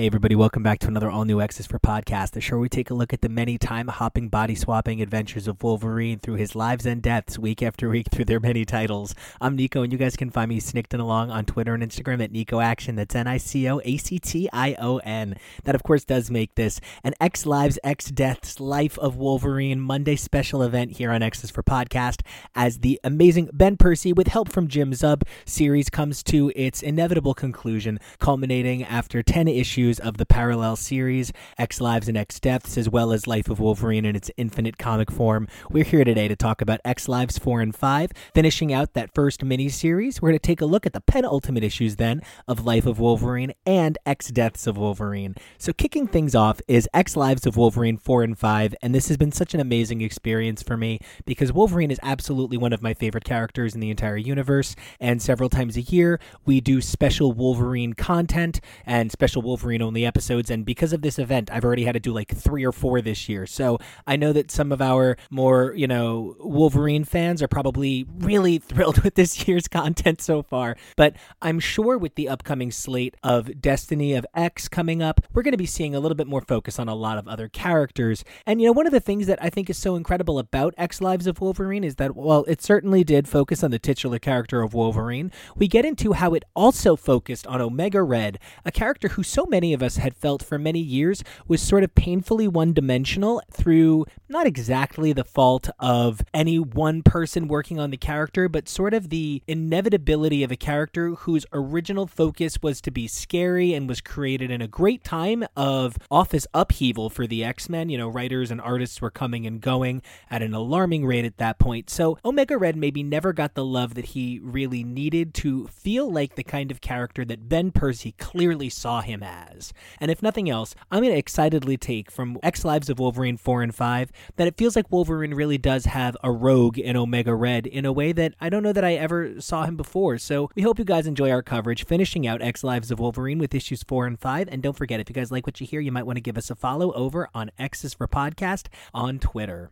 [0.00, 2.70] Hey, everybody, welcome back to another all new X is for podcast, the show we
[2.70, 6.54] take a look at the many time hopping, body swapping adventures of Wolverine through his
[6.54, 9.14] lives and deaths week after week through their many titles.
[9.42, 12.32] I'm Nico, and you guys can find me snicked along on Twitter and Instagram at
[12.32, 12.96] Nico Action.
[12.96, 15.36] That's N I C O A C T I O N.
[15.64, 20.16] That, of course, does make this an X Lives, X Deaths Life of Wolverine Monday
[20.16, 22.22] special event here on X is for podcast
[22.54, 27.34] as the amazing Ben Percy, with help from Jim Zub, series comes to its inevitable
[27.34, 32.88] conclusion, culminating after 10 issues of the parallel series, X Lives and X Deaths, as
[32.88, 35.48] well as Life of Wolverine in its infinite comic form.
[35.70, 39.40] We're here today to talk about X Lives 4 and 5, finishing out that first
[39.40, 40.22] miniseries.
[40.22, 43.52] We're going to take a look at the penultimate issues then of Life of Wolverine
[43.66, 45.34] and X Deaths of Wolverine.
[45.58, 49.16] So, kicking things off is X Lives of Wolverine 4 and 5, and this has
[49.16, 53.24] been such an amazing experience for me because Wolverine is absolutely one of my favorite
[53.24, 58.60] characters in the entire universe, and several times a year we do special Wolverine content
[58.84, 60.50] and special Wolverine only episodes.
[60.50, 63.28] And because of this event, I've already had to do like three or four this
[63.28, 63.46] year.
[63.46, 68.58] So I know that some of our more, you know, Wolverine fans are probably really
[68.70, 70.76] thrilled with this year's content so far.
[70.96, 75.52] But I'm sure with the upcoming slate of Destiny of X coming up, we're going
[75.52, 78.24] to be seeing a little bit more focus on a lot of other characters.
[78.46, 81.00] And, you know, one of the things that I think is so incredible about X
[81.00, 84.74] Lives of Wolverine is that, well, it certainly did focus on the titular character of
[84.74, 85.32] Wolverine.
[85.56, 89.69] We get into how it also focused on Omega Red, a character who so many
[89.72, 94.46] of us had felt for many years was sort of painfully one dimensional through not
[94.46, 99.42] exactly the fault of any one person working on the character, but sort of the
[99.46, 104.62] inevitability of a character whose original focus was to be scary and was created in
[104.62, 107.88] a great time of office upheaval for the X Men.
[107.88, 111.58] You know, writers and artists were coming and going at an alarming rate at that
[111.58, 111.90] point.
[111.90, 116.36] So Omega Red maybe never got the love that he really needed to feel like
[116.36, 119.59] the kind of character that Ben Percy clearly saw him as.
[120.00, 123.62] And if nothing else, I'm going to excitedly take from X Lives of Wolverine 4
[123.62, 127.66] and 5 that it feels like Wolverine really does have a rogue in Omega Red
[127.66, 130.18] in a way that I don't know that I ever saw him before.
[130.18, 133.54] So we hope you guys enjoy our coverage, finishing out X Lives of Wolverine with
[133.54, 134.48] issues 4 and 5.
[134.50, 136.38] And don't forget, if you guys like what you hear, you might want to give
[136.38, 139.70] us a follow over on X's for Podcast on Twitter.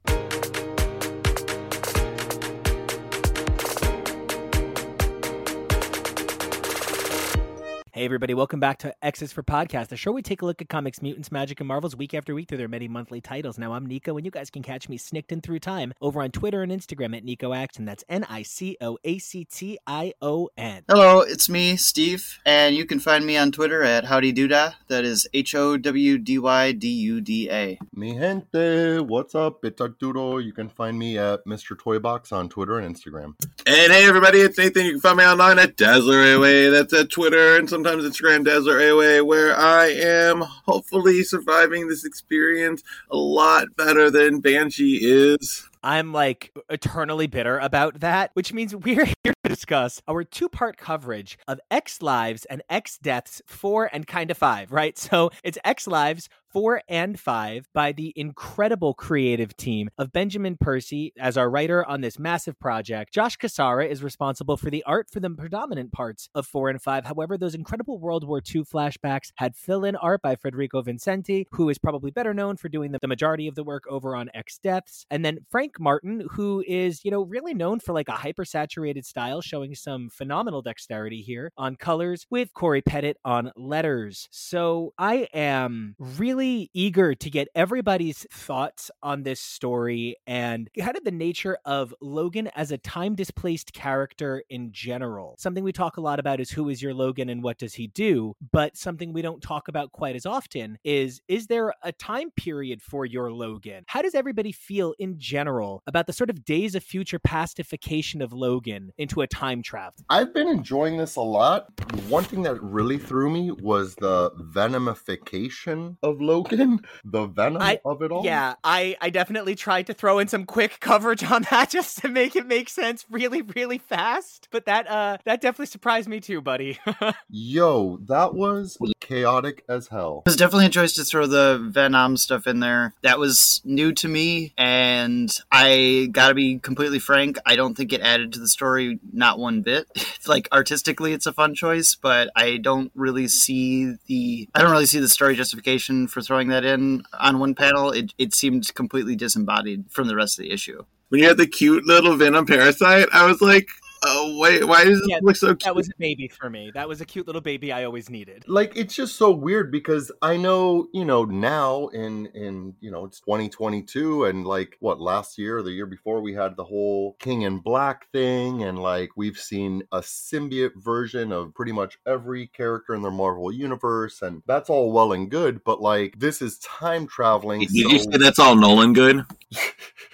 [7.99, 10.69] Hey, everybody, welcome back to X's for Podcast, the show we take a look at
[10.69, 13.59] comics, mutants, magic, and marvels week after week through their many monthly titles.
[13.59, 16.31] Now, I'm Nico, and you guys can catch me snicked in through time over on
[16.31, 17.87] Twitter and Instagram at Nico Action.
[17.87, 20.85] That's N I C O A C T I O N.
[20.89, 24.75] Hello, it's me, Steve, and you can find me on Twitter at Howdy Doodah.
[24.87, 27.81] That is H O W D Y D U D A.
[27.93, 29.65] Mi gente, what's up?
[29.65, 30.39] It's Arturo.
[30.39, 31.77] You can find me at Mr.
[31.77, 33.35] Toybox on Twitter and Instagram.
[33.67, 34.85] And hey, everybody, it's Nathan.
[34.85, 36.71] You can find me online at Dazzler Away.
[36.71, 42.83] That's at Twitter and sometimes Instagram Dazzler Away, where I am hopefully surviving this experience
[43.11, 45.69] a lot better than Banshee is.
[45.83, 50.77] I'm like eternally bitter about that, which means we're here to discuss our two part
[50.77, 54.99] coverage of X Lives and X Deaths 4 and kind of 5, right?
[54.99, 61.13] So it's X Lives 4 and 5 by the incredible creative team of Benjamin Percy
[61.19, 63.13] as our writer on this massive project.
[63.13, 67.05] Josh Cassara is responsible for the art for the predominant parts of 4 and 5.
[67.05, 71.69] However, those incredible World War II flashbacks had fill in art by Federico Vicentini, who
[71.69, 74.59] is probably better known for doing the, the majority of the work over on X
[74.59, 75.05] Deaths.
[75.11, 79.43] And then Frank Martin, who is, you know, really known for like a hyper-saturated style,
[79.43, 84.29] showing some phenomenal dexterity here on colors with Cory Petit on letters.
[84.31, 90.97] So I am really really eager to get everybody's thoughts on this story and kind
[90.97, 95.35] of the nature of Logan as a time displaced character in general.
[95.37, 97.89] Something we talk a lot about is who is your Logan and what does he
[97.89, 98.35] do?
[98.53, 102.83] But something we don't talk about quite as often is is there a time period
[102.83, 103.83] for your Logan?
[103.89, 108.33] How does everybody feel in general about the sort of days of future pastification of
[108.33, 110.05] Logan into a time travel?
[110.09, 111.67] I've been enjoying this a lot.
[112.09, 118.03] One thing that really threw me was the venomification of Logan, the venom I, of
[118.03, 118.25] it all.
[118.25, 122.09] Yeah, I, I definitely tried to throw in some quick coverage on that just to
[122.09, 124.49] make it make sense really, really fast.
[124.51, 126.79] But that uh that definitely surprised me too, buddy.
[127.31, 130.23] Yo, that was chaotic as hell.
[130.27, 132.93] It was definitely a choice to throw the Venom stuff in there.
[133.03, 137.39] That was new to me, and I gotta be completely frank.
[137.47, 139.87] I don't think it added to the story not one bit.
[140.27, 144.87] like artistically, it's a fun choice, but I don't really see the I don't really
[144.87, 147.91] see the story justification for throwing that in on one panel.
[147.91, 150.85] It it seemed completely disembodied from the rest of the issue.
[151.09, 153.69] When you had the cute little Venom parasite, I was like,
[154.05, 155.65] oh wait, why does it Yeah, look so cute?
[155.65, 156.71] That was a baby for me.
[156.75, 158.45] That was a cute little baby I always needed.
[158.47, 163.05] Like it's just so weird because I know, you know, now in in you know
[163.05, 167.17] it's 2022 and like what last year or the year before we had the whole
[167.19, 172.47] King in Black thing and like we've seen a symbiote version of pretty much every
[172.47, 176.59] character in the Marvel universe and that's all well and good, but like this is
[176.59, 177.61] time traveling.
[177.61, 179.25] Did you say that's all Nolan good?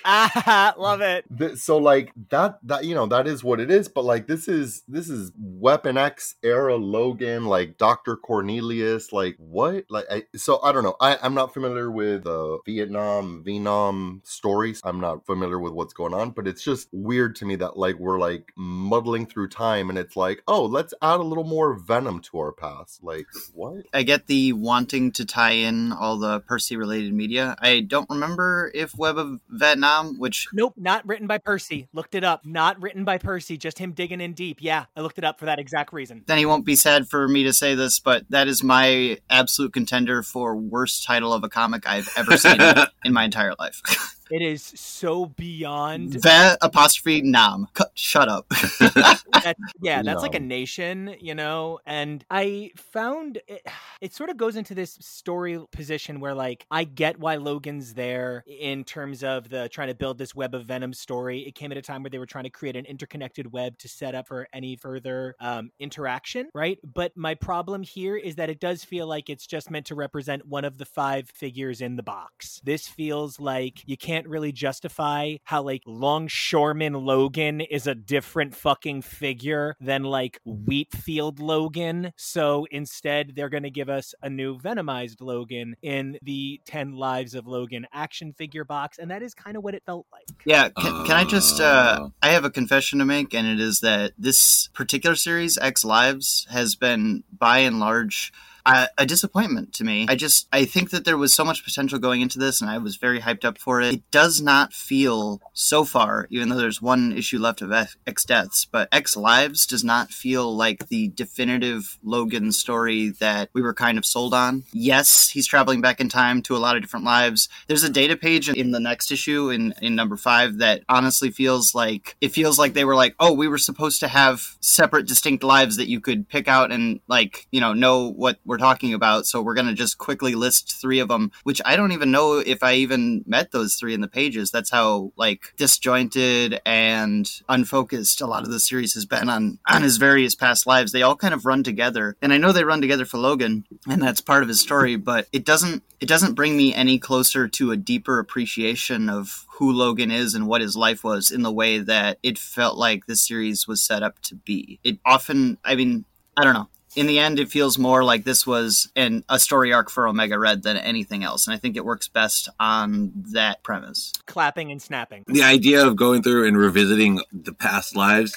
[0.04, 1.24] Ah, love it.
[1.58, 4.82] So like that that you know that is what it is but like this is
[4.88, 10.72] this is weapon x era logan like dr cornelius like what like I, so i
[10.72, 15.72] don't know I, i'm not familiar with the vietnam vietnam stories i'm not familiar with
[15.72, 19.48] what's going on but it's just weird to me that like we're like muddling through
[19.48, 23.26] time and it's like oh let's add a little more venom to our past like
[23.52, 27.56] what I get the wanting to tie in all the Percy related media.
[27.58, 31.88] I don't remember if Web of Vietnam, which Nope, not written by Percy.
[31.92, 32.44] Looked it up.
[32.44, 34.58] Not written by Percy, just him digging in deep.
[34.60, 36.22] Yeah, I looked it up for that exact reason.
[36.26, 39.72] then he won't be sad for me to say this, but that is my absolute
[39.72, 42.58] contender for worst title of a comic I've ever seen
[43.04, 43.80] in my entire life.
[44.30, 47.68] It is so beyond Vet apostrophe nam.
[47.74, 48.48] Cut, shut up.
[48.50, 51.80] that, yeah, that's like a nation, you know.
[51.86, 53.66] And I found it,
[54.00, 58.44] it sort of goes into this story position where, like, I get why Logan's there
[58.46, 61.40] in terms of the trying to build this web of Venom story.
[61.40, 63.88] It came at a time where they were trying to create an interconnected web to
[63.88, 66.78] set up for any further um, interaction, right?
[66.82, 70.46] But my problem here is that it does feel like it's just meant to represent
[70.46, 72.60] one of the five figures in the box.
[72.64, 79.02] This feels like you can't really justify how like Longshoreman Logan is a different fucking
[79.02, 82.12] figure than like Wheatfield Logan.
[82.16, 87.34] So instead, they're going to give us a new Venomized Logan in the 10 Lives
[87.34, 88.98] of Logan action figure box.
[88.98, 90.24] And that is kind of what it felt like.
[90.46, 91.60] Yeah, can, can I just?
[91.60, 92.08] Uh, Uh.
[92.22, 96.46] I have a confession to make, and it is that this particular series, X Lives,
[96.50, 98.32] has been by and large.
[98.66, 100.06] A disappointment to me.
[100.08, 102.78] I just I think that there was so much potential going into this, and I
[102.78, 103.94] was very hyped up for it.
[103.94, 107.72] It does not feel so far, even though there's one issue left of
[108.06, 113.60] X Deaths, but X Lives does not feel like the definitive Logan story that we
[113.60, 114.64] were kind of sold on.
[114.72, 117.50] Yes, he's traveling back in time to a lot of different lives.
[117.66, 121.74] There's a data page in the next issue in in number five that honestly feels
[121.74, 125.44] like it feels like they were like, oh, we were supposed to have separate, distinct
[125.44, 129.26] lives that you could pick out and like you know know what we're talking about.
[129.26, 132.62] So we're gonna just quickly list three of them, which I don't even know if
[132.62, 134.50] I even met those three in the pages.
[134.50, 139.82] That's how like disjointed and unfocused a lot of the series has been on on
[139.82, 140.92] his various past lives.
[140.92, 144.02] They all kind of run together, and I know they run together for Logan, and
[144.02, 144.96] that's part of his story.
[144.96, 149.72] But it doesn't it doesn't bring me any closer to a deeper appreciation of who
[149.72, 153.26] Logan is and what his life was in the way that it felt like this
[153.26, 154.80] series was set up to be.
[154.84, 156.04] It often, I mean,
[156.36, 156.68] I don't know.
[156.96, 160.38] In the end, it feels more like this was an, a story arc for Omega
[160.38, 164.12] Red than anything else, and I think it works best on that premise.
[164.26, 165.24] Clapping and snapping.
[165.26, 168.36] the idea of going through and revisiting the past lives,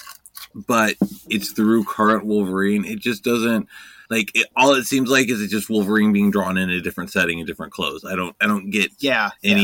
[0.54, 0.94] but
[1.28, 2.84] it's through current Wolverine.
[2.84, 3.68] It just doesn't
[4.10, 7.10] like it, all it seems like is it's just Wolverine being drawn in a different
[7.10, 8.04] setting in different clothes.
[8.04, 9.56] I don't I don't get Yeah, yeah.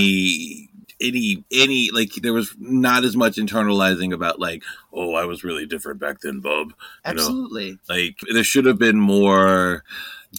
[1.00, 5.66] Any any like there was not as much internalizing about like oh I was really
[5.66, 6.68] different back then, Bub.
[6.68, 7.78] You know, absolutely.
[7.88, 9.84] like there should have been more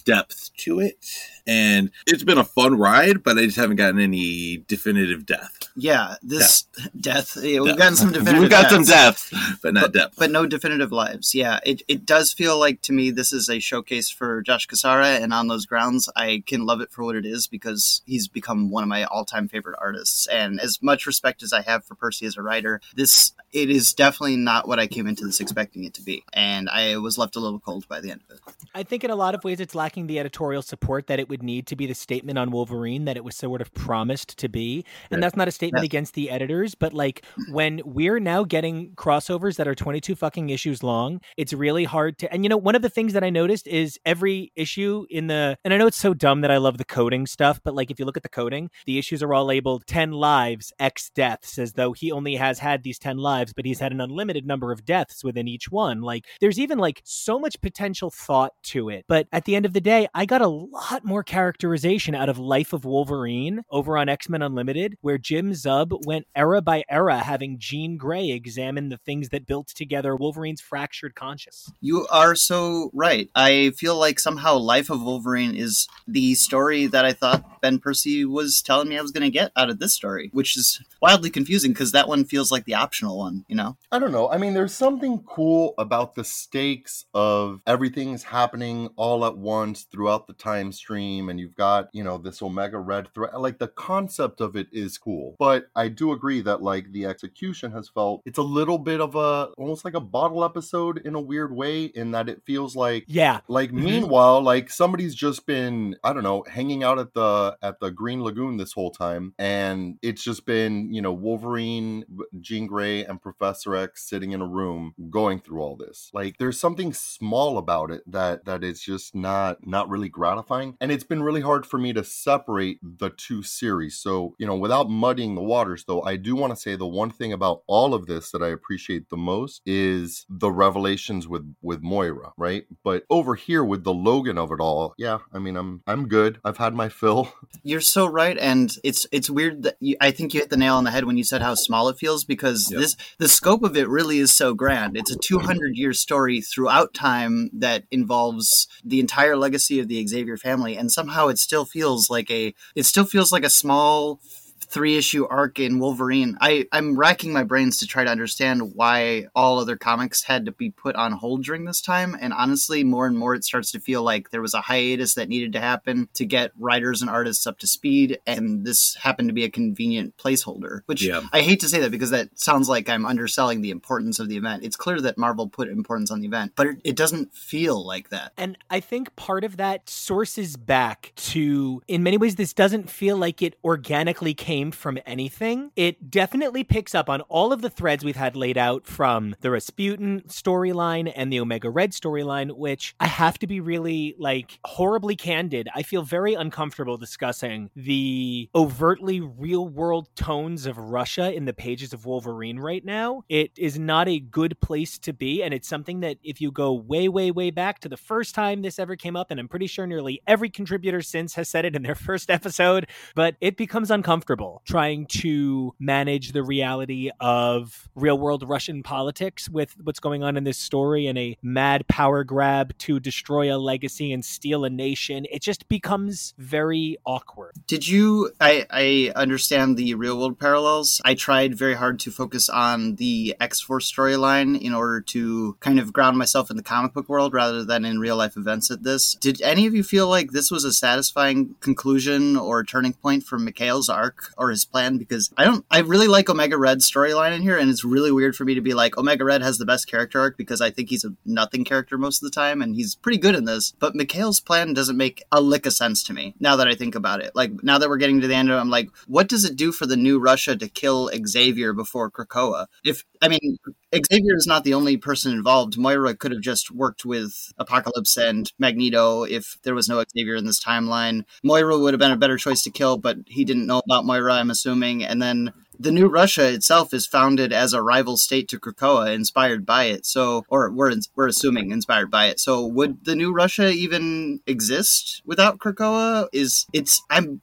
[0.04, 1.06] depth to it.
[1.46, 5.52] And it's been a fun ride, but I just haven't gotten any definitive death.
[5.76, 6.62] Yeah, this
[6.98, 7.36] death.
[7.40, 7.78] yeah, we've Depth.
[7.78, 8.40] gotten some definitive.
[8.40, 9.32] We've got some deaths.
[9.62, 10.16] but not depth.
[10.18, 11.34] but no definitive lives.
[11.34, 15.22] Yeah, it, it does feel like to me this is a showcase for Josh Cassara,
[15.22, 18.70] and on those grounds, I can love it for what it is because he's become
[18.70, 20.26] one of my all time favorite artists.
[20.26, 23.92] And as much respect as I have for Percy as a writer, this it is
[23.94, 27.36] definitely not what I came into this expecting it to be, and I was left
[27.36, 28.54] a little cold by the end of it.
[28.74, 31.35] I think in a lot of ways it's lacking the editorial support that it would
[31.36, 34.48] would need to be the statement on Wolverine that it was sort of promised to
[34.48, 34.84] be.
[35.10, 35.86] And that's not a statement Yeah.
[35.86, 40.82] against the editors, but like when we're now getting crossovers that are 22 fucking issues
[40.82, 42.32] long, it's really hard to.
[42.32, 45.58] And you know, one of the things that I noticed is every issue in the,
[45.62, 47.98] and I know it's so dumb that I love the coding stuff, but like if
[47.98, 51.74] you look at the coding, the issues are all labeled 10 lives, X deaths, as
[51.74, 54.86] though he only has had these 10 lives, but he's had an unlimited number of
[54.86, 56.00] deaths within each one.
[56.00, 59.04] Like there's even like so much potential thought to it.
[59.06, 62.38] But at the end of the day, I got a lot more characterization out of
[62.38, 67.18] Life of Wolverine over on X Men Unlimited, where Jim Zub went era by era
[67.18, 71.70] having Jean Grey examine the things that built together Wolverine's fractured conscious.
[71.80, 73.28] You are so right.
[73.34, 78.24] I feel like somehow Life of Wolverine is the story that I thought Ben Percy
[78.24, 81.30] was telling me I was going to get out of this story, which is wildly
[81.30, 83.76] confusing because that one feels like the optional one, you know?
[83.90, 84.30] I don't know.
[84.30, 90.26] I mean, there's something cool about the stakes of everything's happening all at once throughout
[90.26, 93.40] the time stream, and you've got, you know, this Omega Red threat.
[93.40, 95.36] Like, the concept of it is cool.
[95.38, 99.14] But I do agree that, like, the execution has felt it's a little bit of
[99.14, 103.04] a almost like a bottle episode in a weird way, in that it feels like
[103.08, 103.40] Yeah.
[103.48, 103.82] like Mhm.
[103.84, 108.22] meanwhile like somebody's just been i don't know hanging out at the at the green
[108.22, 112.04] lagoon this whole time and it's just been you know wolverine
[112.40, 116.58] jean gray and professor x sitting in a room going through all this like there's
[116.58, 121.22] something small about it that that is just not not really gratifying and it's been
[121.22, 125.42] really hard for me to separate the two series so you know without muddying the
[125.42, 128.42] waters though i do want to say the one thing about all of this that
[128.42, 133.84] i appreciate the most is the revelations with with moira right but over here with
[133.84, 137.32] the logan of it all yeah i mean i'm i'm good i've had my fill
[137.62, 140.76] You're so right, and it's it's weird that you, I think you hit the nail
[140.76, 142.80] on the head when you said how small it feels because Yep.
[142.80, 144.96] this the scope of it really is so grand.
[144.96, 150.36] It's a 200 year story throughout time that involves the entire legacy of the Xavier
[150.36, 154.20] family, and somehow it still feels like a it still feels like a small
[154.68, 156.36] three issue arc in Wolverine.
[156.40, 160.52] I, I'm racking my brains to try to understand why all other comics had to
[160.52, 162.16] be put on hold during this time.
[162.20, 165.28] And honestly, more and more it starts to feel like there was a hiatus that
[165.28, 168.18] needed to happen to get writers and artists up to speed.
[168.26, 171.22] And this happened to be a convenient placeholder, which Yeah.
[171.32, 174.36] I hate to say that because that sounds like I'm underselling the importance of the
[174.36, 174.64] event.
[174.64, 178.10] It's clear that Marvel put importance on the event, but it, it doesn't feel like
[178.10, 178.32] that.
[178.36, 183.16] And I think part of that sources back to, in many ways, this doesn't feel
[183.16, 185.70] like it organically came from anything.
[185.76, 189.50] It definitely picks up on all of the threads we've had laid out from the
[189.50, 195.16] Rasputin storyline and the Omega Red storyline, which I have to be really like horribly
[195.16, 195.68] candid.
[195.74, 201.92] I feel very uncomfortable discussing the overtly real world tones of Russia in the pages
[201.92, 203.24] of Wolverine right now.
[203.28, 205.42] It is not a good place to be.
[205.42, 208.62] And it's something that if you go way, way, way back to the first time
[208.62, 211.76] this ever came up, and I'm pretty sure nearly every contributor since has said it
[211.76, 218.18] in their first episode, but it becomes uncomfortable trying to manage the reality of real
[218.18, 222.76] world Russian politics with what's going on in this story and a mad power grab
[222.78, 225.26] to destroy a legacy and steal a nation.
[225.30, 227.52] It just becomes very awkward.
[227.66, 228.30] Did you?
[228.40, 231.00] I, I understand the real world parallels.
[231.04, 235.78] I tried very hard to focus on the X Force storyline in order to kind
[235.78, 238.82] of ground myself in the comic book world rather than in real life events at
[238.82, 239.14] this.
[239.14, 243.38] Did any of you feel like this was a satisfying conclusion or turning point for
[243.38, 244.98] Mikhail's arc or his plan?
[244.98, 248.36] Because I don't, I really like Omega Red's storyline in here, and it's really weird
[248.36, 250.90] for me to be like, Omega Red has the best character arc because I think
[250.90, 253.72] he's a nothing character most of the time, and he's pretty good in this.
[253.78, 256.94] But Mikhail's plan doesn't make a lick of sense to me now that I think
[256.94, 257.32] about it.
[257.34, 259.56] Like, now that we're getting to the end of it, I'm like, what does it
[259.56, 262.66] do for the new Russia to kill Xavier before Krakoa?
[262.84, 263.58] If, I mean,
[263.94, 265.78] Xavier is not the only person involved.
[265.78, 270.44] Moira could have just worked with Apocalypse and Magneto if there was no Xavier in
[270.44, 271.24] this timeline.
[271.42, 274.25] Moira would have been a better choice to kill, but he didn't know about Moira,
[274.30, 275.04] I'm assuming.
[275.04, 279.66] And then the new Russia itself is founded as a rival state to Krakoa, inspired
[279.66, 280.06] by it.
[280.06, 282.40] So, or we're we're assuming inspired by it.
[282.40, 286.28] So, would the new Russia even exist without Krakoa?
[286.32, 287.40] Is it's I'm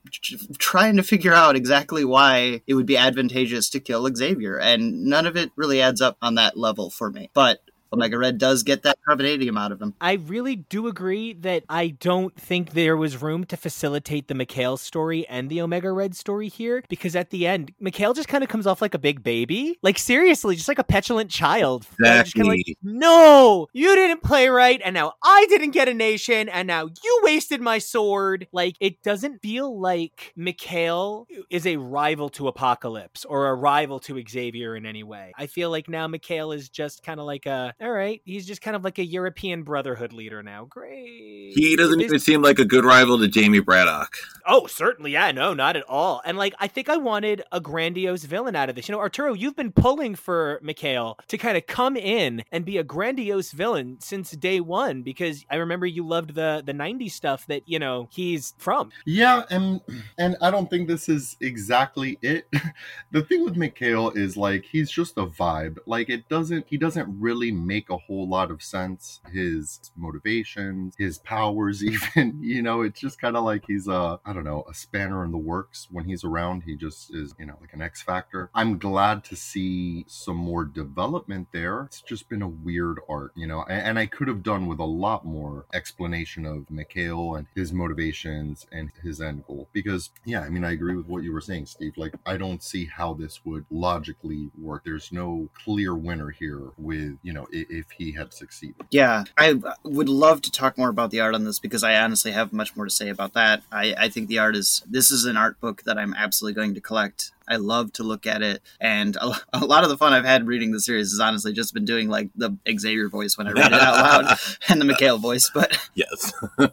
[0.57, 5.25] trying to figure out exactly why it would be advantageous to kill Xavier, and none
[5.25, 7.29] of it really adds up on that level for me.
[7.33, 7.59] But
[7.93, 9.93] Omega Red does get that carbonadium out of him.
[10.01, 14.77] I really do agree that I don't think there was room to facilitate the Mikhail
[14.77, 18.49] story and the Omega Red story here because at the end, Mikhail just kind of
[18.49, 19.77] comes off like a big baby.
[19.83, 21.85] Like, seriously, just like a petulant child.
[22.03, 22.77] Uh, like, Exactly.
[22.81, 27.21] no, you didn't play right, and now I didn't get a nation, and now you
[27.23, 28.47] wasted my sword.
[28.51, 34.21] Like, it doesn't feel like Mikhail is a rival to Apocalypse or a rival to
[34.27, 35.31] Xavier in any way.
[35.37, 38.61] I feel like now Mikhail is just kind of like a all right, he's just
[38.61, 40.63] kind of like a European Brotherhood leader now.
[40.63, 41.51] Great.
[41.53, 44.15] He doesn't even seem like a good rival to Jamie Braddock.
[44.47, 45.11] Oh, certainly.
[45.11, 46.21] Yeah, no, not at all.
[46.23, 48.87] And like, I think I wanted a grandiose villain out of this.
[48.87, 52.77] You know, Arturo, you've been pulling for Mikhail to kind of come in and be
[52.77, 57.45] a grandiose villain since day one because I remember you loved the the '90s stuff
[57.47, 58.91] that you know he's from.
[59.05, 59.81] Yeah, and
[60.17, 62.47] and I don't think this is exactly it.
[63.11, 65.79] the thing with Mikhail is like he's just a vibe.
[65.85, 69.21] Like it doesn't he doesn't really make a whole lot of sense.
[69.31, 74.33] His motivations, his powers, even you know, it's just kind of like he's a I
[74.33, 75.87] don't know a spanner in the works.
[75.91, 78.49] When he's around, he just is you know like an X factor.
[78.53, 81.83] I'm glad to see some more development there.
[81.83, 84.79] It's just been a weird art, you know, and, and I could have done with
[84.79, 89.69] a lot more explanation of Mikhail and his motivations and his end goal.
[89.73, 91.93] Because yeah, I mean, I agree with what you were saying, Steve.
[91.97, 94.83] Like, I don't see how this would logically work.
[94.85, 96.61] There's no clear winner here.
[96.77, 98.75] With you know, if, he had succeeded.
[98.89, 102.31] Yeah, I would love to talk more about the art on this because I honestly
[102.31, 103.61] have much more to say about that.
[103.71, 106.73] I, I think the art is this is an art book that I'm absolutely going
[106.73, 107.31] to collect.
[107.47, 110.47] I love to look at it, and a, a lot of the fun I've had
[110.47, 113.67] reading the series has honestly just been doing like the Xavier voice when I read
[113.71, 114.37] it out loud
[114.69, 115.49] and the Mikhail voice.
[115.53, 116.33] But Yes.
[116.57, 116.63] I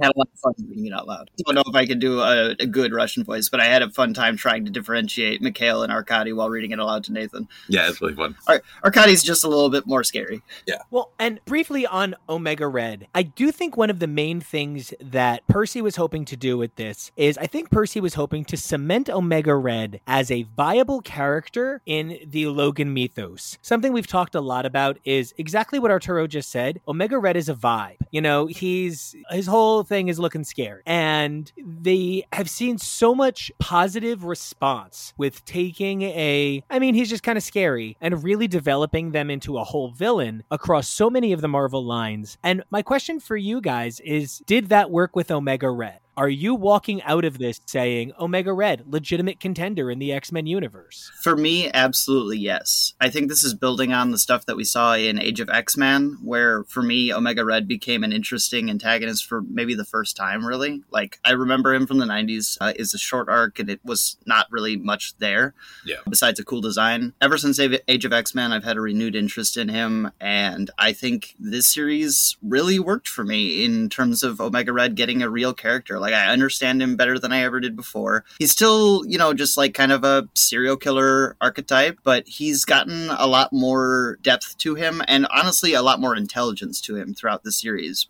[0.00, 1.30] had a lot of fun reading it out loud.
[1.38, 3.82] I Don't know if I could do a, a good Russian voice, but I had
[3.82, 7.48] a fun time trying to differentiate Mikhail and Arkady while reading it aloud to Nathan.
[7.68, 8.34] yeah, it's really fun.
[8.46, 10.42] Ar- Arkady's just a little bit more scary.
[10.66, 10.78] Yeah.
[10.90, 15.46] Well, and briefly on Omega Red, I do think one of the main things that
[15.48, 19.08] Percy was hoping to do with this is I think Percy was hoping to cement
[19.10, 23.56] Omega Red as a viable character in the Logan mythos.
[23.62, 26.82] Something we've talked a lot about is exactly what Arturo just said.
[26.86, 27.96] Omega Red is a vibe.
[28.10, 30.82] You know, he's his whole thing is looking scary.
[30.84, 37.22] And they have seen so much positive response with taking a I mean, he's just
[37.22, 41.40] kind of scary and really developing them into a whole villain across so many of
[41.40, 42.36] the Marvel lines.
[42.42, 46.00] And my question for you guys is did that work with Omega Red?
[46.14, 50.46] Are you walking out of this saying Omega Red, legitimate contender in the X Men
[50.46, 51.10] universe?
[51.22, 52.92] For me, absolutely yes.
[53.00, 55.74] I think this is building on the stuff that we saw in Age of X
[55.74, 60.44] Men, where for me, Omega Red became an interesting antagonist for maybe the first time,
[60.44, 60.82] really.
[60.90, 62.58] Like, I remember him from the 90s.
[62.60, 65.54] Uh, it's a short arc, and it was not really much there.
[65.86, 65.96] Yeah.
[66.06, 67.14] Besides a cool design.
[67.22, 70.92] Ever since Age of X Men, I've had a renewed interest in him, and I
[70.92, 75.54] think this series really worked for me in terms of Omega Red getting a real
[75.54, 76.00] character.
[76.02, 78.24] Like, I understand him better than I ever did before.
[78.38, 83.08] He's still, you know, just like kind of a serial killer archetype, but he's gotten
[83.10, 87.44] a lot more depth to him and honestly a lot more intelligence to him throughout
[87.44, 88.08] the series.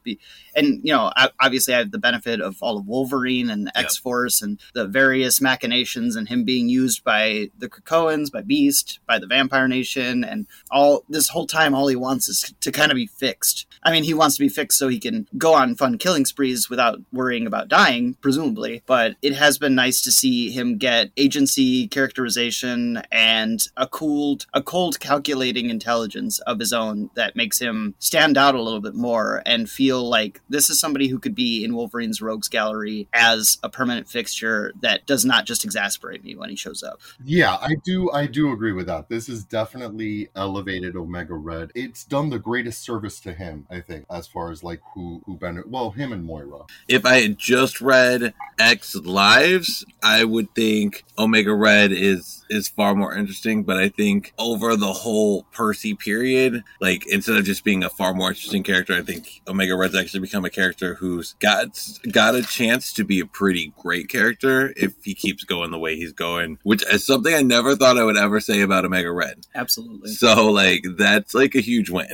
[0.54, 3.96] And, you know, I- obviously I have the benefit of all of Wolverine and X
[3.96, 9.18] Force and the various machinations and him being used by the Krakoans, by Beast, by
[9.18, 12.96] the Vampire Nation, and all this whole time, all he wants is to kind of
[12.96, 13.66] be fixed.
[13.82, 16.70] I mean, he wants to be fixed so he can go on fun killing sprees
[16.70, 18.82] without worrying about dying, presumably.
[18.86, 24.62] But it has been nice to see him get agency, characterization, and a cooled, a
[24.62, 29.42] cold, calculating intelligence of his own that makes him stand out a little bit more
[29.46, 33.68] and feel like this is somebody who could be in Wolverine's Rogues Gallery as a
[33.68, 37.00] permanent fixture that does not just exasperate me when he shows up.
[37.24, 38.10] Yeah, I do.
[38.10, 39.08] I do agree with that.
[39.08, 41.72] This is definitely elevated Omega Red.
[41.74, 45.36] It's done the greatest service to him, I think, as far as like who who
[45.36, 45.70] benefit.
[45.70, 46.64] Well, him and Moira.
[46.86, 52.94] If I had just read X Lives, I would think Omega Red is is far
[52.94, 53.62] more interesting.
[53.62, 58.12] But I think over the whole Percy period, like instead of just being a far
[58.12, 62.42] more interesting character, I think Omega Red's actually become a character who's got got a
[62.42, 66.58] chance to be a pretty great character if he keeps going the way he's going,
[66.62, 69.46] which is something I never thought I would ever say about Omega Red.
[69.54, 70.10] Absolutely.
[70.10, 72.08] So like that's like a huge win.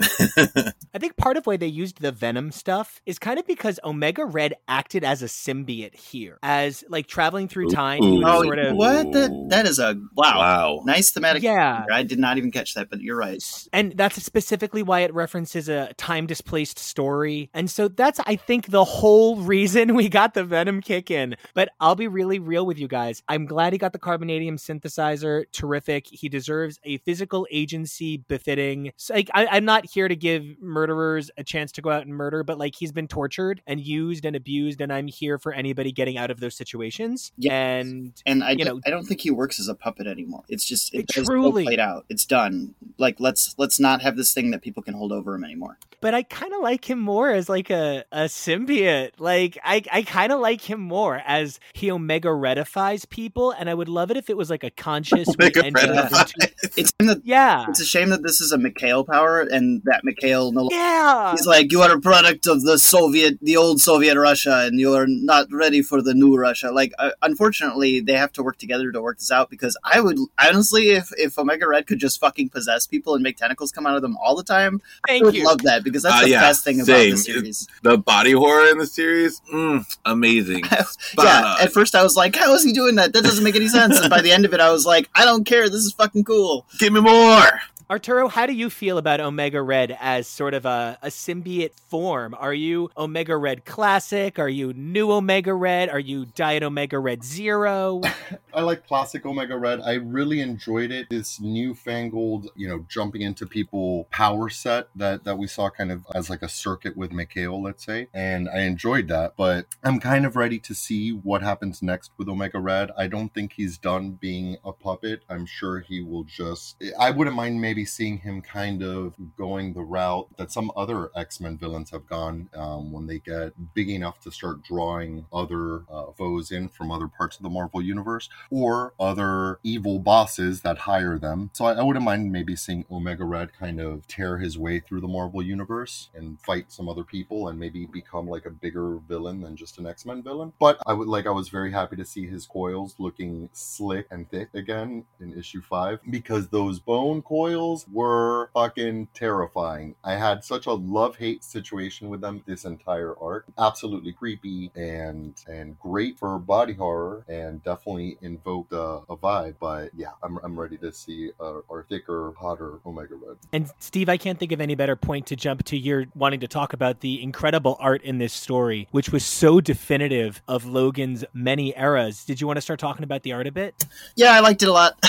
[0.94, 4.24] I think part of why they used the Venom stuff is kind of because Omega
[4.24, 8.02] Red acted as a symbiote here, as like traveling through time.
[8.02, 8.26] He Ooh.
[8.26, 9.12] Oh, sort of what?
[9.12, 10.38] That that is a wow.
[10.38, 10.82] wow.
[10.84, 11.42] Nice thematic.
[11.42, 11.84] Yeah.
[11.90, 13.42] I did not even catch that, but you're right.
[13.72, 17.50] and that's specifically why it references a time displaced story.
[17.54, 21.36] And so that's, I think, the whole reason we got the Venom kick in.
[21.54, 23.22] But I'll be really real with you guys.
[23.28, 25.44] I'm glad he got the carbonadium synthesizer.
[25.52, 26.06] Terrific.
[26.10, 28.92] He deserves a physical agency befitting.
[29.10, 32.42] Like, I, I'm not here to give murderers a chance to go out and murder,
[32.44, 36.16] but like he's been tortured and used and abused, and I'm here for anybody getting
[36.18, 37.32] out of those situations.
[37.36, 37.52] Yes.
[37.86, 40.44] And And I, You don't- know- I don't think he works as a puppet anymore.
[40.48, 42.04] It's just It it, truly- played out.
[42.08, 42.74] It's done.
[42.98, 45.78] Like let's let's not have this thing that people can hold over him anymore.
[46.00, 49.10] but I kind of like him more as like a, a symbiote.
[49.18, 53.74] Like I, I kind of like him more as he omega redifies people, and I
[53.74, 56.32] would love it if it was like a conscious Omega entering Redify.
[56.34, 59.40] into- It's a shame that Yeah, it's a shame that this is a Mikhail power
[59.40, 61.32] and that Mikhail no yeah.
[61.32, 64.92] He's like, you are a product of the Soviet, the old Soviet Russia, and you
[64.94, 66.70] are not ready for the new Russia.
[66.70, 69.50] Like, uh, unfortunately, they have to work together to work this out.
[69.50, 73.36] Because I would honestly, if if Omega Red could just fucking possess people and make
[73.36, 75.44] tentacles come out of them all the time, I would you.
[75.44, 77.10] love that because that's Uh, the yeah, best thing about same.
[77.12, 77.66] the series.
[77.88, 80.62] The body horror in the series, mm, amazing.
[81.18, 83.14] Yeah, at first I was like, how is he doing that?
[83.14, 83.98] That doesn't make any sense.
[83.98, 85.70] And by the end of it, I was like, I don't care.
[85.70, 86.66] This is fucking cool.
[86.78, 87.48] Give me more.
[87.90, 92.34] Arturo, how do you feel about Omega Red as sort of a, a symbiote form?
[92.38, 94.38] Are you Omega Red Classic?
[94.38, 95.88] Are you New Omega Red?
[95.88, 98.02] Are you Diet Omega Red Zero?
[98.52, 99.80] I like classic Omega Red.
[99.80, 101.08] I really enjoyed it.
[101.08, 106.04] This newfangled, you know, jumping into people power set that that we saw kind of
[106.14, 108.08] as like a circuit with Mikhail, let's say.
[108.12, 112.28] And I enjoyed that, but I'm kind of ready to see what happens next with
[112.28, 112.90] Omega Red.
[112.98, 115.22] I don't think he's done being a puppet.
[115.30, 119.82] I'm sure he will just I wouldn't mind maybe seeing him kind of going the
[119.82, 124.30] route that some other X-Men villains have gone um, when they get big enough to
[124.30, 129.58] start drawing other uh, foes in from other parts of the Marvel universe or other
[129.62, 131.50] evil bosses that hire them.
[131.52, 135.00] So I, I wouldn't mind maybe seeing Omega Red kind of tear his way through
[135.00, 139.40] the Marvel universe and fight some other people and maybe become like a bigger villain
[139.40, 140.52] than just an X-Men villain.
[140.58, 144.28] But I would like I was very happy to see his coils looking slick and
[144.30, 149.94] thick again in issue five because those bone coils were fucking terrifying.
[150.04, 153.46] I had such a love-hate situation with them this entire arc.
[153.58, 159.56] Absolutely creepy and and great for body horror and definitely invoked a, a vibe.
[159.60, 163.36] But yeah, I'm, I'm ready to see a, a thicker, hotter Omega Red.
[163.52, 166.48] And Steve, I can't think of any better point to jump to your wanting to
[166.48, 171.74] talk about the incredible art in this story, which was so definitive of Logan's many
[171.76, 172.24] eras.
[172.24, 173.86] Did you want to start talking about the art a bit?
[174.16, 174.98] Yeah, I liked it a lot.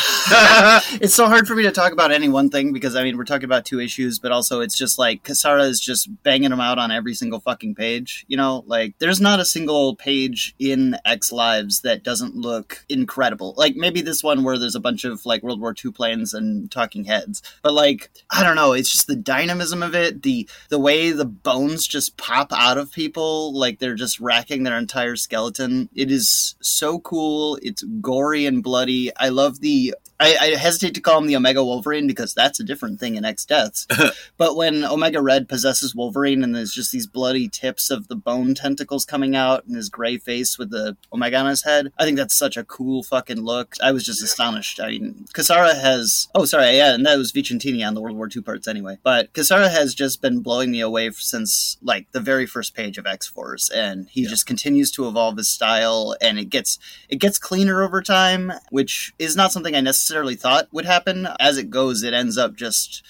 [1.02, 3.26] it's so hard for me to talk about any one thing because I mean we're
[3.26, 6.80] talking about two issues, but also it's just like Cassara is just banging them out
[6.80, 8.26] on every single fucking page.
[8.28, 13.54] You know, like there's not a single page in X Lives that doesn't look incredible.
[13.58, 16.70] Like maybe this one where there's a bunch of like World War II planes and
[16.72, 20.80] talking heads, but like I don't know, it's just the dynamism of it, the the
[20.80, 25.90] way the bones just pop out of people like they're just racking their entire skeleton.
[25.94, 27.58] It is so cool.
[27.62, 29.16] It's gory and bloody.
[29.16, 32.64] I love the I, I hesitate to call him the Omega Wolverine because that's a
[32.64, 33.88] different thing in X Deaths.
[34.38, 38.54] but when Omega Red possesses Wolverine and there's just these bloody tips of the bone
[38.54, 42.18] tentacles coming out and his gray face with the Omega on his head, I think
[42.18, 43.76] that's such a cool fucking look.
[43.82, 44.82] I was just astonished.
[44.82, 46.28] I mean, Cassara has.
[46.36, 48.98] Oh, sorry, yeah, and that was Vicentini on the World War II parts anyway.
[49.04, 53.08] But Cassara has just been blowing me away since like the very first page of
[53.08, 56.78] X Force, and he just continues to evolve his style, and it gets
[57.08, 61.28] it gets cleaner over time, which is not something I necessarily thought would happen.
[61.40, 63.04] As it goes, it ends up just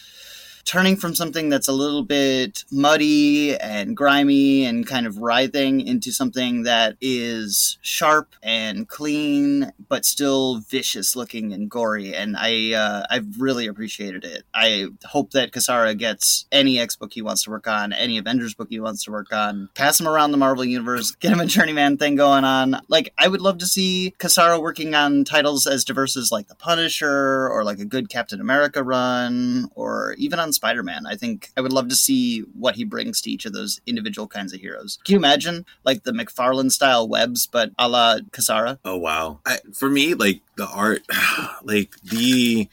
[0.70, 6.12] turning from something that's a little bit muddy and grimy and kind of writhing into
[6.12, 12.14] something that is sharp and clean but still vicious looking and gory.
[12.14, 14.44] And i uh, i've really appreciated it.
[14.54, 18.54] I hope that cassara gets any x book he wants to work on any avengers
[18.54, 19.70] book he wants to work on.
[19.74, 21.16] Pass him around the marvel universe.
[21.16, 22.80] Get him a journeyman thing going on.
[22.90, 26.54] Like i would love to see cassara working on titles as diverse as like the
[26.54, 31.06] punisher or like a good captain america run or even on Spider Man.
[31.08, 34.28] I think I would love to see what he brings to each of those individual
[34.28, 35.00] kinds of heroes.
[35.06, 38.78] Can you imagine like the McFarlane style webs, but a la Cassara?
[38.84, 39.40] Oh wow!
[39.46, 41.04] I, for me, like the art,
[41.64, 42.68] like the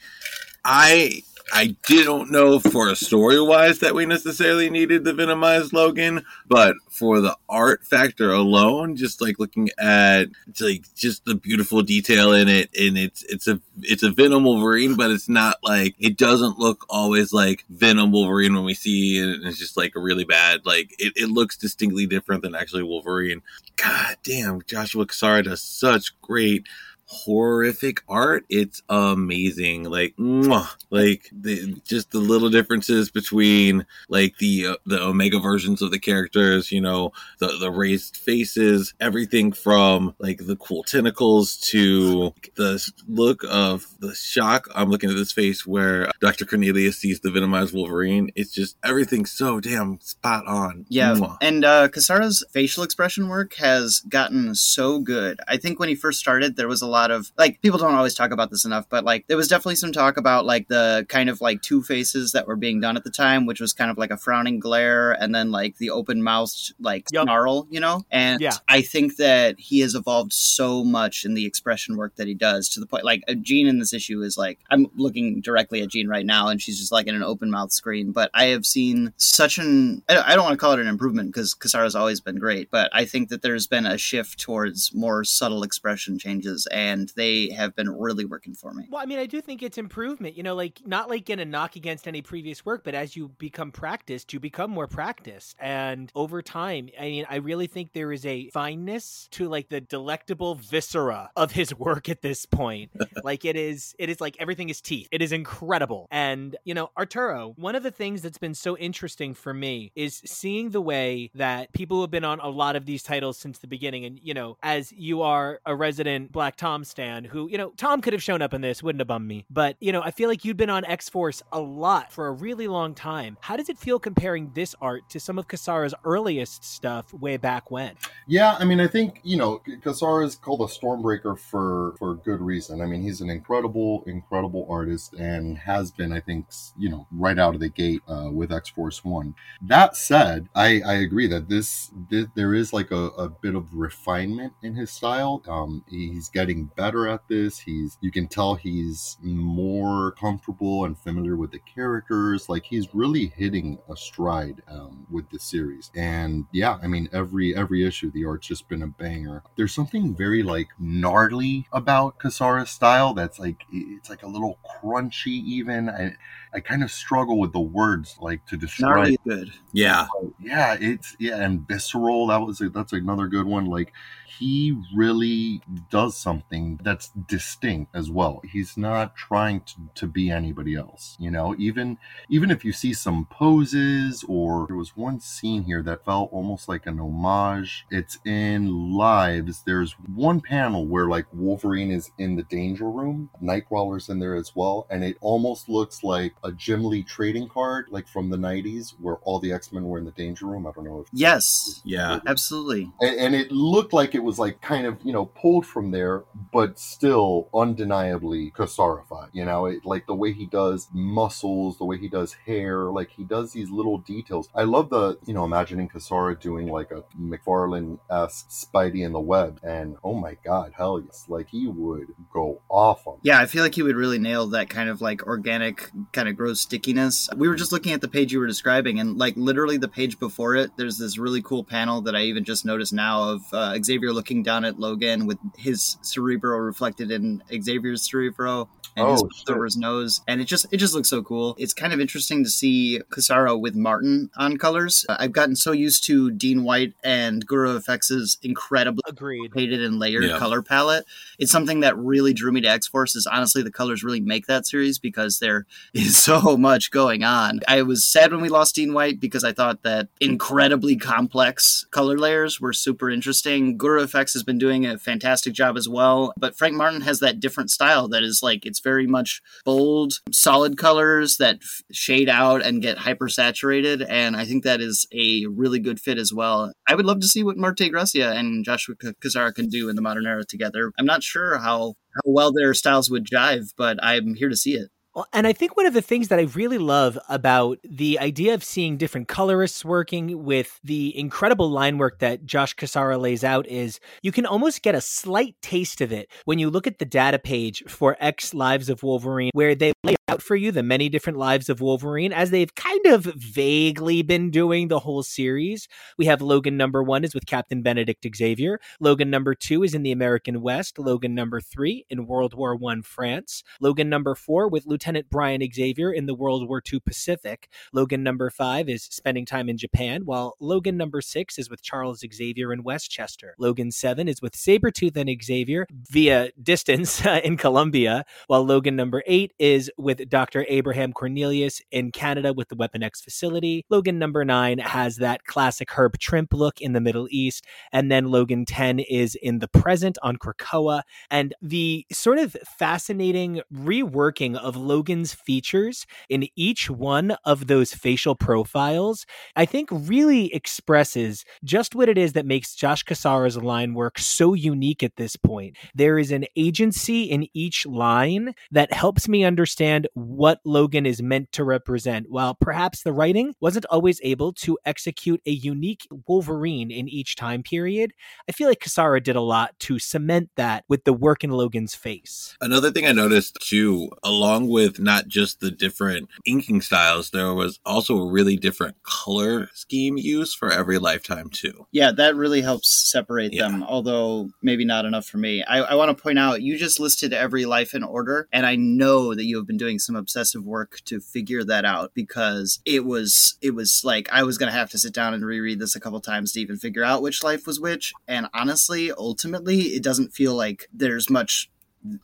[0.65, 6.25] I I didn't know for a story wise that we necessarily needed the Venomized Logan,
[6.47, 10.25] but for the art factor alone, just like looking at
[10.59, 14.95] like just the beautiful detail in it, and it's it's a it's a Venom Wolverine,
[14.95, 19.39] but it's not like it doesn't look always like Venom Wolverine when we see it.
[19.43, 23.41] It's just like a really bad like it, it looks distinctly different than actually Wolverine.
[23.77, 26.67] God damn, Joshua Cassara does such great
[27.07, 28.45] horrific art.
[28.49, 29.89] It's amazing.
[29.89, 35.81] Like, mwah, like the, just the little differences between like the uh, the Omega versions
[35.81, 36.71] of the characters.
[36.71, 43.43] You know, the the raised faces, everything from like the cool tentacles to the look
[43.49, 44.67] of the shock.
[44.75, 46.45] I'm looking at this face where Dr.
[46.45, 48.31] Cornelius sees the venomized Wolverine.
[48.35, 50.85] It's just everything so damn spot on.
[50.89, 51.37] Yeah, Mwah.
[51.41, 55.39] and uh, Cassara's facial expression work has gotten so good.
[55.47, 58.13] I think when he first started, there was a lot of like people don't always
[58.13, 61.29] talk about this enough, but like there was definitely some talk about like the kind
[61.29, 63.97] of like two faces that were being done at the time, which was kind of
[63.97, 67.25] like a frowning glare and then like the open mouthed like Yup.
[67.25, 68.03] snarl, you know.
[68.11, 68.53] And Yeah.
[68.67, 72.69] I think that he has evolved so much in the expression work that he does
[72.69, 75.89] to the point like uh, Jean in this issue is like I'm looking directly at
[75.89, 78.11] Jean right now, and she's just like in an open mouth screen.
[78.11, 81.29] But I have seen such an I I don't want to call it an improvement
[81.29, 85.23] because Cassara's always been great, but I think that there's been a shift towards more
[85.23, 88.85] subtle expression changes, and they have been really working for me.
[88.89, 90.37] Well, I mean, I do think it's improvement.
[90.37, 93.29] You know, like not like in a knock against any previous work, but as you
[93.37, 95.55] become practiced, you become more practiced.
[95.59, 99.81] And over time, I mean, I really think there is a fineness to like the
[99.81, 102.91] delectable viscera of his work at this point.
[103.23, 105.07] like it is, it is like everything is teeth.
[105.11, 106.07] It is incredible.
[106.11, 110.21] And you know, Arturo, one of the things that's been so interesting for me is
[110.25, 113.59] seeing the way that people who have been on a lot of these titles since
[113.59, 114.05] the beginning.
[114.05, 118.01] And you know, as you are a resident Black Tom stan, who you know, Tom
[118.01, 119.45] could have shown up in this, wouldn't have bummed me.
[119.49, 122.31] But you know, I feel like you'd been on X Force a lot for a
[122.31, 123.37] really long time.
[123.41, 127.71] How does it feel comparing this art to some of Cassara's earliest stuff way back
[127.71, 127.95] when?
[128.27, 132.41] Yeah, I mean, I think you know, Kasara is called a stormbreaker for for good
[132.41, 132.81] reason.
[132.81, 137.37] I mean, he's an incredible, incredible artist and has been, I think, you know, right
[137.37, 139.35] out of the gate uh, with X Force One.
[139.61, 143.73] That said, I I agree that this, thi- there is like a, a bit of
[143.73, 145.43] refinement in his style.
[145.47, 147.59] Um, he's getting better at this.
[147.59, 152.49] He's you can tell he's more comfortable and familiar with the characters.
[152.49, 155.91] Like he's really hitting a stride um, with the series.
[155.95, 159.43] And yeah, I mean every every issue the art's just been a banger.
[159.55, 165.27] There's something very like gnarly about Cassara's style that's like it's like a little crunchy
[165.27, 165.89] even.
[165.89, 166.15] I
[166.57, 169.53] I kind of struggle with the words like to describe Gnarly is good.
[169.73, 170.07] Yeah.
[170.39, 173.93] yeah it's yeah and visceral that was a, that's another good one like
[174.39, 178.41] he really does something that's distinct as well.
[178.51, 181.55] He's not trying to, to be anybody else you know?
[181.59, 186.33] Even even if you see some poses or there was one scene here that felt
[186.33, 187.85] almost like an homage.
[187.91, 189.61] It's in lives.
[189.63, 193.29] There's one panel where like wolverine is in the danger room.
[193.43, 197.85] Nightcrawler's in there as well and it almost looks like a jim lee trading card
[197.89, 200.85] like from the 90s where all the x-men were in the danger room i don't
[200.85, 202.19] know if Yes, Yeah.
[202.25, 202.91] absolutely.
[203.01, 206.23] and, and it looked like it was like kind of you know pulled from there
[206.53, 209.29] but still undeniably Cassarified.
[209.33, 213.09] you know it, like the way he does muscles the way he does hair like
[213.11, 217.03] he does these little details i love the you know imagining Cassara doing like a
[217.19, 222.61] mcfarlane-esque spidey in the web and oh my god hell yes like he would go
[222.69, 225.89] off on Yeah, I feel like he would really nail that kind of like organic,
[226.13, 227.29] kind of gross stickiness.
[227.35, 230.19] We were just looking at the page you were describing, and like literally the page
[230.19, 233.77] before it, there's this really cool panel that I even just noticed now of uh,
[233.83, 238.69] Xavier looking down at Logan with his cerebro reflected in Xavier's cerebro.
[238.95, 239.49] And his Oh, mouth shit.
[239.55, 241.55] over his nose, and it just it just looks so cool.
[241.59, 245.05] It's kind of interesting to see Cassara with Martin on colors.
[245.07, 249.51] Uh, I've gotten so used to Dean White and GURU-eFX's incredibly Agreed.
[249.51, 250.39] painted and layered Yeah.
[250.39, 251.05] color palette.
[251.37, 253.15] It's something that really drew me to X Force.
[253.15, 257.59] Is honestly the colors really make that series because there is so much going on.
[257.67, 262.17] I was sad when we lost Dean White because I thought that incredibly complex color
[262.17, 263.77] layers were super interesting.
[263.77, 267.69] GURU-eFX has been doing a fantastic job as well, but Frank Martin has that different
[267.69, 272.81] style that is like it's very much bold, solid colors that f- shade out and
[272.81, 276.73] get hyper saturated, and I think that is a really good fit as well.
[276.87, 280.01] I would love to see what Marte Gracia and Joshua Cassara can do in the
[280.01, 280.91] modern era together.
[280.99, 284.73] I'm not sure how how well their styles would jive, but I'm here to see
[284.73, 284.89] it.
[285.33, 288.63] And I think one of the things that I really love about the idea of
[288.63, 293.99] seeing different colorists working with the incredible line work that Josh Cassara lays out is
[294.21, 297.39] you can almost get a slight taste of it when you look at the data
[297.39, 301.39] page for X Lives of Wolverine, where they lay out for you the many different
[301.39, 305.87] lives of Wolverine, as they've kind of vaguely been doing the whole series.
[306.17, 308.81] We have Logan number one is with Captain Benedict Xavier.
[308.99, 310.99] Logan number two is in the American West.
[310.99, 313.63] Logan number three in World War One France.
[313.79, 317.69] Logan number four with Lieutenant Brian Xavier in the World War II Pacific.
[317.93, 322.25] Logan number five is spending time in Japan, while Logan number six is with Charles
[322.33, 323.55] Xavier in Westchester.
[323.57, 329.53] Logan seven is with Sabretooth and Xavier via distance in Colombia, while Logan number eight
[329.57, 330.65] is with Dr.
[330.67, 333.85] Abraham Cornelius in Canada with the Weapon X facility.
[333.89, 337.65] Logan number nine has that classic Herb Trimpe look in the Middle East.
[337.91, 341.01] And then Logan 10 is in the present on Krakoa.
[341.29, 348.35] And the sort of fascinating reworking of Logan's features in each one of those facial
[348.35, 349.25] profiles,
[349.55, 354.53] I think really expresses just what it is that makes Josh Cassara's line work so
[354.53, 355.77] unique at this point.
[355.95, 361.51] There is an agency in each line that helps me understand what Logan is meant
[361.53, 367.07] to represent, while perhaps the writing wasn't always able to execute a unique Wolverine in
[367.07, 368.13] each time period.
[368.49, 371.95] I feel like Cassara did a lot to cement that with the work in Logan's
[371.95, 372.55] face.
[372.61, 377.79] Another thing I noticed too, along with not just the different inking styles, there was
[377.85, 381.87] also a really different color scheme use for every lifetime too.
[381.91, 383.69] Yeah, that really helps separate Yeah.
[383.69, 385.63] them, although maybe not enough for me.
[385.63, 388.75] I, I want to point out you just listed every life in order, and I
[388.75, 393.05] know that you have been doing some obsessive work to figure that out because it
[393.05, 395.99] was it was like I was gonna have to sit down and reread this a
[395.99, 398.13] couple times to even figure out which life was which.
[398.27, 401.69] And honestly, ultimately, it doesn't feel like there's much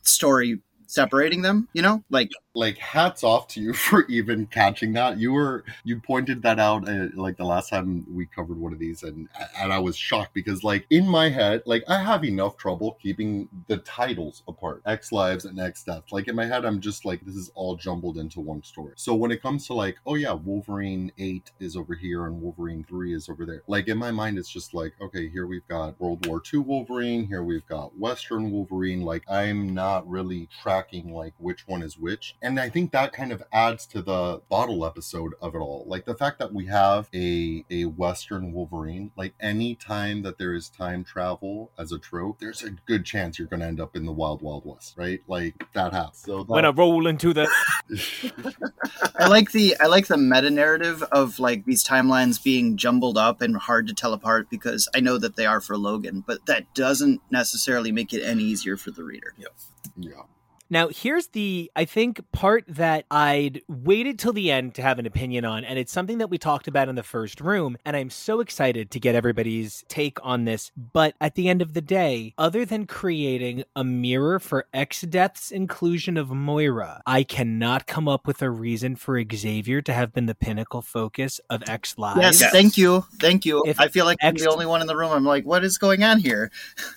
[0.02, 2.04] story separating them, you know?
[2.10, 5.18] Like like hats off to you for even catching that.
[5.18, 8.78] You were you pointed that out uh, like the last time we covered one of
[8.78, 12.56] these and and i was shocked because like in my head like i have enough
[12.56, 16.80] trouble keeping the titles apart x lives and x death like in my head i'm
[16.80, 18.92] just like this is all jumbled into one story.
[18.96, 22.84] So when it comes to like oh yeah wolverine 8 is over here and wolverine
[22.84, 26.00] 3 is over there like in my mind it's just like okay here we've got
[26.00, 29.02] world war ii wolverine here we've got western wolverine.
[29.02, 33.32] Like i'm not really tracking like which one is which and I think that kind
[33.32, 35.84] of adds to the bottle episode of it all.
[35.88, 39.10] Like the fact that we have a a Western Wolverine.
[39.16, 43.38] Like any time that there is time travel as a trope, there's a good chance
[43.38, 45.20] you're going to end up in the Wild Wild West, right?
[45.26, 46.18] Like that happens.
[46.18, 47.48] So that, When I roll into the
[49.16, 53.40] I like the I like the meta narrative of like these timelines being jumbled up
[53.40, 56.72] and hard to tell apart because I know that they are for Logan, but that
[56.74, 59.34] doesn't necessarily make it any easier for the reader.
[59.38, 59.48] Yeah.
[59.96, 60.22] Yeah.
[60.70, 65.06] Now, here's the, I think, part that I'd waited till the end to have an
[65.06, 68.10] opinion on, and it's something that we talked about in the first room, and I'm
[68.10, 70.72] so excited to get everybody's take on this.
[70.76, 75.50] But at the end of the day, other than creating a mirror for X Death's
[75.50, 80.26] inclusion of Moira, I cannot come up with a reason for Xavier to have been
[80.26, 82.20] the pinnacle focus of X Lives.
[82.20, 82.52] Yes, Yes.
[82.52, 83.62] thank you, thank you.
[83.66, 85.12] If I feel like I'm the only one in the room.
[85.12, 86.50] I'm like, what is going on here?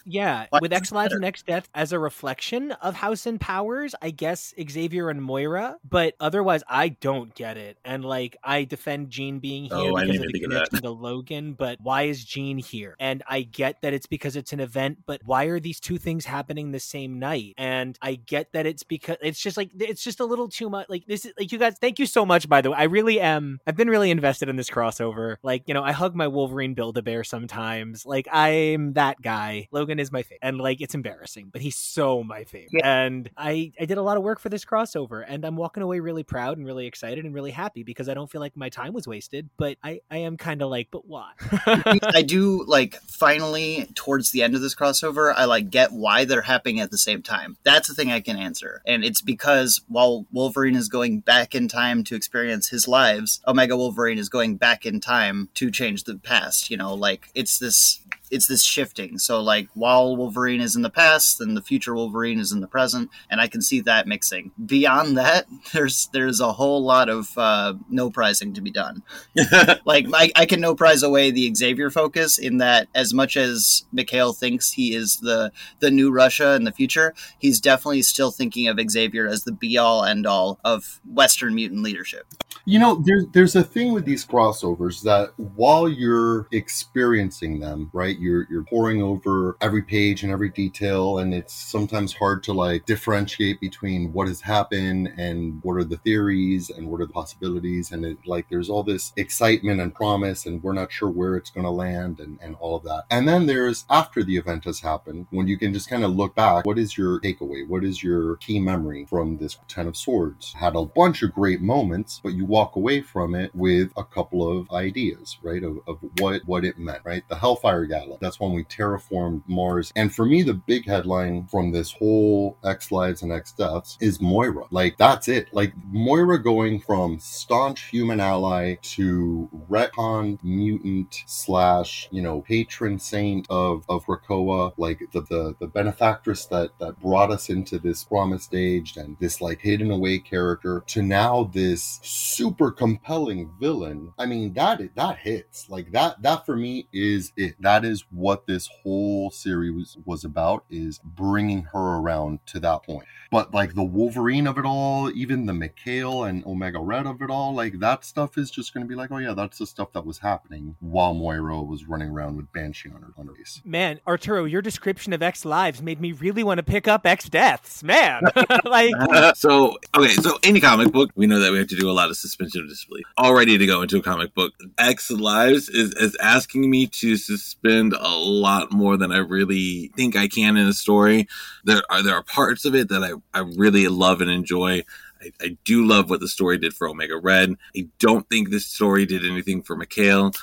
[0.06, 3.40] Yeah, Why with X it Lives and X Death as a reflection of House and
[3.58, 7.80] Powers, I guess Xavier and Moira, but otherwise I don't get it.
[7.84, 10.54] And like I defend Jean being oh, here Oh, I because didn't of the think
[10.54, 10.82] of that.
[10.84, 12.96] to Logan, but why is Jean here?
[13.00, 16.24] And I get that it's because it's an event, but why are these two things
[16.26, 17.56] happening the same night?
[17.58, 20.88] And I get that it's because it's just like it's just a little too much.
[20.88, 21.78] Like this is like you guys.
[21.82, 22.78] Thank you so much, by the way.
[22.78, 23.60] I really am.
[23.66, 25.38] I've been really invested in this crossover.
[25.42, 28.06] Like you know, I hug my Wolverine Build a Bear sometimes.
[28.06, 29.68] Like I'm that guy.
[29.72, 32.84] Logan is my favorite, and like it's embarrassing, but he's so my favorite.
[32.84, 36.00] And I I did a lot of work for this crossover, and I'm walking away
[36.00, 38.94] really proud and really excited and really happy because I don't feel like my time
[38.94, 39.50] was wasted.
[39.58, 41.32] But I I am kind of like, but why?
[41.66, 46.42] I do like finally towards the end of this crossover, I like get why they're
[46.42, 47.58] happening at the same time.
[47.64, 48.82] That's the thing I can answer.
[48.86, 53.78] And it's because while Wolverine is going back in time to experience his lives, Omega
[53.78, 56.70] Wolverine is going back in time to change the past.
[56.70, 58.00] You know, like it's this
[58.32, 59.18] it's this shifting.
[59.18, 62.68] So like while Wolverine is in the past, then the future Wolverine is in the
[62.68, 64.52] present, and I can see that mixing.
[64.64, 69.04] Beyond that, there's there's a whole lot of uh, no prizing to be done
[69.86, 73.86] like I, I can no prize away the Xavier focus in that as much as
[73.92, 78.68] Mikhail thinks he is the the new Russia in the future, he's definitely still thinking
[78.68, 82.26] of Xavier as the be all end all of Western mutant leadership.
[82.66, 88.17] You know, there's there's a thing with these crossovers that while you're experiencing them, right,
[88.20, 92.86] You're you're poring over every page and every detail, and it's sometimes hard to like
[92.86, 97.92] differentiate between what has happened and what are the theories and what are the possibilities.
[97.92, 101.50] And it like there's all this excitement and promise, and we're not sure where it's
[101.50, 103.04] gonna land and, and all of that.
[103.10, 106.36] And then there's after the event has happened, when you can just kind of look
[106.36, 107.68] back, what is your takeaway?
[107.68, 110.54] What is your key memory from this Ten of Swords?
[110.54, 114.48] Had a bunch of great moments, but you walk away from it with a couple
[114.48, 115.64] of ideas, right?
[115.64, 117.24] Of, of what what it meant, right?
[117.28, 117.86] The Hellfire
[118.20, 119.92] That's when we terraformed Mars.
[119.96, 124.22] And for me, the big headline from this whole X Lives and X Deaths is
[124.22, 124.66] Moira.
[124.72, 125.48] Like that's it.
[125.54, 133.48] Like Moira going from staunch human ally to retcon mutant slash, you know, patron saint
[133.50, 138.54] of of Krakoa, like the the, the benefactress that that brought us into this promised
[138.54, 144.14] age and this like hidden away character to now this super compelling villain.
[144.18, 145.70] I mean, that that hits.
[145.70, 147.56] Like that that for me is it.
[147.62, 153.06] That is what this whole series was about is bringing her around to that point.
[153.30, 157.30] But like the Wolverine of it all, even the Mikhail and Omega Red of it
[157.30, 159.92] all, like that stuff is just going to be like, oh yeah, that's the stuff
[159.94, 163.62] that was happening while Moira was running around with Banshee on her on her face.
[163.66, 167.28] Man, Arturo, your description of X Lives made me really want to pick up X
[167.30, 167.84] Deaths.
[167.84, 168.24] Man,
[168.64, 168.94] like
[169.36, 172.10] so okay, so any comic book, we know that we have to do a lot
[172.10, 173.06] of suspension of disbelief.
[173.18, 174.54] All ready to go into a comic book.
[174.78, 180.16] X Lives is, is asking me to suspend a lot more than I really think
[180.16, 181.28] I can in a story.
[181.64, 184.84] There are there are parts of it that I, I really love and enjoy.
[185.22, 187.56] I, I do love what the story did for Omega Red.
[187.76, 190.34] I don't think this story did anything for Mikhail.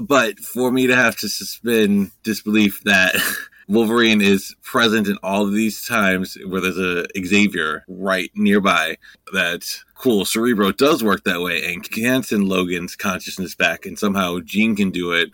[0.00, 3.14] But for me to have to suspend disbelief that
[3.68, 8.96] Wolverine is present in all of these times where there's a Xavier right nearby
[9.32, 14.38] that cool cerebro does work that way and can send logan's consciousness back and somehow
[14.44, 15.30] jean can do it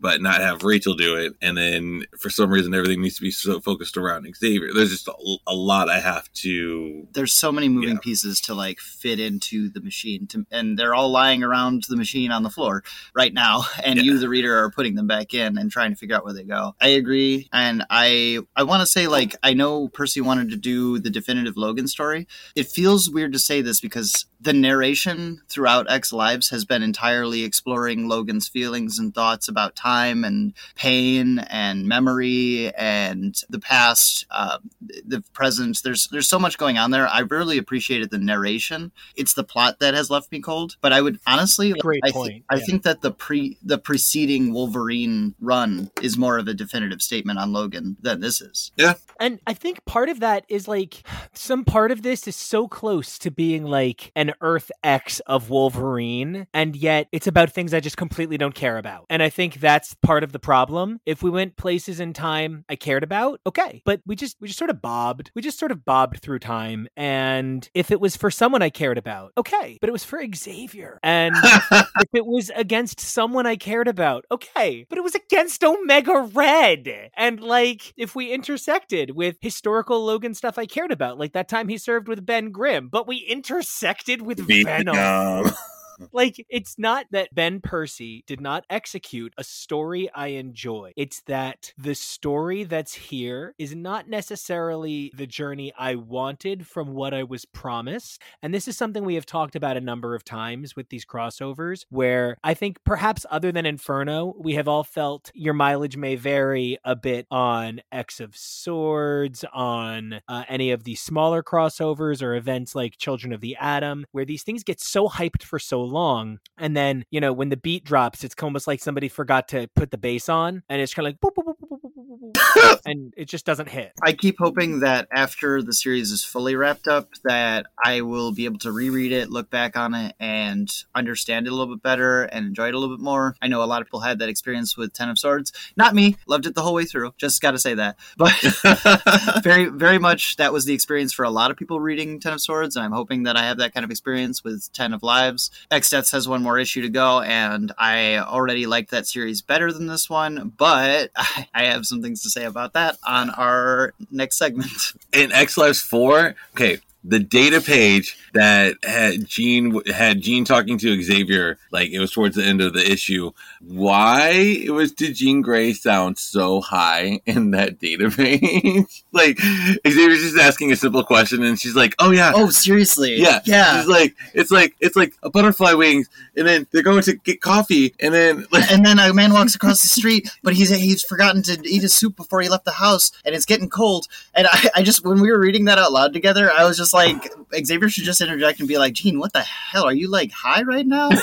[0.00, 3.30] but not have rachel do it and then for some reason everything needs to be
[3.30, 7.68] so focused around xavier there's just a, a lot i have to there's so many
[7.68, 7.98] moving Yeah.
[8.02, 12.32] pieces to like fit into the machine to, and they're all lying around the machine
[12.32, 12.82] on the floor
[13.14, 14.02] right now and Yeah.
[14.02, 16.42] you the reader are putting them back in and trying to figure out where they
[16.42, 20.56] go i agree and i i want to say like i know percy wanted to
[20.56, 25.42] do the definitive logan story it feels weird to say this because is the narration
[25.48, 31.40] throughout X Lives has been entirely exploring Logan's feelings and thoughts about time and pain
[31.40, 35.80] and memory and the past, uh, the present.
[35.82, 37.08] There's there's so much going on there.
[37.08, 38.92] I really appreciated the narration.
[39.16, 40.76] It's the plot that has left me cold.
[40.80, 42.64] But I would honestly, Great I, thi- point, I yeah.
[42.64, 47.52] think that the pre the preceding Wolverine run is more of a definitive statement on
[47.52, 48.70] Logan than this is.
[48.76, 51.02] Yeah, and I think part of that is like
[51.34, 56.46] some part of this is so close to being like an Earth X of Wolverine,
[56.52, 59.06] and yet it's about things I just completely don't care about.
[59.10, 61.00] And I think that's part of the problem.
[61.06, 63.82] If we went places in time I cared about, okay.
[63.84, 65.30] But we just we just sort of bobbed.
[65.34, 66.88] We just sort of bobbed through time.
[66.96, 69.78] And if it was for someone I cared about, okay.
[69.80, 70.98] But it was for Xavier.
[71.02, 76.28] And if it was against someone I cared about, okay, but it was against Omega
[76.32, 77.10] Red.
[77.16, 81.68] And like, if we intersected with historical Logan stuff I cared about, like that time
[81.68, 84.94] he served with Ben Grimm, but we intersected with Venom.
[84.94, 85.52] Venom.
[86.12, 90.92] Like, it's not that Ben Percy did not execute a story I enjoy.
[90.96, 97.14] It's that the story that's here is not necessarily the journey I wanted from what
[97.14, 98.20] I was promised.
[98.42, 101.84] And this is something we have talked about a number of times with these crossovers,
[101.90, 106.78] where I think perhaps other than Inferno, we have all felt your mileage may vary
[106.84, 112.74] a bit on X of Swords, on uh, any of these smaller crossovers or events
[112.74, 116.38] like Children of the Atom, where these things get so hyped for so long.
[116.56, 119.90] And then, you know, when the beat drops, it's almost like somebody forgot to put
[119.90, 121.67] the bass on and it's kind of like, boop, boop, boop,
[122.86, 123.92] and it just doesn't hit.
[124.02, 128.46] I keep hoping that after the series is fully wrapped up, that I will be
[128.46, 132.22] able to reread it, look back on it, and understand it a little bit better
[132.22, 133.36] and enjoy it a little bit more.
[133.42, 135.52] I know a lot of people had that experience with Ten of Swords.
[135.76, 136.16] Not me.
[136.26, 137.12] Loved it the whole way through.
[137.18, 137.96] Just got to say that.
[138.18, 142.32] But very, very much that was the experience for a lot of people reading Ten
[142.32, 145.02] of Swords, and I'm hoping that I have that kind of experience with Ten of
[145.02, 145.50] Lives.
[145.70, 149.72] X Deaths has one more issue to go, and I already liked that series better
[149.72, 154.38] than this one, but I have some things to say about that on our next
[154.38, 154.92] segment.
[155.12, 161.02] in X Lives 4, okay, the data page that had Jean had Jean talking to
[161.02, 163.30] Xavier, like it was towards the end of the issue.
[163.60, 164.30] Why
[164.64, 169.04] it was did Jean Grey sound so high in that data page?
[169.12, 173.16] like Xavier's just asking a simple question, and she's like, "Oh yeah, Oh, seriously?
[173.16, 173.78] yeah, yeah.
[173.80, 177.40] She's like, it's like it's like a butterfly wings, and then they're going to get
[177.40, 181.02] coffee, and then like, and then a man walks across the street, but he's he's
[181.02, 184.06] forgotten to eat his soup before he left the house, and it's getting cold.
[184.34, 186.94] And I, I just when we were reading that out loud together, I was just
[186.94, 187.32] like,
[187.64, 190.62] Xavier should just interject and be like, Jean, what the hell are you like high
[190.62, 191.08] right now?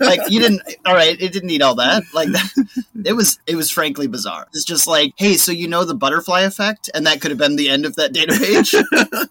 [0.00, 0.62] Like you didn't.
[0.86, 2.02] All right, it didn't need all that.
[2.14, 4.46] Like that, it was it was frankly bizarre.
[4.52, 7.56] It's just like, hey, so you know the butterfly effect, and that could have been
[7.56, 8.74] the end of that data page.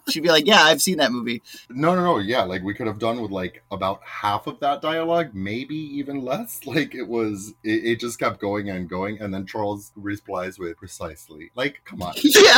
[0.10, 1.42] She'd be like, yeah, I've seen that movie.
[1.68, 2.18] No, no, no.
[2.18, 6.22] Yeah, like we could have done with like about half of that dialogue, maybe even
[6.24, 6.60] less.
[6.66, 10.76] Like it was, it, it just kept going and going, and then Charles replies with
[10.76, 11.50] precisely.
[11.54, 12.14] Like, come on.
[12.22, 12.52] yeah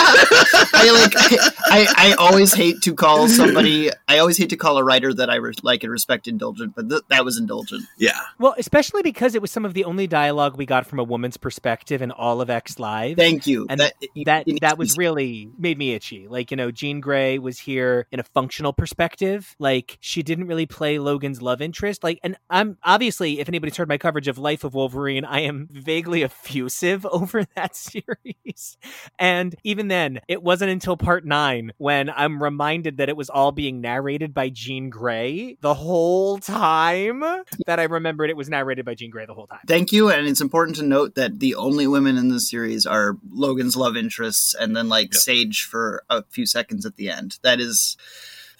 [0.75, 1.15] i like
[1.67, 5.31] I, I always hate to call somebody i always hate to call a writer that
[5.31, 9.35] i re- like and respect indulgent but th- that was indulgent yeah, Well, especially because
[9.35, 12.41] it was some of the only dialogue we got from a woman's perspective in all
[12.41, 13.17] of X Live.
[13.17, 13.95] thank you and that
[14.27, 16.29] that it- that was really made me itchy.
[16.29, 19.55] Like you know, Jean Grey was here in a functional perspective.
[19.59, 22.03] Like she didn't really play Logan's love interest.
[22.05, 25.69] Like, and I'm obviously, if anybody's heard my coverage of Life of Wolverine, I am
[25.71, 28.77] vaguely effusive over that series.
[29.19, 33.53] And even then, it wasn't until part nine when I'm reminded that it was all
[33.53, 37.21] being narrated by Jean Grey the whole time
[37.67, 39.61] that I remembered it was narrated by Jean Grey the whole time.
[39.67, 43.17] Thank you and it's important to note that the only women in the series are
[43.31, 45.23] logan's love interests and then like Yep.
[45.23, 47.97] sage for a few seconds at the end that is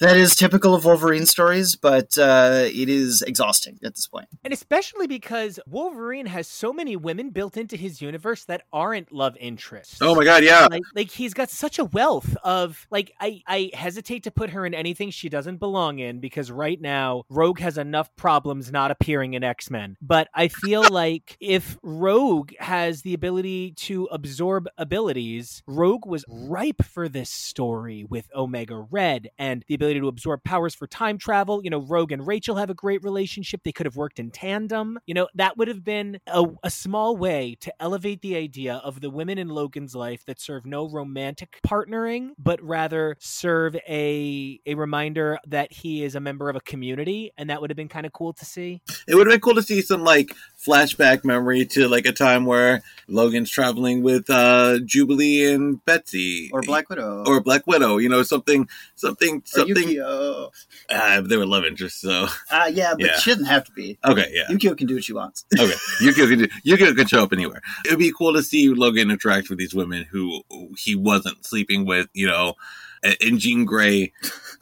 [0.03, 4.53] that is typical of wolverine stories but uh, it is exhausting at this point And
[4.53, 9.99] especially because Wolverine has so many women built into his universe that aren't love interests.
[10.01, 10.67] Oh my god, yeah.
[10.71, 14.67] Like, like he's got such a wealth of like I, I hesitate to put her
[14.67, 19.35] in anything she doesn't belong in because right now Rogue has enough problems not appearing
[19.35, 19.97] in X Men.
[20.01, 26.83] But I feel like if Rogue has the ability to absorb abilities, Rogue was ripe
[26.85, 31.61] for this story with Omega Red and the ability to absorb powers for time travel.
[31.63, 33.63] You know, Rogue and Rachel have a great relationship.
[33.65, 34.99] They could have worked in tandem.
[35.07, 39.01] You know, that would have been a, a small way to elevate the idea of
[39.01, 44.75] the women in Logan's life that serve no romantic partnering, but rather serve a a
[44.75, 48.07] reminder that he is a member of a community, and that would have been kind
[48.07, 48.81] of cool to see.
[49.07, 50.35] It would have been cool to see some like
[50.67, 56.63] flashback memory to like a time where Logan's traveling with uh Jubilee and Betsy or
[56.63, 57.99] black widow or Black Widow.
[57.99, 60.01] You know, something, something, something.
[60.01, 63.17] Uh, they were love interests, so Uh, yeah, but Yeah.
[63.19, 63.99] she doesn't have to be.
[64.05, 64.45] okay, yeah.
[64.51, 65.45] Yukio can do what she wants.
[65.59, 67.63] Okay, Yukio can do, Yukio can show up anywhere.
[67.85, 70.43] It would be cool to see Logan interact with these women who
[70.79, 72.55] he wasn't sleeping with, you know,
[73.03, 74.13] and- Jean Grey.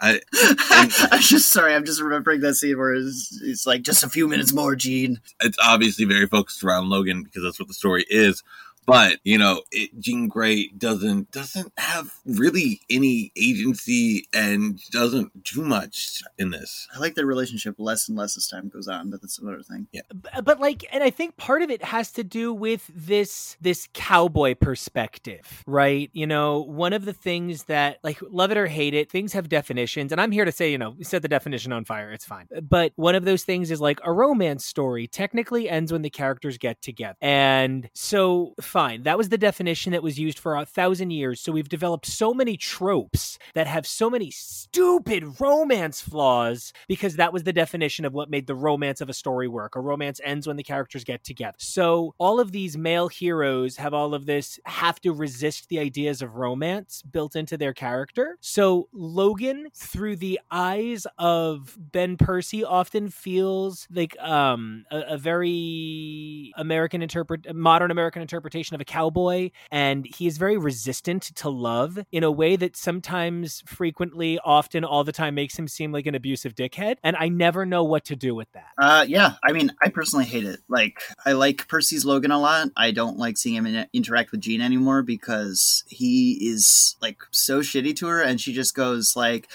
[0.00, 0.20] I,
[1.12, 1.74] I'm just sorry.
[1.74, 5.20] I'm just remembering that scene where it's, it's like just a few minutes more, Jean.
[5.40, 8.42] it's obviously very focused around Logan because that's what the story is.
[8.90, 15.62] But you know, it, Jean Grey doesn't doesn't have really any agency and doesn't do
[15.62, 16.88] much in this.
[16.92, 19.86] I like their relationship less and less as time goes on, but that's another thing.
[19.92, 20.00] B-
[20.42, 24.54] but like and i think part of it has to do with this this cowboy
[24.54, 29.10] perspective right you know one of the things that like love it or hate it
[29.10, 32.10] things have definitions and i'm here to say you know set the definition on fire
[32.10, 36.02] it's fine but one of those things is like a romance story technically ends when
[36.02, 40.56] the characters get together and so fine that was the definition that was used for
[40.56, 46.00] a thousand years so we've developed so many tropes that have so many stupid romance
[46.00, 49.76] flaws because that was the definition of what made the romance of a story work.
[49.76, 51.56] A romance ends when the characters get together.
[51.58, 56.22] So all of these male heroes have all of this have to resist the ideas
[56.22, 58.36] of romance built into their character.
[58.40, 66.52] So Logan, through the eyes of Ben Percy, often feels like um a, a very
[66.56, 71.98] American interpret modern American interpretation of a cowboy, and he is very resistant to love
[72.12, 76.14] in a way that sometimes frequently often all the time makes him seem like an
[76.14, 79.72] abusive dickhead and i never know what to do with that Uh, yeah, I mean,
[79.82, 80.60] I personally hate it.
[80.68, 82.68] Like, I like Percy's Logan a lot.
[82.76, 87.60] I don't like seeing him in- interact with Jean anymore because he is like so
[87.60, 89.48] shitty to her, and she just goes like,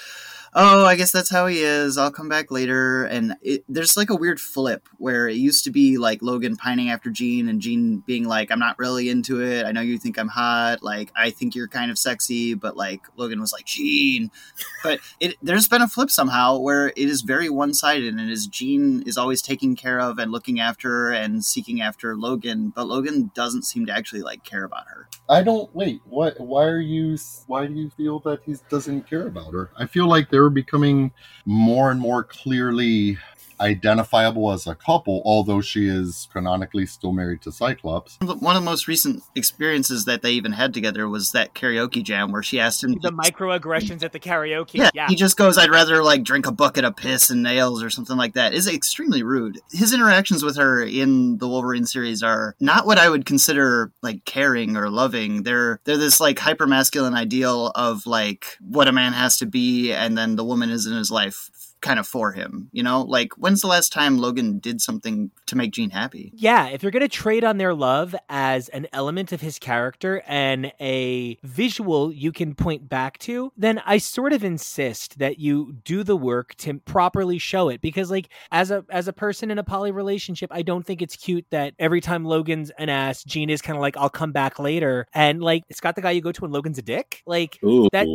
[0.56, 1.98] "Oh, I guess that's how he is.
[1.98, 5.72] I'll come back later." And it, there's like a weird flip where it used to
[5.72, 9.66] be like Logan pining after Jean, and Jean being like, "I'm not really into it.
[9.66, 10.82] I know you think I'm hot.
[10.82, 14.32] Like, I think you're kind of sexy," but like Logan was like, "Jean."
[14.84, 18.48] But it there's been a flip somehow where it is very one sided and is
[18.48, 23.32] Jean is always taking care of and looking after and seeking after Logan, but Logan
[23.36, 25.08] doesn't seem to actually like care about her.
[25.28, 26.02] I don't wait.
[26.06, 26.40] What?
[26.40, 27.18] Why are you?
[27.48, 29.70] Why do you feel that he doesn't care about her?
[29.78, 31.12] I feel like there they're becoming
[31.46, 33.18] more and more clearly
[33.60, 38.18] identifiable as a couple, although she is canonically still married to Cyclops.
[38.22, 42.32] One of the most recent experiences that they even had together was that karaoke jam
[42.32, 44.76] where she asked him the microaggressions at the karaoke.
[44.76, 47.84] Yeah, yeah, he just goes, "I'd rather like drink a bucket of piss and nails
[47.84, 49.60] or something like that." Is extremely rude.
[49.72, 54.26] His interactions with her in the Wolverine series are not what I would consider like
[54.26, 55.44] caring or loving.
[55.44, 59.92] They're they're this like hyper masculine ideal of like what a man has to be,
[59.92, 61.50] and then the woman is in his life
[61.86, 62.68] kind of for him.
[62.72, 66.32] You know, like when's the last time Logan did something to make Jean happy?
[66.36, 70.24] Yeah, if you're going to trade on their love as an element of his character
[70.28, 75.74] and a visual you can point back to, then I sort of insist that you
[75.84, 79.60] do the work to properly show it because like as a as a person in
[79.60, 83.52] a poly relationship, I don't think it's cute that every time Logan's an ass, Jean
[83.52, 86.22] is kind of like I'll come back later and like it's got the guy you
[86.22, 87.22] go to when Logan's a dick.
[87.28, 87.88] Like Ooh.
[87.92, 88.08] that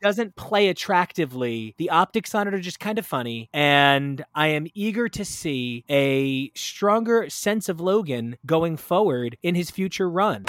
[0.00, 1.74] doesn't play attractively.
[1.76, 5.84] The optics on it are just kind of funny, and I am eager to see
[5.90, 10.44] a stronger sense of Logan going forward in his future run.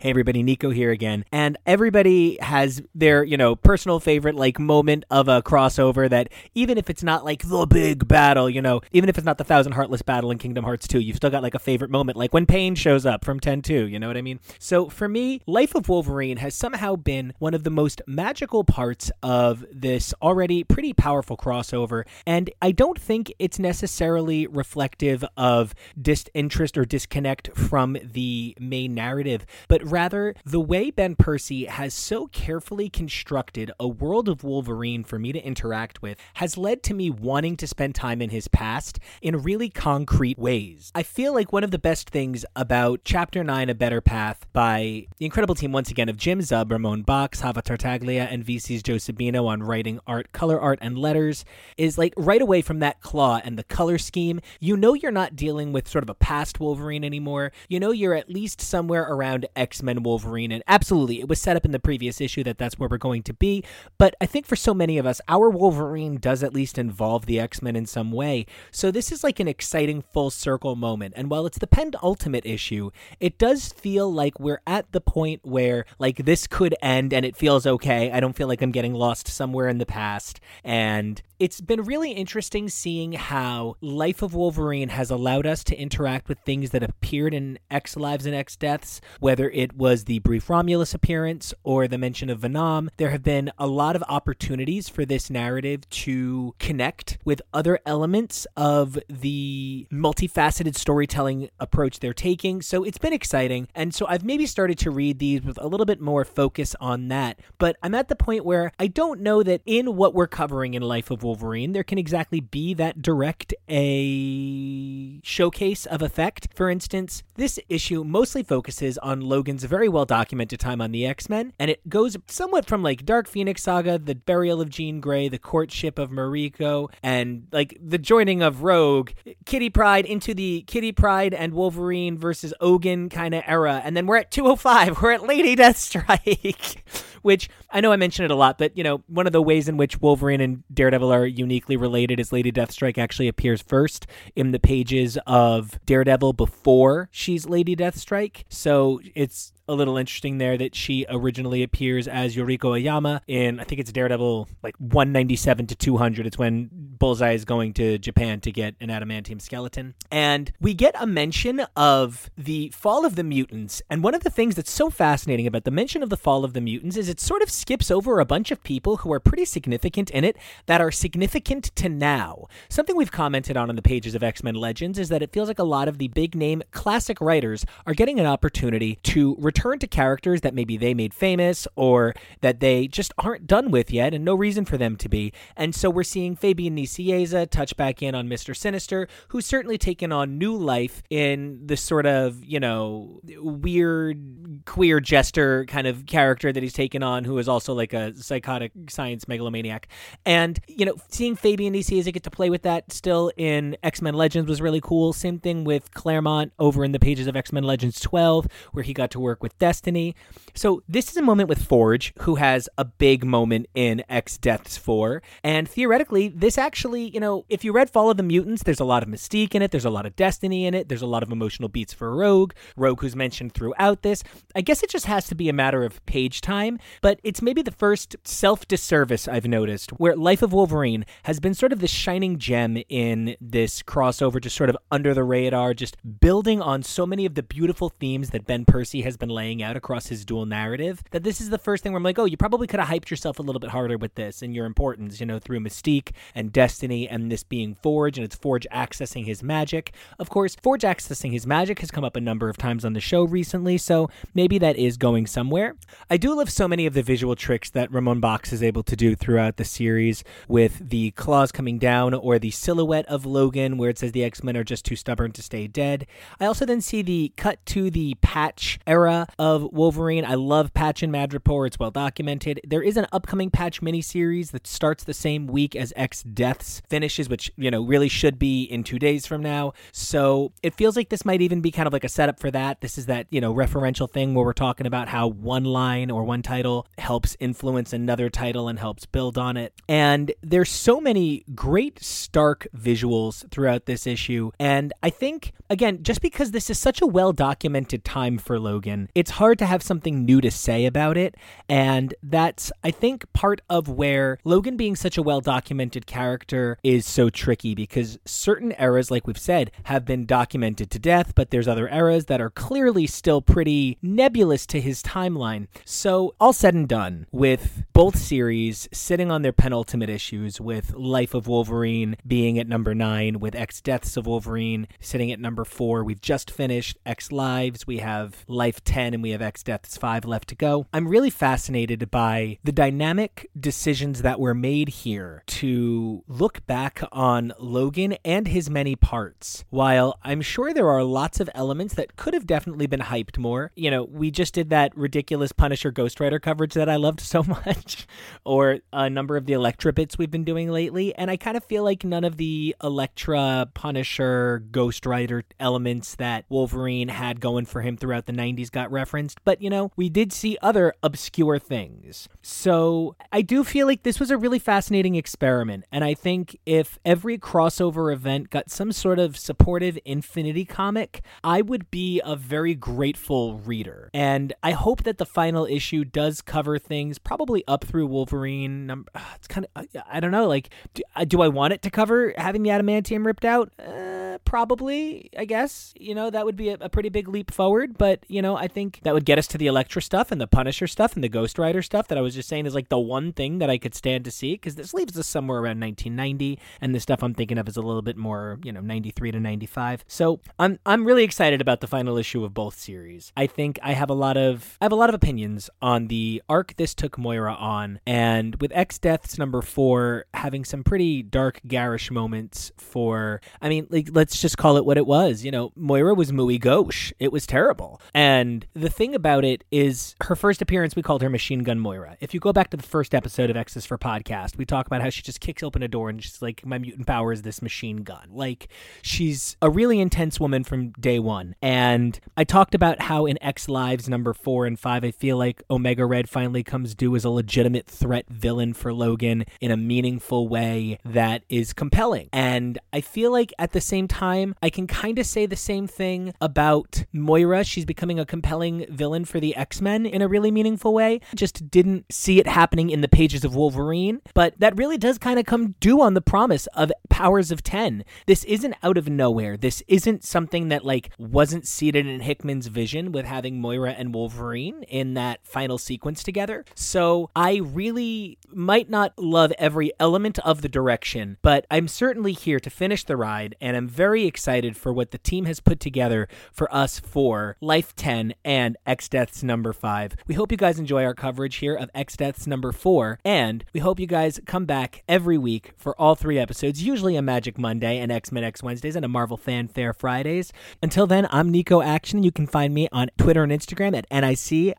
[0.00, 1.24] Hey everybody, Nico here again.
[1.32, 6.78] And everybody has their, you know, personal favorite like moment of a crossover that even
[6.78, 9.72] if it's not like the big battle, you know, even if it's not the Thousand
[9.72, 12.46] Heartless battle in Kingdom Hearts 2, you've still got like a favorite moment, like when
[12.46, 14.38] Pain shows up from 10-2, you know what I mean?
[14.60, 19.10] So for me, Life of Wolverine has somehow been one of the most magical parts
[19.20, 22.06] of this already pretty powerful crossover.
[22.24, 29.44] And I don't think it's necessarily reflective of disinterest or disconnect from the main narrative,
[29.66, 35.18] but rather the way Ben Percy has so carefully constructed a world of Wolverine for
[35.18, 38.98] me to interact with has led to me wanting to spend time in his past
[39.22, 40.92] in really concrete ways.
[40.94, 45.06] I feel like one of the best things about Chapter 9 A Better Path by
[45.18, 48.94] the incredible team once again of Jim Zub, Ramon Bachs, Java Tartaglia, and VC's Joe
[48.94, 51.44] Sabino on writing art, color art, and letters
[51.76, 55.36] is like right away from that claw and the color scheme, you know you're not
[55.36, 57.52] dealing with sort of a past Wolverine anymore.
[57.68, 60.52] You know you're at least somewhere around X Men Wolverine.
[60.52, 63.22] And absolutely, it was set up in the previous issue that that's where we're going
[63.24, 63.64] to be.
[63.98, 67.40] But I think for so many of us, our Wolverine does at least involve the
[67.40, 68.46] X Men in some way.
[68.70, 71.14] So this is like an exciting full circle moment.
[71.16, 75.84] And while it's the penultimate issue, it does feel like we're at the point where
[75.98, 78.10] like this could end and it feels okay.
[78.10, 80.40] I don't feel like I'm getting lost somewhere in the past.
[80.64, 86.28] And it's been really interesting seeing how Life of Wolverine has allowed us to interact
[86.28, 90.48] with things that appeared in X Lives and X Deaths, whether it was the brief
[90.50, 92.90] Romulus appearance or the mention of Venom.
[92.96, 98.46] There have been a lot of opportunities for this narrative to connect with other elements
[98.56, 102.62] of the multifaceted storytelling approach they're taking.
[102.62, 103.68] So it's been exciting.
[103.74, 107.08] And so I've maybe started to read these with a little bit more focus on
[107.08, 107.40] that.
[107.58, 110.82] But I'm at the point where I don't know that in what we're covering in
[110.82, 116.48] Life of Wolverine, there can exactly be that direct a showcase of effect.
[116.54, 119.20] For instance, this issue mostly focuses on
[119.58, 123.04] Logan's very well documented time on the X Men, and it goes somewhat from like
[123.04, 127.98] Dark Phoenix Saga, the burial of Jean Grey, the courtship of Mariko, and like the
[127.98, 129.10] joining of Rogue,
[129.46, 133.82] Kitty Pryde into the Kitty Pryde and Wolverine versus Ogun kind of era.
[133.84, 136.76] And then we're at 205, we're at Lady Deathstrike.
[137.22, 139.68] which I know I mention it a lot, but you know, one of the ways
[139.68, 144.52] in which Wolverine and Daredevil are uniquely related is Lady Deathstrike actually appears first in
[144.52, 148.44] the pages of Daredevil before she's Lady Deathstrike.
[148.48, 153.64] So it's a little interesting there that she originally appears as Yuriko Oyama in I
[153.64, 156.26] think it's Daredevil like 197 to 200.
[156.26, 159.94] It's when Bullseye is going to Japan to get an adamantium skeleton.
[160.10, 163.82] And we get a mention of the fall of the mutants.
[163.90, 166.54] And one of the things that's so fascinating about the mention of the fall of
[166.54, 169.44] the mutants is it sort of skips over a bunch of people who are pretty
[169.44, 172.46] significant in it that are significant to now.
[172.68, 175.48] Something we've commented on in the pages of X Men Legends is that it feels
[175.48, 179.57] like a lot of the big name classic writers are getting an opportunity to return
[179.58, 184.14] to characters that maybe they made famous or that they just aren't done with yet
[184.14, 185.32] and no reason for them to be.
[185.56, 188.56] And so we're seeing Fabian Nicieza touch back in on Mr.
[188.56, 195.00] Sinister, who's certainly taken on new life in this sort of, you know, weird queer
[195.00, 199.28] jester kind of character that he's taken on, who is also like a psychotic science
[199.28, 199.88] megalomaniac.
[200.24, 204.14] And, you know, seeing Fabian Nicieza get to play with that still in X Men
[204.14, 205.12] Legends was really cool.
[205.12, 208.92] Same thing with Claremont over in the pages of X Men Legends 12, where he
[208.92, 210.14] got to work with Destiny.
[210.54, 214.76] So this is a moment with Forge, who has a big moment in X Deaths
[214.76, 215.22] 4.
[215.44, 218.84] And theoretically, this actually, you know, if you read Fall of the Mutants, there's a
[218.84, 221.22] lot of mystique in it, there's a lot of destiny in it, there's a lot
[221.22, 224.24] of emotional beats for Rogue, Rogue who's mentioned throughout this.
[224.54, 227.62] I guess it just has to be a matter of page time, but it's maybe
[227.62, 231.86] the first self disservice I've noticed where Life of Wolverine has been sort of the
[231.86, 237.06] shining gem in this crossover, just sort of under the radar, just building on so
[237.06, 240.46] many of the beautiful themes that Ben Percy has been laying out across his dual
[240.46, 241.02] narrative.
[241.12, 243.08] That this is the first thing where I'm like, oh, you probably could have hyped
[243.08, 246.52] yourself a little bit harder with this and your importance, you know, through Mystique and
[246.52, 249.94] Destiny and this being Forge and it's Forge accessing his magic.
[250.18, 253.00] Of course, Forge accessing his magic has come up a number of times on the
[253.00, 255.76] show recently, so maybe that is going somewhere.
[256.10, 258.96] I do love so many of the visual tricks that Ramon Bachs is able to
[258.96, 263.90] do throughout the series with the claws coming down or the silhouette of Logan where
[263.90, 266.06] it says the X Men are just too stubborn to stay dead.
[266.40, 270.24] I also then see the cut to the patch era of Wolverine.
[270.24, 271.66] I love Patch and Madripoor.
[271.66, 272.60] It's well documented.
[272.66, 277.28] There is an upcoming patch miniseries that starts the same week as X Deaths finishes,
[277.28, 279.72] which, you know, really should be in two days from now.
[279.92, 282.80] So it feels like this might even be kind of like a setup for that.
[282.80, 286.24] This is that, you know, referential thing where we're talking about how one line or
[286.24, 289.72] one title helps influence another title and helps build on it.
[289.88, 294.50] And there's so many great stark visuals throughout this issue.
[294.58, 299.07] And I think, again, just because this is such a well documented time for Logan,
[299.14, 301.34] it's hard to have something new to say about it.
[301.68, 307.06] And that's, I think, part of where Logan being such a well documented character is
[307.06, 311.68] so tricky because certain eras, like we've said, have been documented to death, but there's
[311.68, 315.66] other eras that are clearly still pretty nebulous to his timeline.
[315.84, 321.34] So, all said and done, with both series sitting on their penultimate issues, with Life
[321.34, 326.04] of Wolverine being at number nine, with X Deaths of Wolverine sitting at number four,
[326.04, 330.24] we've just finished X Lives, we have Life 10, and we have X Deaths 5
[330.24, 330.86] left to go.
[330.92, 337.52] I'm really fascinated by the dynamic decisions that were made here to look back on
[337.58, 339.64] Logan and his many parts.
[339.70, 343.70] While I'm sure there are lots of elements that could have definitely been hyped more,
[343.76, 347.42] you know, we just did that ridiculous Punisher Ghost Rider coverage that I loved so
[347.42, 348.06] much,
[348.44, 351.64] or a number of the Elektra bits we've been doing lately, and I kind of
[351.64, 357.82] feel like none of the Elektra, Punisher, Ghost Rider elements that Wolverine had going for
[357.82, 362.28] him throughout the 90s got referenced, but you know, we did see other obscure things.
[362.42, 366.98] So I do feel like this was a really fascinating experiment, and I think if
[367.04, 372.74] every crossover event got some sort of supportive Infinity comic, I would be a very
[372.74, 374.10] grateful reader.
[374.14, 378.86] And I hope that the final issue does cover things probably up through Wolverine.
[378.86, 381.72] Number, ah, it's kind of, uh, I don't know, like, do, uh, do, I want
[381.72, 383.72] it to cover having the adamantium ripped out?
[383.78, 385.92] Uh, probably, I guess.
[385.98, 388.68] You know, that would be a, a pretty big leap forward, but, you know, I
[388.68, 391.28] think that would get us to the Elektra stuff and the Punisher stuff and the
[391.28, 393.78] Ghost Rider stuff that I was just saying is like the one thing that I
[393.78, 397.34] could stand to see because this leaves us somewhere around 1990, and the stuff I'm
[397.34, 400.04] thinking of is a little bit more, you know, 93 to 95.
[400.06, 403.32] So I'm I'm really excited about the final issue of both series.
[403.36, 406.42] I think I have a lot of I have a lot of opinions on the
[406.48, 411.60] arc this took Moira on, and with X Deaths number four having some pretty dark,
[411.66, 412.72] garish moments.
[412.76, 415.44] For I mean, like let's just call it what it was.
[415.44, 417.12] You know, Moira was muy gauche.
[417.18, 421.30] It was terrible, and the thing about it is her first appearance we called her
[421.30, 422.16] Machine Gun Moira.
[422.20, 425.02] If you go back to the first episode of X's for Podcast, we talk about
[425.02, 427.62] how she just kicks open a door and she's like, "My mutant power is this
[427.62, 428.68] machine gun." Like
[429.02, 431.54] she's a really intense woman from day one.
[431.62, 435.62] And I talked about how in X Lives number four and five, I feel like
[435.70, 440.48] Omega Red finally comes due as a legitimate threat villain for Logan in a meaningful
[440.48, 442.28] way that is compelling.
[442.32, 445.86] And I feel like at the same time, I can kind of say the same
[445.86, 447.64] thing about Moira.
[447.64, 448.57] She's becoming a compelling
[448.90, 451.20] villain for the X Men in a really meaningful way.
[451.34, 455.38] Just didn't see it happening in the pages of Wolverine, but that really does kind
[455.38, 458.04] of come due on the promise of Powers of 10.
[458.26, 459.56] This isn't out of nowhere.
[459.56, 464.82] This isn't something that like wasn't seated in Hickman's vision with having Moira and Wolverine
[464.84, 466.64] in that final sequence together.
[466.74, 472.60] So I really might not love every element of the direction, but I'm certainly here
[472.60, 476.28] to finish the ride and I'm very excited for what the team has put together
[476.52, 480.16] for us for Life 10 and X Deaths number 5.
[480.26, 483.80] We hope you guys enjoy our coverage here of X Deaths number 4 and we
[483.80, 487.98] hope you guys come back every week for all three episodes, usually a Magic Monday
[487.98, 490.50] and X-Men X Wednesdays and a Marvel Fanfare Fridays.
[490.82, 492.22] Until then, I'm Nico Action.
[492.22, 494.78] You can find me on Twitter and Instagram at N-I-C-A-C-T-I-O-N.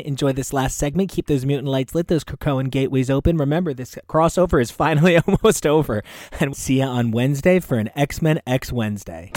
[0.00, 1.10] Enjoy this last segment.
[1.10, 3.36] Keep those mutant lights lit, those Krakoan gateways open.
[3.36, 6.02] Remember, this crossover is finally almost over.
[6.40, 9.30] And see you on Wednesday for an X-Men X Wednesday.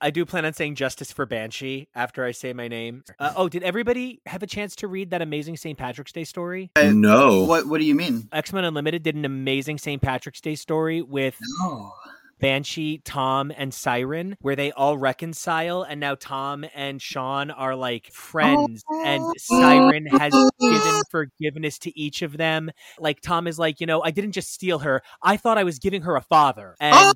[0.00, 3.04] I do plan on saying justice for Banshee after I say my name.
[3.18, 5.76] Uh, oh, did everybody have a chance to read that amazing St.
[5.76, 6.70] Patrick's Day story?
[6.76, 7.44] I- no.
[7.44, 8.28] What What do you mean?
[8.32, 10.00] X Men Unlimited did an amazing St.
[10.00, 11.92] Patrick's Day story with No.
[12.38, 18.12] Banshee, Tom, and Siren, where they all reconcile, and now Tom and Sean are like
[18.12, 22.70] friends, and oh, Siren has given forgiveness to each of them.
[22.98, 25.78] Like Tom is like, you know, I didn't just steal her; I thought I was
[25.78, 27.14] giving her a father, and.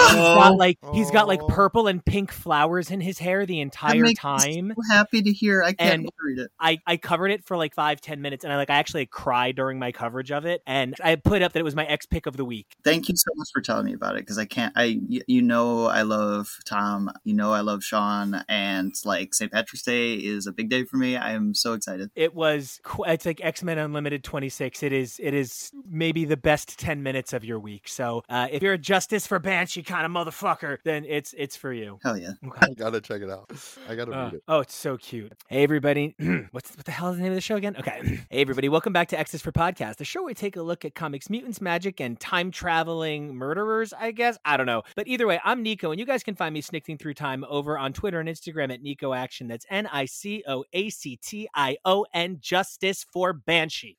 [0.00, 0.34] He's oh!
[0.36, 1.46] got like he's got like Oh.
[1.46, 4.72] purple and pink flowers in his hair the entire makes me time.
[4.76, 5.62] So happy to hear.
[5.62, 6.50] I can't And- read it.
[6.58, 9.56] I, I covered it for like five ten minutes and I like I actually cried
[9.56, 12.26] during my coverage of it and I put up that it was my ex pick
[12.26, 12.66] of the week.
[12.84, 14.59] Thank you so much for telling me about it because I can't.
[14.76, 17.10] I y- you know I love Tom.
[17.24, 19.50] You know I love Sean, and like St.
[19.52, 21.16] Patrick's Day is a big day for me.
[21.16, 22.10] I am so excited.
[22.14, 24.82] It was it's like X Men Unlimited twenty six.
[24.82, 27.88] It is it is maybe the best ten minutes of your week.
[27.88, 31.72] So uh, if you're a Justice for Banshee kind of motherfucker, then it's it's for
[31.72, 31.98] you.
[32.02, 32.32] Hell yeah!
[32.46, 32.66] Okay.
[32.70, 33.50] I gotta check it out.
[33.88, 34.42] I gotta Uh, read it.
[34.48, 35.32] oh, it's so cute.
[35.48, 36.14] Hey, everybody.
[36.50, 37.76] What's what the hell is the name of the show again?
[37.78, 38.00] Okay.
[38.30, 38.68] hey, everybody.
[38.68, 41.28] Welcome back to X's for Podcast, the show where we take a look at comics,
[41.30, 44.38] mutants, magic, and time traveling murderers, I guess.
[44.50, 44.82] I don't know.
[44.96, 47.78] But either way, I'm Nico, and you guys can find me snicking through time over
[47.78, 49.46] on Twitter and Instagram at Nico Action.
[49.46, 53.96] That's N I C O A C T I O N, Justice for Banshee.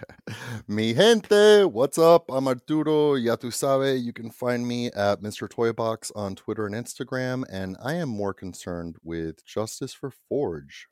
[0.68, 2.26] Mi gente, what's up?
[2.30, 3.14] I'm Arturo.
[3.14, 5.48] Ya tu sabe, you can find me at Mr.
[5.48, 10.88] Toybox on Twitter and Instagram, and I am more concerned with Justice for Forge.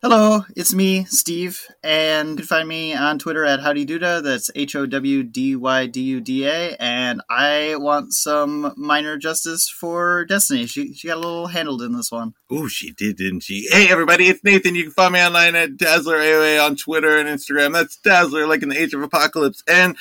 [0.00, 4.22] Hello, it's me, Steve, and you can find me on Twitter at HowdyDuda.
[4.22, 9.16] That's H O W D Y D U D A, and I want some minor
[9.16, 10.66] justice for Destiny.
[10.66, 12.34] She she got a little handled in this one.
[12.52, 13.66] Ooh, she did, didn't she?
[13.72, 14.76] Hey, everybody, it's Nathan.
[14.76, 17.72] You can find me online at Dazzler AOA on Twitter and Instagram.
[17.72, 19.64] That's Dazzler, like in the Age of Apocalypse.
[19.66, 19.96] And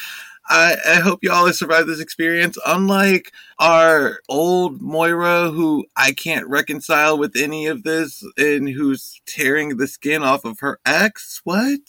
[0.47, 2.57] I, I hope you all have survived this experience.
[2.65, 9.77] Unlike our old Moira, who I can't reconcile with any of this and who's tearing
[9.77, 11.41] the skin off of her ex.
[11.43, 11.79] What?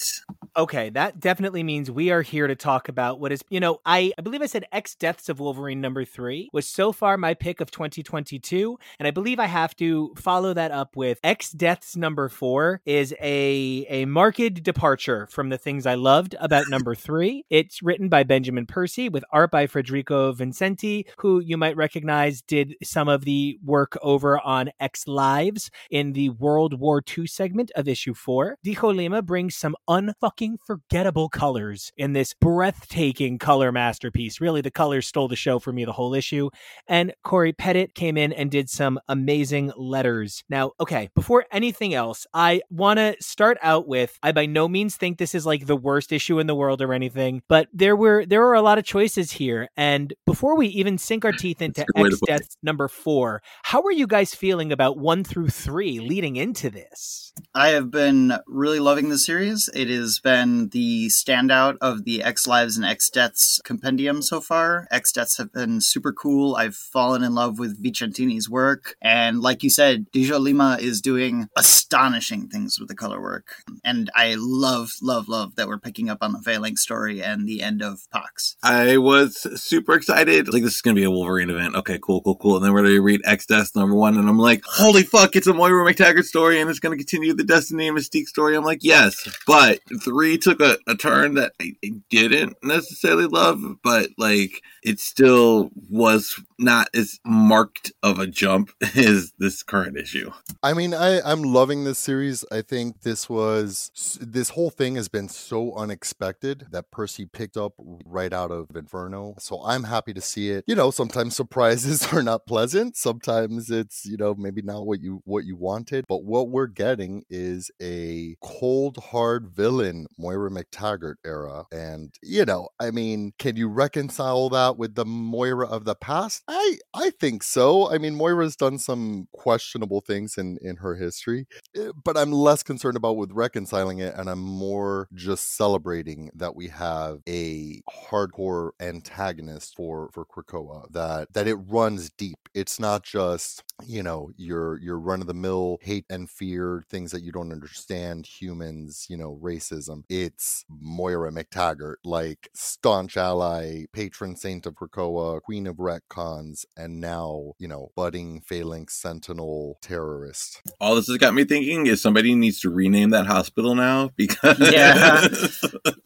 [0.57, 4.13] Okay, that definitely means we are here to talk about what is, you know, I,
[4.19, 7.61] I believe I said X Deaths of Wolverine number three was so far my pick
[7.61, 8.79] of 2022.
[8.99, 13.15] And I believe I have to follow that up with X Deaths number four is
[13.21, 17.45] a, a marked departure from the things I loved about number three.
[17.51, 22.75] It's written by Benjamin Percy with art by Federico Vicentini, who you might recognize did
[22.83, 27.89] some of the work over on X Lives in the World War II segment of
[27.89, 28.57] issue four.
[28.65, 34.41] Dijjo Lima brings some unfucking forgettable colors in this breathtaking color masterpiece.
[34.41, 36.51] Really, the colors stole the show for me the whole issue.
[36.87, 40.45] And Cory Petit came in and did some amazing letters.
[40.49, 44.97] Now, okay, before anything else, I want to start out with I by no means
[44.97, 48.25] think this is like the worst issue in the world or anything, but there were
[48.27, 49.69] there were a lot of choices here.
[49.77, 52.29] And before we even sink our teeth into That's a good way to X put
[52.29, 52.39] it.
[52.39, 57.33] Death number four, how are you guys feeling about one through three leading into this?
[57.55, 59.71] I have been really loving the series.
[59.75, 64.89] It has been the standout of the X Lives and X Deaths compendium so far.
[64.91, 66.57] X Deaths have been super cool.
[66.57, 68.97] I've fallen in love with Vicentini's work.
[69.01, 73.63] And like you said, Dijjo Lima is doing astonishing things with the color work.
[73.85, 77.63] And I love, love, love that we're picking up on the Phalanx story and the
[77.63, 78.57] end of Pox.
[78.65, 80.53] I was super excited.
[80.53, 81.77] Like, this is going to be a Wolverine event.
[81.77, 82.57] Okay, cool, cool, cool.
[82.57, 84.17] And then we're going to read X Death number one.
[84.19, 87.35] And I'm like, holy fuck, it's a Moira MacTaggert story and it's going to continue
[87.35, 88.57] the Destiny and Mystique story.
[88.57, 89.29] I'm like, yes.
[89.47, 94.99] But three took a, a turn that I, I didn't necessarily love, but like, it
[95.01, 100.31] still was not as marked of a jump as this current issue.
[100.63, 102.43] I mean, I, I'm loving this series.
[102.51, 107.75] I think this was this whole thing has been so unexpected that Percy picked up
[108.07, 109.35] right out of Inferno.
[109.39, 110.65] So I'm happy to see it.
[110.67, 112.97] You know, sometimes surprises are not pleasant.
[112.97, 116.07] Sometimes it's, you know, maybe not what you what you wanted.
[116.09, 121.67] But what we're getting is a cold hard villain Moira MacTaggert era.
[121.71, 126.43] And, you know, I mean, can you reconcile that with the Moira of the past?
[126.49, 127.93] I I think so.
[127.93, 132.63] I mean, Moira's done some questionable things in in her history, eh, but I'm less
[132.63, 138.71] concerned about with reconciling it, and I'm more just celebrating that we have a hardcore
[138.81, 142.39] antagonist for for Krakoa that that it runs deep.
[142.55, 147.13] It's not just you know your your run of the mill hate and fear things
[147.13, 154.35] that you don't understand humans you know racism it's moira mactaggart like staunch ally patron
[154.35, 160.95] saint of krakoa queen of retcons and now you know budding phalanx sentinel terrorist All
[160.95, 165.27] this has got me thinking is somebody needs to rename that hospital now because Yeah.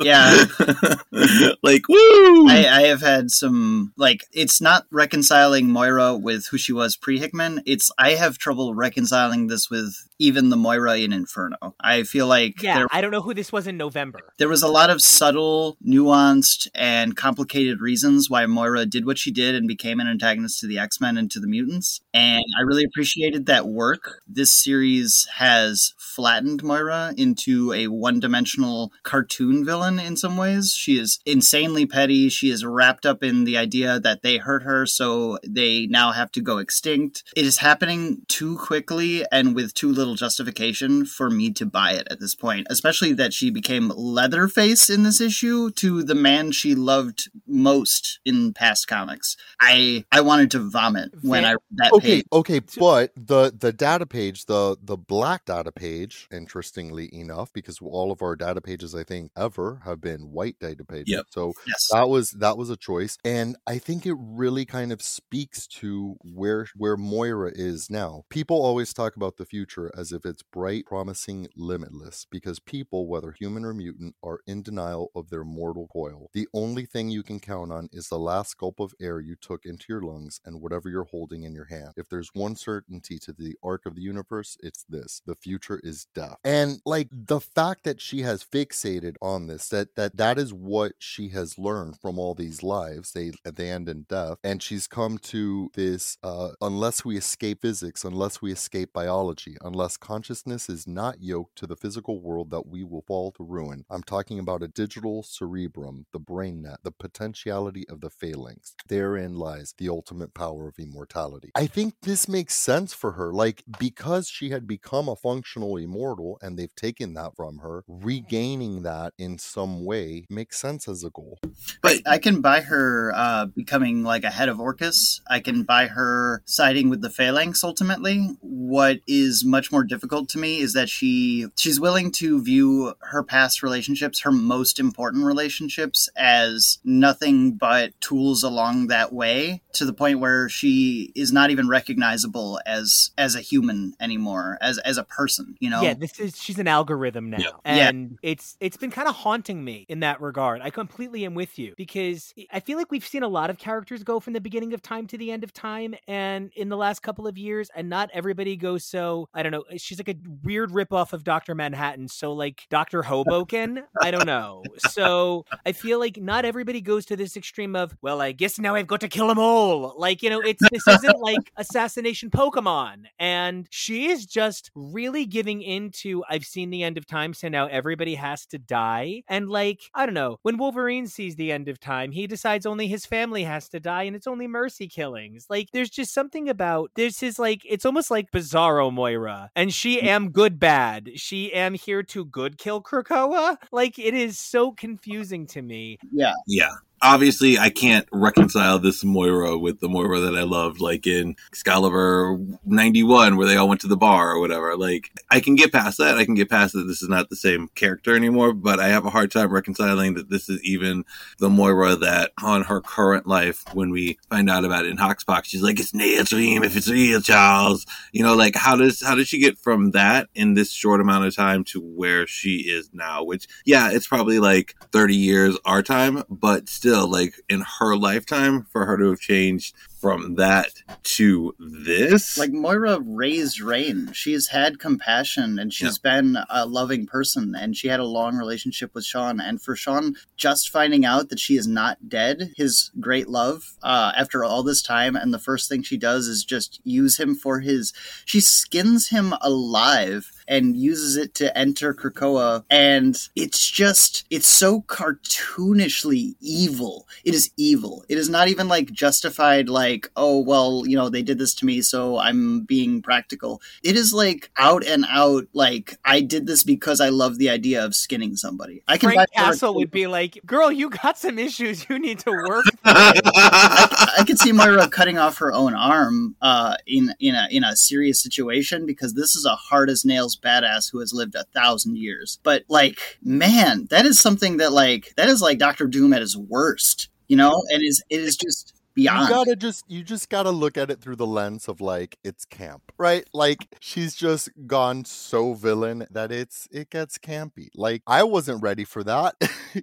[0.01, 0.45] Yeah.
[1.63, 2.49] like woo.
[2.49, 7.19] I, I have had some like it's not reconciling Moira with who she was pre
[7.19, 7.63] Hickman.
[7.67, 11.75] It's I have trouble reconciling this with even the Moira in Inferno.
[11.81, 14.20] I feel like Yeah, there I don't know who this was in November.
[14.39, 19.31] there was a lot of subtle, nuanced, and complicated reasons why Moira did what she
[19.31, 22.01] did and became an antagonist to the X Men and to the mutants.
[22.14, 24.23] And I really appreciated that work.
[24.29, 30.73] This series has flattened Moira into a one dimensional cartoon villain in some ways.
[30.75, 32.29] She is insanely petty.
[32.29, 36.31] She is wrapped up in the idea that they hurt her, so they now have
[36.33, 37.25] to go extinct.
[37.37, 42.07] It is happening too quickly and with too little justification for me to buy it
[42.11, 46.75] at this point, especially that she became Leatherface in this issue to the man she
[46.75, 49.37] loved most in past comics.
[49.61, 52.25] I I wanted to vomit when I read that okay page.
[52.33, 58.13] okay but the the data page the the black data page interestingly enough because all
[58.13, 61.27] of our data pages i think ever have been white data pages Yep.
[61.31, 61.89] so Yes.
[61.93, 66.17] that was that was a choice and i think it really kind of speaks to
[66.23, 70.87] where where moira is now people always talk about the future as if it's bright
[70.87, 76.31] promising limitless because people whether human or mutant are in denial of their mortal coil.
[76.35, 79.65] The only thing you can count on is the last gulp of air you took
[79.65, 81.93] into your lungs and whatever you're holding in your hand.
[81.97, 86.07] If there's one certainty to the arc of the universe it's this the future is
[86.15, 86.39] death.
[86.45, 90.95] And like the fact that she has fixated on this that that that is what
[90.99, 95.19] she has learned from all these lives they they end in death and she's come
[95.19, 101.20] to this uh unless we escape physics unless we escape biology unless consciousness is not
[101.20, 103.85] yoked to the physical world that we will fall to ruin.
[103.91, 108.74] I'm talking about a digital cerebrum the brain net the potentiality of the phalanx.
[108.89, 111.51] Therein lies the ultimate power of immortality.
[111.55, 116.39] I think this makes sense for her like because she had become a functional immortal
[116.41, 121.11] and they've taken that from her regaining that in some way makes sense as a
[121.11, 121.39] goal.
[121.83, 125.20] But I can buy her uh, becoming like a head of Orchis.
[125.28, 128.37] I can buy her siding with the Phalanx ultimately.
[128.41, 133.23] What is much more difficult to me is that she she's willing to view her
[133.23, 139.93] past relationships, her most important relationships, as nothing but tools along that way to the
[139.93, 145.05] point where she is not even recognizable as as a human anymore, as as a
[145.05, 145.57] person.
[145.59, 145.83] You know?
[145.83, 147.39] Yeah, this is she's an algorithm now.
[147.39, 147.51] Yeah.
[147.64, 147.89] Yeah.
[147.89, 150.61] And it's it's been kind of haunting me in that regard.
[150.62, 154.03] I completely am with you because I feel like we've seen a lot of characters
[154.03, 157.03] go from the beginning of time to the end of time and in the last
[157.03, 160.71] couple of years and not everybody goes so I don't know, she's like a weird
[160.71, 161.55] ripoff of Dr.
[161.55, 163.03] Manhattan, so like Dr.
[163.03, 164.63] Hoboken, I don't know.
[164.91, 168.75] So I feel like not everybody goes to this extreme of, well, I guess now
[168.75, 169.95] I've got to kill them all.
[169.97, 173.05] Like, you know, it's this isn't like assassination Pokemon.
[173.19, 177.67] And she is just really giving into I've seen the end of time, so now
[177.67, 179.23] everybody has to die.
[179.29, 182.89] And like, I don't know, when Wolverine sees the end of time, he decides only
[182.89, 185.47] his family has to die and it's only mercy killings.
[185.49, 189.51] Like, there's just something about this is like it's almost like Bizarro Moira.
[189.55, 190.05] And she mm.
[190.05, 191.11] am good bad.
[191.17, 193.57] She am here to good kill Krakoa.
[193.71, 195.99] Like it is so uh, confusing to me.
[196.13, 196.33] yeah.
[196.47, 196.71] yeah.
[197.05, 202.39] Obviously, I can't reconcile this Moira with the Moira that I loved, like in Excalibur
[202.65, 204.77] 91, where they all went to the bar or whatever.
[204.77, 206.17] Like, I can get past that.
[206.17, 209.05] I can get past that this is not the same character anymore, but I have
[209.05, 211.05] a hard time reconciling that this is even
[211.39, 215.47] the Moira that on her current life, when we find out about it in Hoxpox,
[215.47, 217.85] she's like, it's Neil Dream if it's real, Charles.
[218.13, 221.27] You know, like, how does, how does she get from that in this short amount
[221.27, 223.25] of time to where she is now?
[223.25, 228.66] Which, yeah, it's probably like 30 years our time, but still, like, in her lifetime,
[228.70, 230.72] for her to have changed from that
[231.05, 232.36] to this.
[232.36, 234.12] Like Moira raised Rain.
[234.12, 238.95] She's had compassion and she's been a loving person and she had a long relationship
[238.95, 239.40] with Sean.
[239.40, 244.11] And for Sean just finding out that she is not dead, his great love, uh,
[244.16, 247.61] after all this time, and the first thing she does is just use him for
[247.61, 247.93] his
[248.24, 252.64] she skins him alive and uses it to enter Krakoa.
[252.70, 257.07] And it's just, it's so cartoonishly evil.
[257.24, 258.05] It is evil.
[258.09, 261.66] It is not even like justified, like, oh, well, you know, they did this to
[261.66, 263.61] me, so I'm being practical.
[263.82, 267.84] It is like out and out, like, I did this because I love the idea
[267.84, 268.82] of skinning somebody.
[268.88, 271.86] I can Frank buy more- Castle would be like, "Girl, you got some issues.
[271.88, 276.76] You need to work." I, I could see Moira cutting off her own arm uh,
[276.86, 280.90] in in a in a serious situation because this is a hard as nails badass
[280.93, 282.38] who has lived a thousand years.
[282.43, 286.36] But like, man, that is something that like that is like Doctor Doom at his
[286.36, 289.28] worst, you know, and is it is just You beyond.
[289.28, 292.93] gotta just you just gotta look at it through the lens of like it's camp,
[292.99, 293.24] right?
[293.32, 297.68] Like she's just gone so villain that it's it gets campy.
[297.74, 299.34] Like I wasn't ready for that.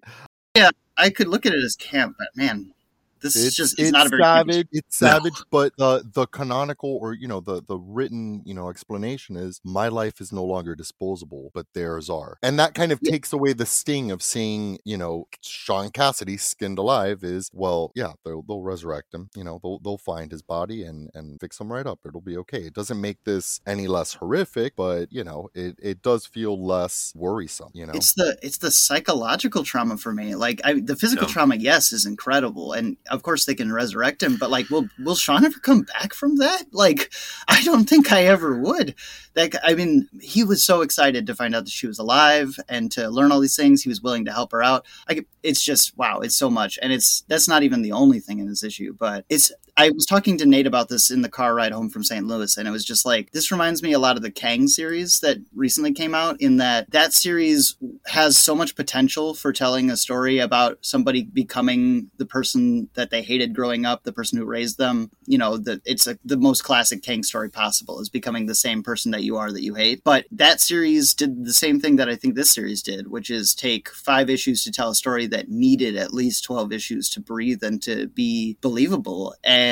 [0.55, 2.73] Yeah, I could look at it as camp, but man,
[3.21, 4.67] this is it's just it's, it's not a very savage.
[4.71, 5.07] It's No.
[5.09, 9.59] savage, but the the canonical or you know the the written you know explanation is
[9.63, 13.11] my life is no longer disposable, but theirs are, and that kind of Yeah.
[13.11, 17.23] takes away the sting of seeing you know Sean Cassidy skinned alive.
[17.23, 19.29] Is well, yeah, they'll they'll resurrect him.
[19.35, 21.99] You know, they'll they'll find his body and and fix him right up.
[22.05, 22.59] It'll be okay.
[22.63, 27.13] It doesn't make this any less horrific, but you know, it it does feel less
[27.15, 27.69] worrisome.
[27.73, 30.35] You know, It's the it's the psychological trauma for me.
[30.35, 31.33] Like I, the physical Yeah.
[31.33, 34.37] trauma, yes, is incredible, and of course they can resurrect him.
[34.37, 36.65] But like, will will Sean ever come back from that?
[36.71, 37.11] Like,
[37.47, 38.95] I don't think I ever would.
[39.35, 42.91] Like, I mean, he was so excited to find out that she was alive and
[42.93, 43.81] to learn all these things.
[43.81, 44.85] He was willing to help her out.
[45.07, 48.39] Like, it's just wow, it's so much, and it's that's not even the only thing
[48.39, 48.93] in this issue.
[48.93, 52.03] But it's I was talking to Nate about this in the car ride home from
[52.03, 52.25] St.
[52.25, 55.21] Louis, and it was just like this reminds me a lot of the Kang series
[55.21, 56.35] that recently came out.
[56.41, 57.77] In that that series
[58.07, 63.21] has so much potential for telling a story about somebody becoming the person that they
[63.21, 65.11] hated growing up, the person who raised them.
[65.25, 68.83] You know, that it's a, the most classic Kang story possible is becoming the same
[68.83, 70.03] person that you are that you hate.
[70.03, 73.55] But that series did the same thing that I think this series did, which is
[73.55, 77.63] take five issues to tell a story that needed at least 12 issues to breathe
[77.63, 79.35] and to be believable.
[79.41, 79.68] And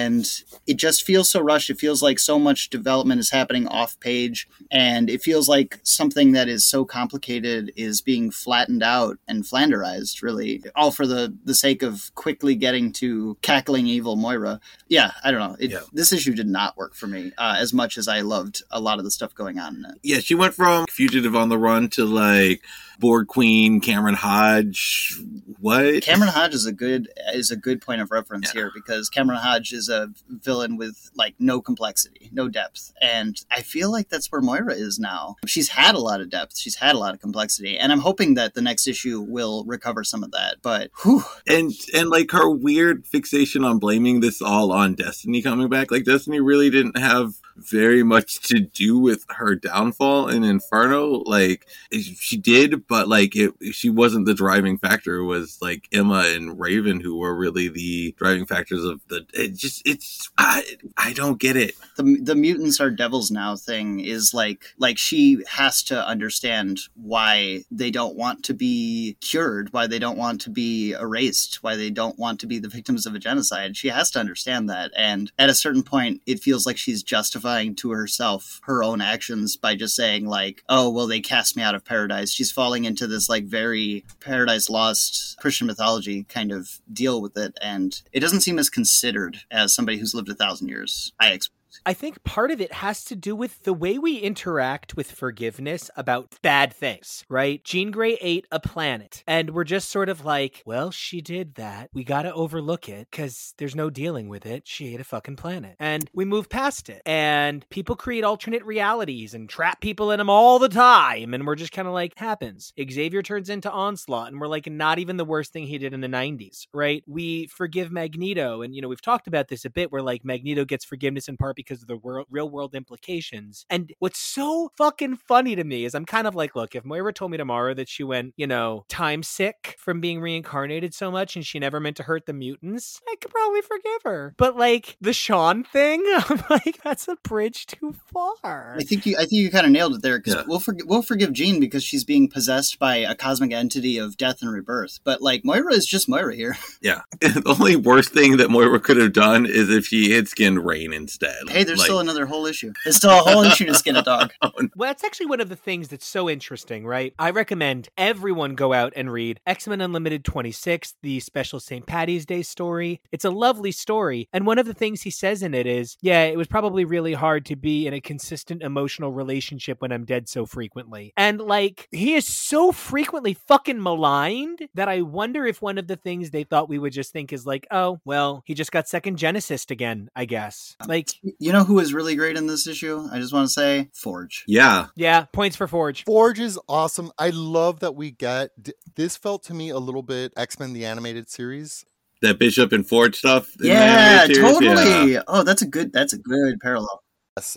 [0.65, 1.69] it just feels so rushed.
[1.69, 4.47] It feels like so much development is happening off page.
[4.71, 10.21] And it feels like something that is so complicated is being flattened out and flanderized,
[10.21, 14.59] really, all for the, the sake of quickly getting to cackling evil Moira.
[14.87, 15.57] Yeah, I don't know.
[15.59, 15.79] It, Yeah.
[15.93, 18.99] This issue did not work for me uh, as much as I loved a lot
[18.99, 19.99] of the stuff going on in it.
[20.03, 22.61] yeah, she went from fugitive on the run to like
[22.99, 25.19] board queen Cameron Hodge.
[25.59, 26.03] What?
[26.03, 28.61] Cameron Hodge is a good is a good point of reference Yeah.
[28.61, 33.61] here because Cameron Hodge is a villain with like no complexity, no depth, and I
[33.61, 35.35] feel like that's where Moira is now.
[35.45, 38.35] She's had a lot of depth, she's had a lot of complexity, and I'm hoping
[38.35, 40.57] that the next issue will recover some of that.
[40.61, 45.69] But whew, and and like her weird fixation on blaming this all on Destiny coming
[45.69, 45.91] back.
[45.91, 51.23] Like Destiny really didn't have very much to do with her downfall in Inferno.
[51.25, 55.17] Like eh, she did, but like it, she wasn't the driving factor.
[55.17, 59.25] It was like Emma and Raven who were really the driving factors of the.
[59.33, 60.63] It just it's I
[60.97, 61.75] I don't get it.
[61.97, 67.63] the the mutants are devils now thing is like like she has to understand why
[67.71, 71.89] they don't want to be cured, why they don't want to be erased, why they
[71.89, 73.75] don't want to be the victims of a genocide.
[73.75, 77.03] She has to understand that, and at a certain point, it feels like she's
[77.47, 81.63] justifying to herself her own actions by just saying like, "Oh, well, they cast me
[81.63, 86.81] out of paradise." She's falling into this like very Paradise Lost Christian mythology kind of
[86.91, 90.67] deal with it, and it doesn't seem as considered as somebody who's lived a thousand
[90.67, 91.13] years.
[91.19, 91.56] I expect.
[91.85, 95.89] I think part of it has to do with the way we interact with forgiveness
[95.95, 97.63] about bad things, right?
[97.63, 101.89] Jean Grey ate a planet, and we're just sort of like, well, she did that.
[101.93, 104.67] We got to overlook it because there's no dealing with it.
[104.67, 105.75] She ate a fucking planet.
[105.79, 107.01] And we move past it.
[107.05, 111.33] And people create alternate realities and trap people in them all the time.
[111.33, 112.73] And we're just kind of like, happens.
[112.79, 116.01] Xavier turns into Onslaught, and we're like, not even the worst thing he did in
[116.01, 117.03] the 90s, right?
[117.07, 118.61] We forgive Magneto.
[118.61, 121.37] And, you know, we've talked about this a bit where like Magneto gets forgiveness in
[121.37, 123.65] part because of the world, real world implications.
[123.69, 127.13] And what's so fucking funny to me is I'm kind of like, look, if Moira
[127.13, 131.35] told me tomorrow that she went, you know, time sick from being reincarnated so much
[131.35, 134.33] and she never meant to hurt the mutants, I could probably forgive her.
[134.37, 138.75] But like the Sean thing, I'm like, that's a bridge too far.
[138.79, 140.43] I think you, I think you kind of nailed it there because Yeah.
[140.47, 144.41] we'll forg we'll forgive Jean because she's being possessed by a cosmic entity of death
[144.41, 144.99] and rebirth.
[145.03, 146.55] But like Moira is just Moira here.
[146.81, 147.01] Yeah.
[147.21, 150.93] the only worst thing that Moira could have done is if she had skinned Rain
[150.93, 151.49] instead.
[151.57, 152.73] Hey, there's Like- still another whole issue.
[152.83, 154.31] There's still a whole issue to skin a dog.
[154.41, 154.51] Oh.
[154.75, 157.13] Well, that's actually one of the things that's so interesting, right?
[157.17, 161.85] I recommend everyone go out and read X Men Unlimited 26, the special St.
[161.85, 163.01] Patty's Day story.
[163.11, 164.29] It's a lovely story.
[164.31, 167.13] And one of the things he says in it is, yeah, it was probably really
[167.13, 171.13] hard to be in a consistent emotional relationship when I'm dead so frequently.
[171.17, 175.95] And like, he is so frequently fucking maligned that I wonder if one of the
[175.95, 179.17] things they thought we would just think is like, oh, well, he just got second
[179.17, 180.75] Genesis again, I guess.
[180.87, 181.09] Like,
[181.47, 183.07] You know who is really great in this issue?
[183.09, 184.43] I just want to say Forge.
[184.49, 184.87] Yeah.
[184.97, 186.03] yeah, points for Forge.
[186.03, 187.09] Forge is awesome.
[187.17, 189.15] I love that we get d- this.
[189.15, 191.85] Felt to me a little bit X Men the animated series.
[192.21, 193.47] That Bishop and Forge stuff.
[193.61, 195.13] Yeah, totally.
[195.13, 195.21] yeah.
[195.25, 195.93] Oh, that's a good.
[195.93, 197.01] That's a good parallel.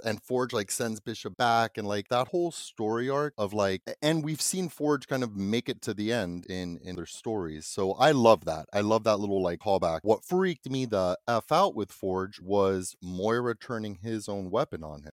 [0.04, 4.22] And Forge like sends Bishop back, and like that whole story arc of like, and
[4.24, 7.66] we've seen Forge kind of make it to the end in in their stories.
[7.66, 8.66] So I love that.
[8.72, 10.00] I love that little like callback.
[10.02, 15.02] What freaked me the f out with Forge was Moira turning his own weapon on
[15.04, 15.12] him.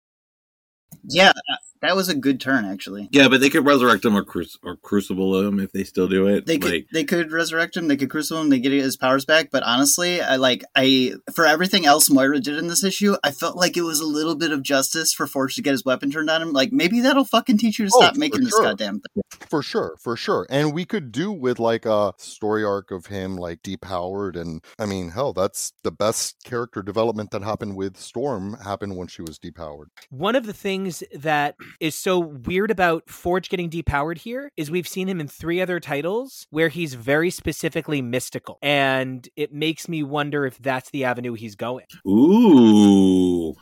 [1.05, 3.09] Yeah, uh, that was a good turn actually.
[3.11, 6.27] Yeah, but they could resurrect him or, cru- or crucible him if they still do
[6.27, 6.47] it.
[6.47, 7.89] They could like, they could resurrect him.
[7.89, 8.51] They could crucible him.
[8.51, 9.51] They get his powers back.
[9.51, 13.57] But honestly, I like I for everything else Moira did in this issue, I felt
[13.57, 16.31] like it was a little bit of justice for Forge to get his weapon turned
[16.31, 16.53] on him.
[16.53, 19.23] Like maybe that'll fucking teach you to Oh, stop for making this goddamn thing.
[19.49, 20.47] For sure, for sure.
[20.51, 24.87] And we could do with like a story arc of him like depowered and I
[24.87, 29.39] mean, hell, that's the best character development that happened with Storm happened when she was
[29.39, 29.87] depowered.
[30.11, 34.89] One of the things that is so weird about Forge getting depowered here is we've
[34.89, 38.59] seen him in three other titles where he's very specifically mystical.
[38.63, 41.87] And it makes me wonder if that's the avenue he's going.
[42.07, 43.55] Ooh,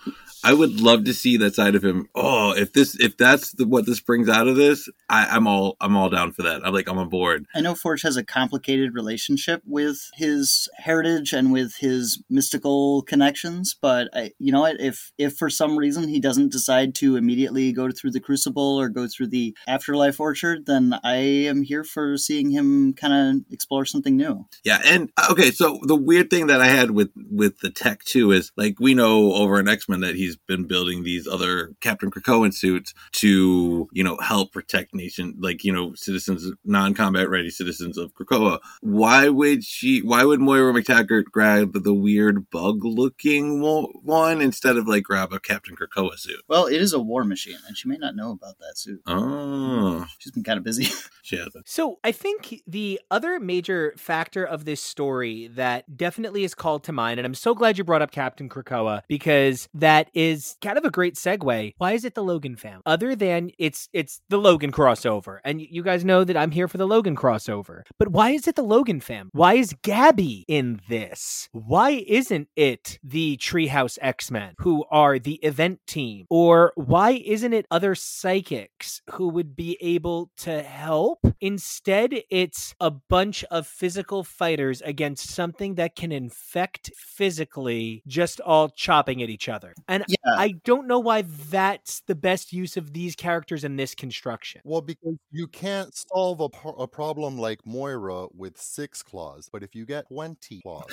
[0.44, 2.08] I would love to see that side of him.
[2.14, 5.76] Oh, if this, if that's the, what this brings out of this, I, I'm all,
[5.80, 6.64] I'm all down for that.
[6.64, 7.46] I'm like, I'm on board.
[7.54, 13.76] I know Forge has a complicated relationship with his heritage and with his mystical connections,
[13.80, 14.80] but I, you know what?
[14.80, 18.88] If if for some reason he doesn't decide to immediately go through the Crucible or
[18.88, 23.84] go through the Afterlife Orchard, then I am here for seeing him kind of explore
[23.84, 24.46] something new.
[24.64, 28.04] Yeah, and uh, okay, so the weird thing that I had with with the tech
[28.04, 31.74] too is like we know over in X Men that he's been building these other
[31.80, 37.28] Captain Krakoan suits to you know help protect nation like you know citizens non combat
[37.28, 38.58] ready citizens of Krakoa.
[38.80, 40.00] Why would she?
[40.00, 45.40] Why would Moira MacTaggert grab the weird bug looking one instead of like grab a
[45.40, 46.42] Captain Krakoa suit?
[46.48, 49.00] Well, it is a war machine, and she may not know about that suit.
[49.06, 50.84] Oh, She's been kind of busy.
[51.22, 51.68] she hasn't.
[51.68, 56.92] So I think the other major factor of this story that definitely is called to
[56.92, 60.84] mind, and I'm so glad you brought up Captain Krakoa because that is kind of
[60.84, 61.74] a great segue.
[61.78, 62.82] Why is it the Logan fam?
[62.86, 66.78] Other than it's it's the Logan crossover, and you guys know that I'm here for
[66.78, 67.82] the Logan crossover.
[67.98, 69.30] But why is it the Logan fam?
[69.32, 71.48] Why is Gabby in this?
[71.52, 76.26] Why isn't it the Treehouse X Men who are the event team?
[76.30, 81.20] Or why isn't it other psychics who would be able to help?
[81.40, 88.68] Instead, it's a bunch of physical fighters against something that can infect physically, just all
[88.68, 89.74] chopping at each other.
[89.86, 93.94] And yeah, I don't know why that's the best use of these characters in this
[93.94, 94.60] construction.
[94.64, 99.62] Well, because you can't solve a, pro- a problem like Moira with six claws, but
[99.62, 100.84] if you get 20 claws,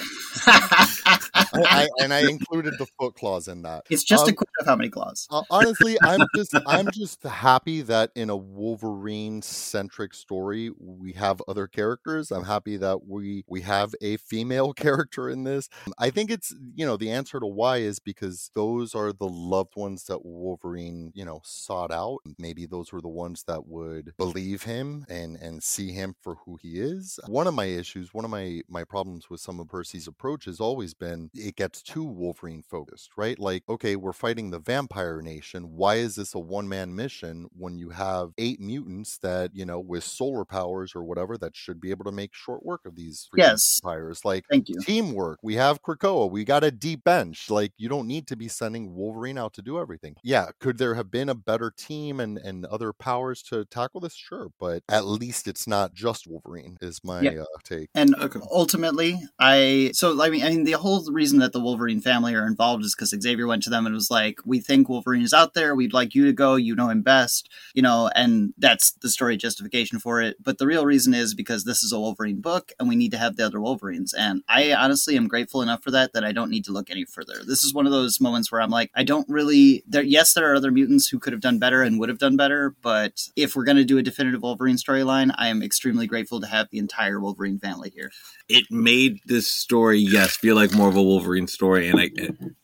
[0.45, 1.17] I,
[1.53, 3.85] I, and I included the foot claws in that.
[3.89, 5.27] it's just a Um, question of how many claws.
[5.31, 11.41] Uh, honestly, I'm just I'm just happy that in a Wolverine centric story we have
[11.47, 12.31] other characters.
[12.31, 15.69] I'm happy that we we have a female character in this.
[15.97, 19.75] I think it's you know the answer to why is because those are the loved
[19.77, 22.19] ones that Wolverine you know sought out.
[22.37, 26.57] Maybe those were the ones that would believe him and and see him for who
[26.61, 27.19] he is.
[27.25, 30.59] One of my issues, one of my my problems with some of Percy's approach has
[30.59, 33.39] always been it gets too Wolverine focused, right?
[33.39, 35.75] Like okay, we're fighting the vampire nation.
[35.75, 39.79] Why is this a one man mission when you have eight mutants that, you know,
[39.79, 43.27] with solar powers or whatever that should be able to make short work of these
[43.35, 43.79] Yes.
[43.83, 44.23] vampires?
[44.23, 44.79] Like Thank you.
[44.81, 45.39] teamwork.
[45.43, 46.31] We have Krakoa.
[46.31, 47.49] We got a deep bench.
[47.49, 50.15] Like you don't need to be sending Wolverine out to do everything.
[50.23, 54.15] Yeah, could there have been a better team and and other powers to tackle this?
[54.15, 56.77] Sure, but at least it's not just Wolverine.
[56.81, 57.41] Is my Yeah.
[57.41, 57.89] uh, take.
[57.93, 58.39] And Okay.
[58.51, 62.47] ultimately, I so I mean, I mean, the whole reason that the Wolverine family are
[62.47, 65.53] involved is because Xavier went to them and was like, "We think Wolverine is out
[65.53, 65.75] there.
[65.75, 66.44] We'd like you to go.
[66.53, 70.37] You know him best, you know." And that's the story justification for it.
[70.39, 73.17] But the real reason is because this is a Wolverine book, and we need to
[73.17, 74.13] have the other Wolverines.
[74.13, 77.05] And I honestly am grateful enough for that that I don't need to look any
[77.05, 77.41] further.
[77.47, 79.83] This is one of those moments where I'm like, I don't really.
[79.87, 82.37] There, yes, there are other mutants who could have done better and would have done
[82.37, 86.39] better, but if we're going to do a definitive Wolverine storyline, I am extremely grateful
[86.41, 88.11] to have the entire Wolverine family here.
[88.49, 92.09] it made this story yes feel like more of a wolverine story and i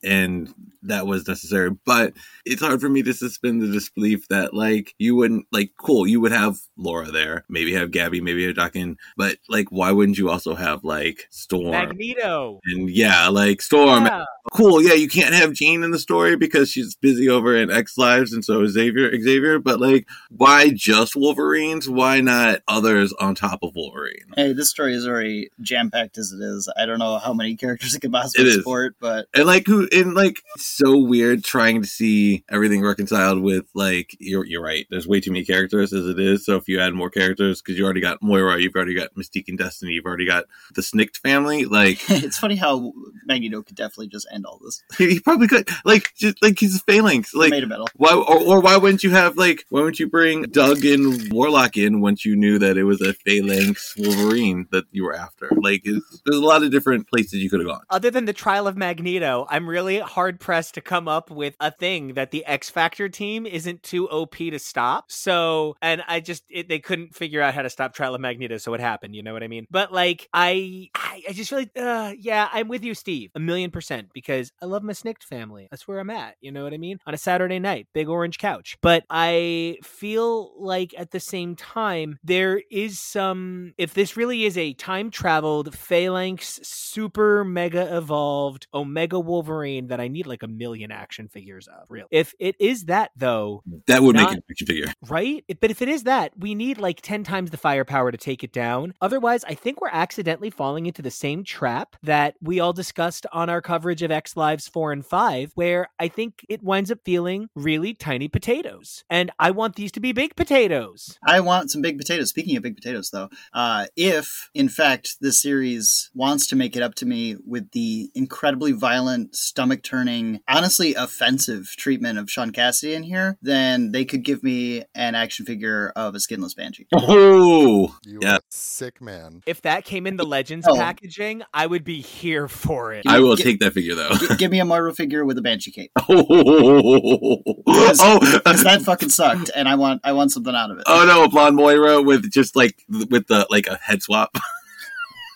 [0.04, 0.54] and
[0.84, 1.72] that was necessary.
[1.86, 2.14] But
[2.46, 6.20] it's hard for me to suspend the disbelief that like you wouldn't like cool, you
[6.22, 10.30] would have Laura there, maybe have Gabby, maybe have Dakin, but like why wouldn't you
[10.30, 12.60] also have like Storm Magneto.
[12.66, 14.26] and yeah, like Storm Yeah.
[14.54, 14.82] cool.
[14.82, 18.34] Yeah, you can't have Jean in the story because she's busy over in X Lives,
[18.34, 19.12] and so is Xavier.
[19.22, 21.88] Xavier, but like, why just Wolverines?
[21.90, 24.26] Why not others on top of Wolverine?
[24.36, 26.72] Hey, this story is already jam packed as it is.
[26.78, 28.56] I don't know how many characters it could possibly It is.
[28.58, 29.88] support, but And like, who?
[29.92, 34.16] And like, it's so weird trying to see everything reconciled with like.
[34.20, 34.86] You're you're right.
[34.90, 36.46] There's way too many characters as it is.
[36.46, 39.48] So if you add more characters, because you already got Moira, you've already got Mystique
[39.48, 40.46] and Destiny, you've already got
[40.76, 41.66] the Snikt family.
[41.66, 42.94] Like, it's funny how
[43.26, 44.84] Magneto could definitely just end all this.
[44.98, 45.70] he, he probably could.
[45.86, 47.34] Like, just like he's a phalanx.
[47.34, 47.88] Like, made a metal.
[47.96, 51.78] Why or, or why wouldn't you have like why wouldn't you bring Doug and Warlock
[51.78, 55.50] in once you knew that it was a Phalanx Wolverine that you were after?
[55.56, 57.82] Like there's a lot of different places you could have gone.
[57.90, 61.72] Other than the trial of Magneto, I'm really hard pressed to come up with a
[61.72, 65.12] thing that the X Factor team isn't too OP to stop.
[65.12, 68.58] So, and I just it, they couldn't figure out how to stop trial of Magneto,
[68.58, 69.16] so it happened.
[69.16, 69.66] You know what I mean?
[69.72, 73.40] But like, I I, I just feel like, uh, yeah, I'm with you, Steve, a
[73.40, 75.68] million percent, because I love my Snikt family.
[75.72, 76.36] That's where I'm at.
[76.42, 77.00] You know what I mean?
[77.06, 78.78] On a Saturday night, big orange couch.
[78.82, 83.74] But I feel like at the same time there is some.
[83.78, 90.08] If this really is a time traveled phalanx, super mega evolved Omega Wolverine that I
[90.08, 91.88] need like a million action figures of.
[91.90, 92.06] Real.
[92.12, 94.94] If it is that though, That would Not- make an action figure.
[95.10, 95.44] right?
[95.60, 98.52] But if it is that, we need like 10 times the firepower to take it
[98.54, 98.94] down.
[99.02, 103.50] Otherwise, I think we're accidentally falling into the same trap that we all discussed on
[103.50, 107.50] our coverage of X Lives 4 and 5, where I think it winds up feeling
[107.56, 109.04] really tiny potatoes.
[109.10, 111.18] And I want these to be big potatoes.
[111.26, 112.30] I want some big potatoes.
[112.30, 116.84] Speaking of big potatoes, though, uh, if in fact the series wants to make it
[116.84, 122.94] up to me with the incredibly violent, stomach turning, honestly offensive treatment of Sean Cassidy
[122.94, 126.88] in here, then they could give me an action figure of a skinless banshee.
[126.96, 128.34] Oh, You Yeah.
[128.34, 129.42] are a sick man.
[129.46, 130.76] If that came in the Legends Oh.
[130.76, 133.04] packaging, I would be here for it.
[133.08, 134.12] I will Get- take that figure though.
[134.16, 135.92] G- give me a Moira figure with a banshee cape.
[136.10, 137.44] Oh.
[137.68, 140.84] oh, Because that fucking sucked, and I want I want something out of it.
[140.88, 144.36] oh no, a blonde Moira with just like with the like a head swap.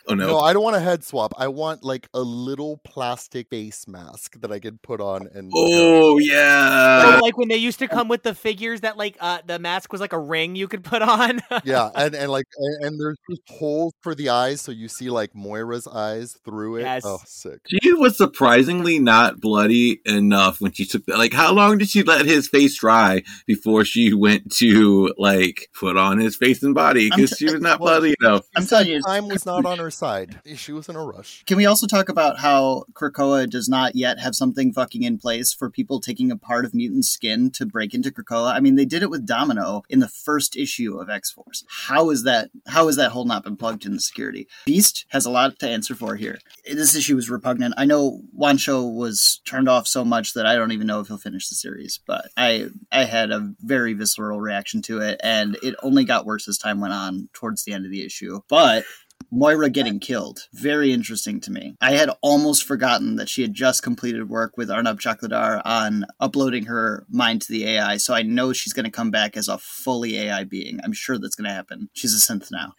[0.08, 0.28] oh no.
[0.28, 1.34] No, I don't want a head swap.
[1.38, 6.16] I want like a little plastic face mask that I could put on and Oh
[6.16, 7.20] Oh, yeah.
[7.22, 10.02] like when they used to come with the figures that like uh the mask was
[10.02, 11.42] like a ring you could put on.
[11.64, 15.10] yeah, and and like and, and there's just holes for the eyes, so you see
[15.10, 16.82] like Moira's eyes through it.
[16.82, 17.04] Yes.
[17.06, 17.60] Oh, sick.
[17.68, 21.18] She was surprisingly not bloody enough when she took that.
[21.18, 25.98] Like, how long did she let his face dry before she went to like put
[25.98, 27.10] on his face and body?
[27.10, 28.46] Because she was not bloody enough.
[28.56, 30.40] I'm telling you, Time was not on her side.
[30.56, 31.44] She was in a rush.
[31.46, 35.54] Can we also talk about how Krakoa does not yet have something fucking in place
[35.54, 38.54] for people taking a part of mutant skin to break into Krakoa?
[38.54, 41.64] I mean, they did it with Domino in the first issue of X Force.
[41.68, 42.50] How is that?
[42.68, 44.48] How is that hole not been plugged in the security?
[44.66, 46.40] Beast has a lot to answer for here.
[46.66, 47.76] This issue was repugnant.
[47.78, 51.18] I know Wancho was turned off so much that I don't even know if he'll
[51.18, 55.76] finish the series, but I I had a very visceral reaction to it, and it
[55.82, 58.42] only got worse as time went on towards the end of the issue.
[58.50, 58.86] But
[59.32, 60.48] Moira getting killed.
[60.54, 61.76] Very interesting to me.
[61.82, 66.66] I had almost forgotten that she had just completed work with Arnab Chakladar on uploading
[66.66, 69.58] her mind to the AI, so I know she's going to come back as a
[69.58, 70.80] fully AI being.
[70.84, 71.90] I'm sure that's going to happen.
[71.94, 72.74] She's a synth now.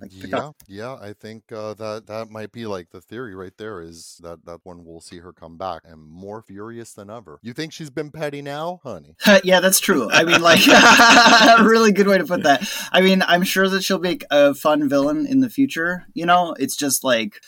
[0.00, 0.94] Like, Yeah, up- yeah.
[0.94, 3.82] I think uh, that that might be like the theory right there.
[3.82, 7.38] Is that that one we'll see her come back and more furious than ever.
[7.42, 9.16] You think she's been petty now, honey?
[9.44, 10.08] yeah, that's true.
[10.10, 12.66] I mean, like, a really good way to put that.
[12.92, 15.69] I mean, I'm sure that she'll be a fun villain in the future.
[16.14, 17.40] You know, it's just like,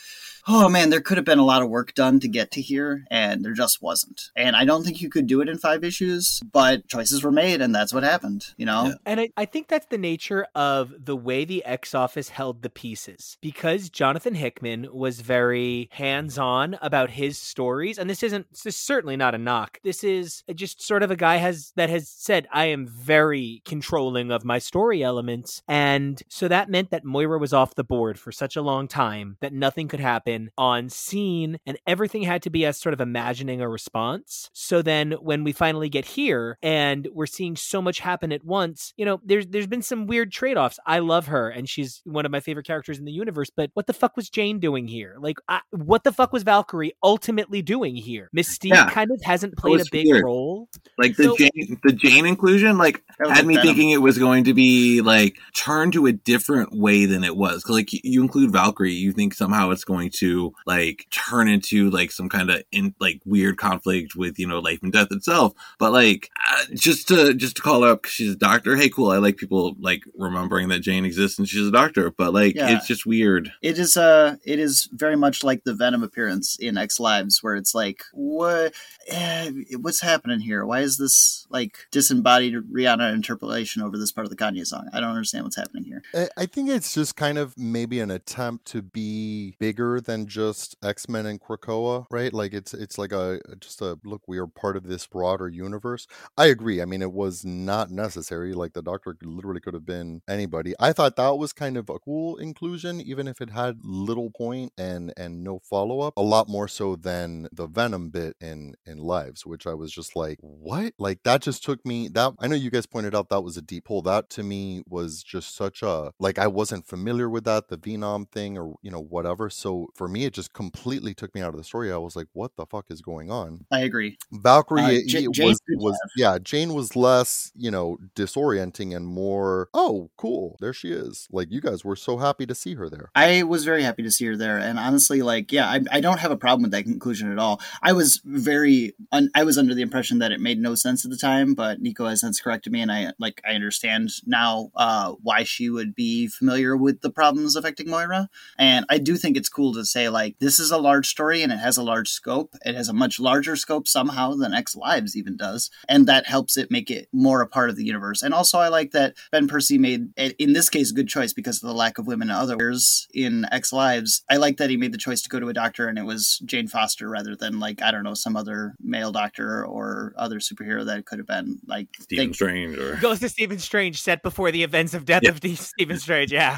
[0.47, 3.05] oh man, there could have been a lot of work done to get to here,
[3.09, 4.31] and there just wasn't.
[4.35, 7.61] And I don't think you could do it in five issues, but choices were made,
[7.61, 8.47] and that's what happened.
[8.57, 8.93] You know, Yeah.
[9.05, 12.69] And I, I think that's the nature of the way the X Office held the
[12.69, 13.37] pieces.
[13.41, 18.75] Because Jonathan Hickman was very hands on about his stories, and this isn't this is
[18.75, 19.79] certainly not a knock.
[19.83, 24.31] This is just sort of a guy has that has said, I am very controlling
[24.31, 25.61] of my story elements.
[25.67, 29.37] And so that meant that Moira was off the board for such a long time
[29.41, 33.61] that nothing could happen on scene and everything had to be us sort of imagining
[33.61, 34.49] a response.
[34.53, 38.93] So then when we finally get here and we're seeing so much happen at once,
[38.97, 40.79] you know, there's there's been some weird trade-offs.
[40.85, 43.87] I love her and she's one of my favorite characters in the universe, but what
[43.87, 45.15] the fuck was Jane doing here?
[45.19, 48.29] Like I, what the fuck was Valkyrie ultimately doing here?
[48.35, 48.89] Mystique Yeah.
[48.89, 50.23] kind of hasn't played a big weird.
[50.25, 50.69] role.
[50.97, 53.67] Like the So- Jane, the Jane inclusion, like had me Venom.
[53.67, 57.63] thinking it was going to be like turned to a different way than it was.
[57.63, 60.22] 'Cause, like you include Valkyrie, you think somehow it's going to
[60.65, 64.79] like turn into like some kind of in like weird conflict with you know life
[64.83, 65.53] and death itself.
[65.79, 68.75] But like uh, just to just to call her up 'cause she's a doctor.
[68.75, 69.11] Hey, cool.
[69.11, 72.11] I like people like remembering that Jane exists and she's a doctor.
[72.11, 72.75] But like Yeah.
[72.75, 73.51] it's just weird.
[73.61, 77.55] It is uh it is very much like the Venom appearance in X Lives where
[77.55, 78.73] it's like what
[79.07, 79.51] eh,
[79.81, 80.65] what's happening here?
[80.65, 84.87] Why is this like disembodied Rihanna interpolation over this part of the Kanye song?
[84.93, 86.01] I don't understand what's happening here.
[86.13, 90.75] I I think it's just kind of maybe an attempt to be bigger than just
[90.83, 92.33] X Men and Krakoa, right?
[92.33, 96.07] Like it's it's like a just a look, we are part of this broader universe.
[96.37, 96.81] I agree.
[96.81, 98.53] I mean, it was not necessary.
[98.53, 100.73] Like the Doctor literally could have been anybody.
[100.79, 104.71] I thought that was kind of a cool inclusion, even if it had little point
[104.77, 106.13] and and no follow up.
[106.17, 110.15] A lot more so than the Venom bit in in Lives, which I was just
[110.15, 110.93] like, what?
[110.97, 112.07] Like that just took me.
[112.07, 114.01] That I know you guys pointed out that was a deep hole.
[114.01, 118.25] That to me was just such a like I wasn't familiar with that the Venom
[118.27, 119.49] thing or you know whatever.
[119.49, 121.91] So for me, it just completely took me out of the story.
[121.91, 123.65] I was like, what the fuck is going on?
[123.71, 124.17] I agree.
[124.31, 129.05] Valkyrie Uh, Ja- it Jane was was yeah Jane was less you know disorienting and
[129.07, 132.89] more oh cool there she is like you guys were so happy to see her
[132.89, 136.01] there I was very happy to see her there, and honestly, like, yeah, I, I
[136.01, 137.61] don't have a problem with that conclusion at all.
[137.81, 141.11] I was very, un, I was under the impression that it made no sense at
[141.11, 145.13] the time, but Nico has since corrected me, and I like, I understand now uh,
[145.21, 149.49] why she would be familiar with the problems affecting Moira, and I do think it's
[149.49, 152.53] cool to say like, this is a large story and it has a large scope.
[152.65, 156.57] It has a much larger scope somehow than X Lives even does, and that helps
[156.57, 158.21] it make it more a part of the universe.
[158.21, 161.63] And also, I like that Ben Percy made, in this case, a good choice because
[161.63, 164.23] of the lack of women in others in X Lives.
[164.29, 166.39] I like that he made the choice to go to a doctor and it was
[166.45, 170.85] Jane Foster rather than like I don't know some other male doctor or other superhero
[170.85, 171.87] that it could have been like.
[171.99, 175.29] Stephen they- Strange or Goes to Stephen Strange set before the events of death Yeah.
[175.29, 176.31] of the Stephen Strange.
[176.31, 176.57] Yeah.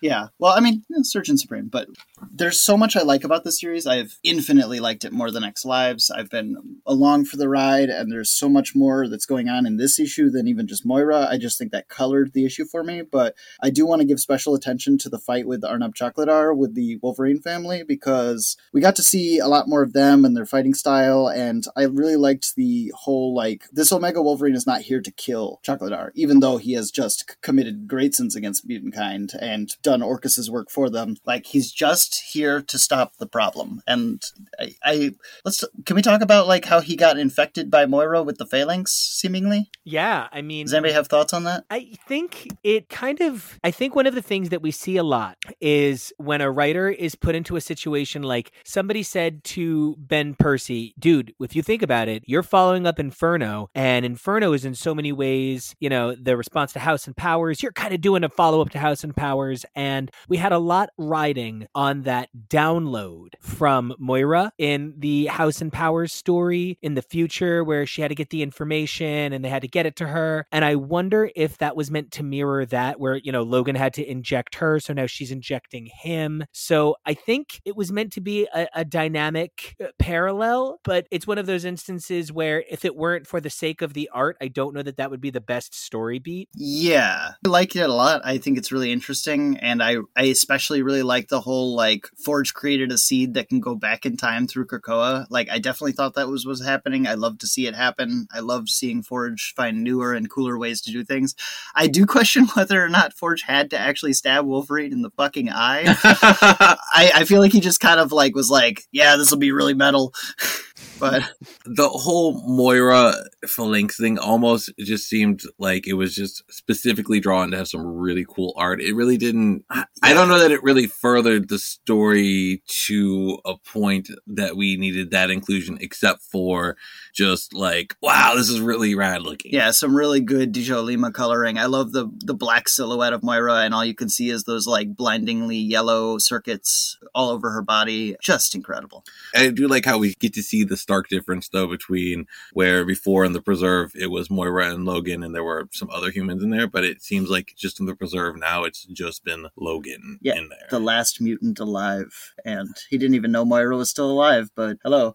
[0.00, 1.88] yeah, well, I mean, yeah, Surgeon Supreme, but
[2.30, 3.86] there's so much I like about this series.
[3.86, 6.10] I've infinitely liked it more than X Lives.
[6.10, 9.76] I've been along for the ride, and there's so much more that's going on in
[9.76, 11.26] this issue than even just Moira.
[11.30, 14.20] I just think that colored the issue for me, but I do want to give
[14.20, 18.96] special attention to the fight with Arnab Chakladar with the Wolverine family because we got
[18.96, 22.54] to see a lot more of them and their fighting style, and I really liked
[22.56, 26.72] the whole like this Omega Wolverine is not here to kill Chakladar, even though he
[26.72, 31.16] has just committed great sins against mutant kind and done Orcus's work for them.
[31.26, 33.82] Like he's just here to stop the problem.
[33.86, 34.22] And
[34.58, 35.10] I, I
[35.44, 38.92] let's can we talk about like how he got infected by Moira with the phalanx,
[38.92, 39.70] seemingly?
[39.84, 40.28] Yeah.
[40.32, 41.64] I mean, Does anybody have thoughts on that?
[41.70, 45.02] I think it kind of I think one of the things that we see a
[45.02, 50.34] lot is when a writer is put into a situation like somebody said to Ben
[50.34, 54.74] Percy, dude, if you think about it, you're following up Inferno and Inferno is in
[54.74, 58.24] so many ways, you know, the response to House and Powers, you're kind of doing
[58.24, 62.28] a follow up to House and Powers and we had a lot riding on that
[62.48, 68.08] download from Moira in the House and Powers story in the future where she had
[68.08, 70.46] to get the information and they had to get it to her.
[70.52, 73.94] And I wonder if that was meant to mirror that, where, you know, Logan had
[73.94, 74.80] to inject her.
[74.80, 76.44] So now she's injecting him.
[76.52, 81.26] So I think it was meant to be a, a dynamic uh, parallel, but it's
[81.26, 84.48] one of those instances where if it weren't for the sake of the art, I
[84.48, 86.48] don't know that that would be the best story beat.
[86.54, 88.22] Yeah, I like it a lot.
[88.24, 92.52] I think it's really interesting, and I I especially really like the whole like Forge
[92.52, 95.26] created a seed that can go back in time through Krakoa.
[95.30, 97.06] Like I definitely thought that was was happening.
[97.06, 98.28] I love to see it happen.
[98.30, 101.34] I love seeing Forge find newer and cooler ways to do things.
[101.74, 105.48] I do question whether or not Forge had to actually stab Wolverine in the fucking
[105.48, 105.84] eye.
[106.04, 109.52] I, I feel like he just kind of like was like, yeah, this will be
[109.52, 110.12] really metal.
[111.00, 111.22] but
[111.64, 113.14] the whole Moira
[113.46, 118.26] phalanx thing almost just seemed like it was just specifically drawn to have some really
[118.28, 118.82] cool art.
[118.82, 119.64] It really didn't.
[119.70, 124.76] I I don't know that it really furthered the story to a point that we
[124.76, 126.76] needed that inclusion, except for
[127.12, 129.52] just like, wow, this is really rad looking.
[129.52, 131.58] Yeah, some really good Dijjo Lima coloring.
[131.58, 134.66] I love the the black silhouette of Moira, and all you can see is those
[134.66, 138.16] like blindingly yellow circuits all over her body.
[138.22, 139.04] Just incredible.
[139.34, 143.24] I do like how we get to see the stark difference though between where before
[143.24, 146.50] in the preserve it was Moira and Logan and there were some other humans in
[146.50, 150.36] there, but it seems like just in the preserve now it's just been Logan Yeah,
[150.36, 150.66] in there.
[150.70, 152.07] The last mutant alive,
[152.44, 154.50] and he didn't even know Moira was still alive.
[154.54, 155.14] But hello,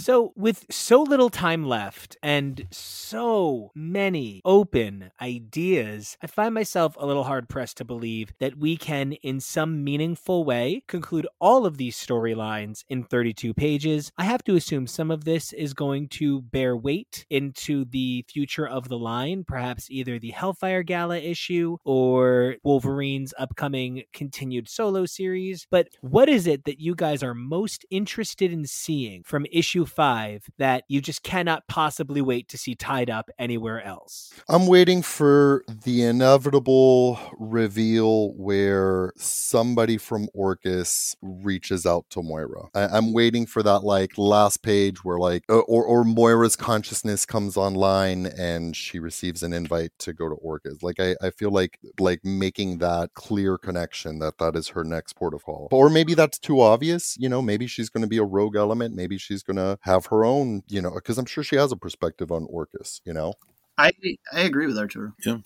[0.00, 7.04] So, with so little time left and so many open ideas, I find myself a
[7.04, 11.78] little hard pressed to believe that we can, in some meaningful way, conclude all of
[11.78, 14.12] these storylines in 32 pages.
[14.16, 18.68] I have to assume some of this is going to bear weight into the future
[18.68, 25.66] of the line, perhaps either the Hellfire Gala issue or Wolverine's upcoming continued solo series.
[25.72, 30.48] But what is it that you guys are most interested in seeing from issue five
[30.58, 34.32] that you just cannot possibly wait to see tied up anywhere else?
[34.48, 42.68] I'm waiting for the inevitable reveal where somebody from Orcus reaches out to Moira.
[42.74, 47.56] I- am waiting for that like last page where like or or Moira's consciousness comes
[47.56, 50.82] online and she receives an invite to go to Orcus.
[50.82, 55.14] Like I, I feel like like making that clear connection that that is her next
[55.14, 55.68] port of call.
[55.70, 57.16] Or maybe that's too obvious.
[57.18, 58.94] You know, maybe she's going to be a rogue element.
[58.94, 60.62] Maybe she's going to have her own.
[60.68, 63.00] You know, because I'm sure she has a perspective on Orcus.
[63.04, 63.34] You know.
[63.76, 63.92] I
[64.32, 65.12] I agree with Arturo.
[65.24, 65.38] Yeah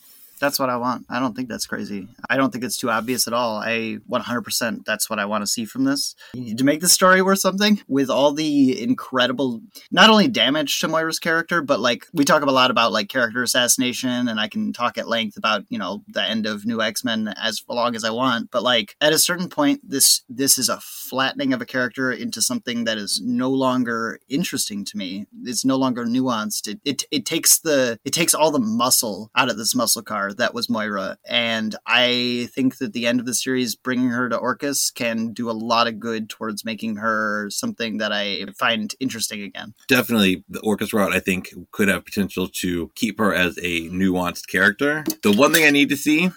[0.43, 1.07] that's what I want.
[1.09, 2.09] I don't think that's crazy.
[2.29, 3.59] I don't think it's too obvious at all.
[3.59, 6.17] I 100% that's what I want to see from this.
[6.35, 9.63] To make the story worth something with all the incredible,
[9.93, 13.41] not only damage to Moira's character, but like we talk a lot about like character
[13.45, 17.05] assassination, and I can talk at length about you know the end of New X
[17.05, 18.51] Men as long as I want.
[18.51, 22.43] But like at a certain point, this this is a flattening of a character into
[22.43, 25.27] something that is no longer interesting to me.
[25.45, 26.67] It's no longer nuanced.
[26.67, 30.32] It it, it takes the it takes all the muscle out of this muscle car
[30.39, 31.19] that was Moira.
[31.29, 35.51] And I think that the end of the series, bringing her to Orcus, can do
[35.51, 39.75] a lot of good towards making her something that I find interesting again.
[39.89, 44.49] Definitely, the Orcus route, I think, could have potential to keep her as a nuanced
[44.49, 45.05] character.
[45.23, 46.31] The one thing I need to see,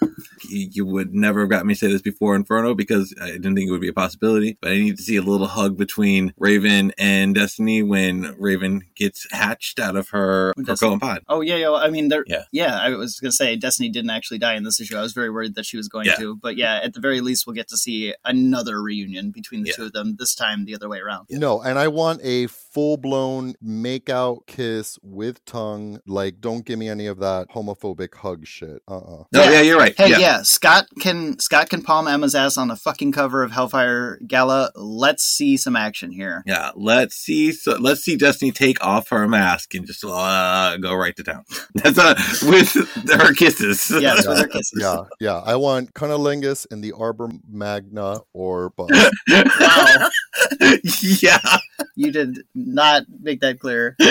[0.48, 3.68] you would never have got me to say this before Inferno because I didn't think
[3.68, 6.92] it would be a possibility, but I need to see a little hug between Raven
[6.98, 11.22] and Destiny when Raven gets hatched out of her Krakoan pod.
[11.28, 11.72] Oh, yeah, yeah.
[11.72, 12.44] I mean, yeah.
[12.52, 14.96] yeah, I was going to say Destiny Destiny didn't actually die in this issue.
[14.96, 16.14] I was very worried that she was going yeah.
[16.16, 19.70] to, but yeah, at the very least, we'll get to see another reunion between the
[19.70, 19.76] yeah.
[19.76, 20.16] two of them.
[20.18, 21.26] This time, the other way around.
[21.30, 26.00] No, and I want a full blown make out kiss with tongue.
[26.06, 28.82] Like, don't give me any of that homophobic hug shit.
[28.88, 29.20] Uh uh-uh.
[29.20, 29.50] uh No, yeah.
[29.50, 29.60] yeah.
[29.60, 29.94] you're right.
[29.96, 30.42] Hey, yeah.
[30.42, 34.70] Scott can Scott can palm Emma's ass on the fucking cover of Hellfire Gala.
[34.74, 36.42] Let's see some action here.
[36.46, 37.52] Yeah, let's see.
[37.52, 41.44] So, let's see Destiny take off her mask and just uh, go right to town.
[41.74, 42.72] That's uh, with
[43.10, 44.02] her kisses kisses.
[44.02, 44.78] Yes, yeah, with kisses.
[44.80, 45.38] Yeah, yeah.
[45.44, 48.92] I want cunnilingus in the arbor magna or bust.
[49.28, 50.08] wow.
[51.22, 51.58] yeah.
[51.94, 53.96] You did not make that clear.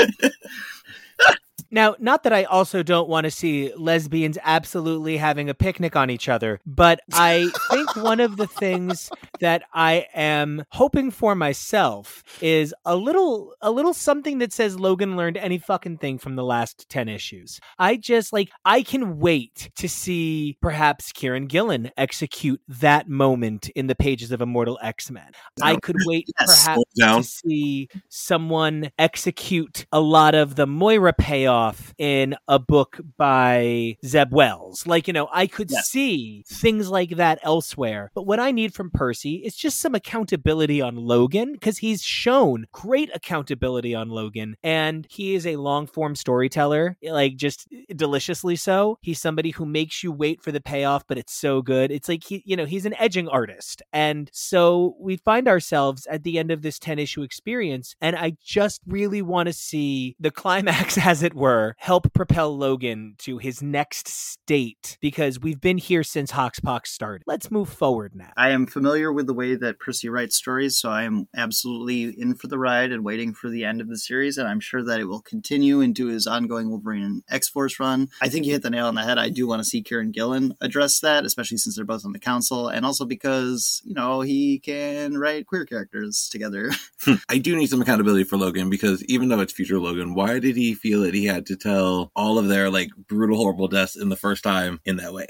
[1.76, 6.10] Now, not that I also don't want to see lesbians absolutely having a picnic on
[6.10, 9.10] each other, but I think one of the things
[9.42, 15.18] that I am hoping for myself is a little a little something that says Logan
[15.18, 17.60] learned any fucking thing from the last 10 issues.
[17.78, 23.88] I just like I can wait to see perhaps Kieron Gillen execute that moment in
[23.88, 25.34] the pages of Immortal X-Men.
[25.62, 26.64] I could wait yes.
[26.64, 33.00] perhaps to see someone execute a lot of the Moira payoff off in a book
[33.18, 34.86] by Zeb Wells.
[34.86, 35.82] Like, you know, I could yeah.
[35.82, 38.12] see things like that elsewhere.
[38.14, 42.66] But what I need from Percy is just some accountability on Logan because he's shown
[42.72, 49.00] great accountability on Logan and he is a long form storyteller, like just deliciously so.
[49.02, 51.92] He's somebody who makes you wait for the payoff, but it's so good.
[51.92, 53.82] It's like he, you know, he's an edging artist.
[53.92, 57.96] And so we find ourselves at the end of this 10 issue experience.
[58.02, 61.45] And I just really want to see the climax, as it were
[61.78, 67.24] help propel Logan to his next state because we've been here since Hoxpox started.
[67.28, 68.32] Let's move forward now.
[68.36, 72.34] I am familiar with the way that Percy writes stories, so I am absolutely in
[72.34, 75.00] for the ride and waiting for the end of the series, and I'm sure that
[75.00, 78.10] it will continue into his ongoing Wolverine X Force run.
[78.22, 79.20] I think you hit the nail on the head.
[79.20, 82.20] I do want to see Kieron Gillen address that, especially since they're both on the
[82.20, 86.72] council, and also because, you know, he can write queer characters together.
[87.30, 90.56] I do need some accountability for Logan because even though it's future Logan, why did
[90.56, 94.10] he feel that he had to tell all of their like brutal, horrible deaths in
[94.10, 95.28] the first time in that way.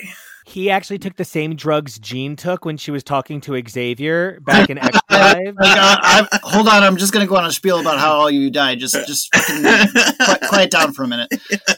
[0.48, 4.70] He actually took the same drugs Jean took when she was talking to Xavier back
[4.70, 5.56] in X Five.
[5.60, 8.78] uh, hold on, I'm just gonna go on a spiel about how all you died.
[8.78, 9.90] Just, just quiet,
[10.48, 11.30] quiet down for a minute.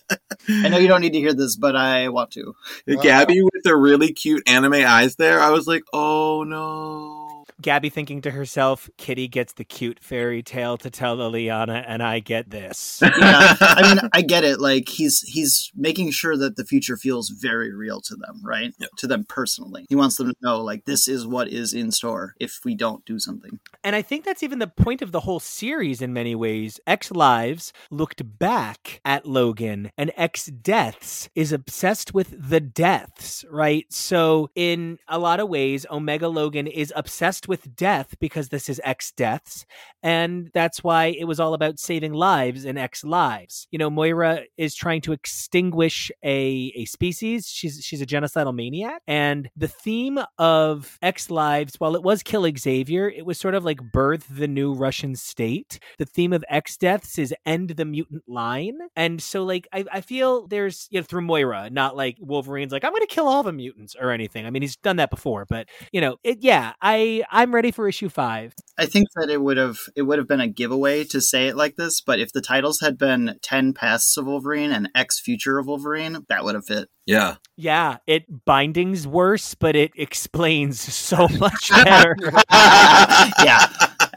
[0.49, 2.53] I know you don't need to hear this, but I want to.
[3.01, 5.39] Gabby with the really cute anime eyes there.
[5.39, 7.16] I was like, oh no.
[7.61, 12.19] Gabby thinking to herself, Kitty gets the cute fairy tale to tell Liliana, and I
[12.19, 12.99] get this.
[13.19, 14.59] yeah, I mean, I get it.
[14.59, 18.73] Like he's he's making sure that the future feels very real to them, right?
[18.77, 18.87] Yeah.
[18.97, 19.85] To them personally.
[19.89, 23.03] He wants them to know, like, this is what is in store if we don't
[23.05, 23.59] do something.
[23.83, 26.79] And I think that's even the point of the whole series in many ways.
[26.85, 33.85] X Lives looked back at Logan, and X Deaths is obsessed with the deaths, right?
[33.91, 38.81] So, in a lot of ways, Omega Logan is obsessed with death because this is
[38.83, 39.65] X Deaths.
[40.03, 43.67] And that's why it was all about saving lives in X Lives.
[43.71, 47.47] You know, Moira is trying to extinguish a, a species.
[47.47, 49.01] She's she's a genocidal maniac.
[49.07, 53.65] And the theme of X Lives, while it was kill Xavier, it was sort of
[53.65, 55.79] like birth the new Russian state.
[55.97, 58.77] The theme of X Deaths is end the mutant line.
[58.95, 62.83] And so like I, I feel there's you know through Moira, not like Wolverine's like,
[62.83, 64.45] I'm gonna kill all the mutants or anything.
[64.45, 67.87] I mean he's done that before, but you know, it yeah, I I'm ready for
[67.87, 68.55] issue five.
[68.79, 71.55] I think that it would have it would have been a giveaway to say it
[71.55, 75.59] like this, but if the titles had been Ten Pasts of Wolverine and X Future
[75.59, 76.89] of Wolverine, that would have fit.
[77.05, 77.35] Yeah.
[77.55, 82.15] Yeah, it bindings worse, but it explains so much better.
[82.51, 83.67] yeah,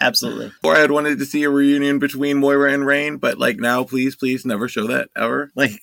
[0.00, 0.52] absolutely.
[0.64, 3.84] Or I had wanted to see a reunion between Moira and Rain, but like now,
[3.84, 5.50] please, please never show that ever.
[5.56, 5.80] Like,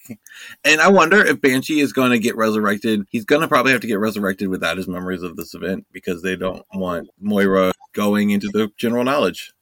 [0.64, 3.06] and I wonder if Banshee is going to get resurrected.
[3.12, 6.24] He's going to probably have to get resurrected without his memories of this event because
[6.24, 9.54] they don't want Moira going into the general knowledge.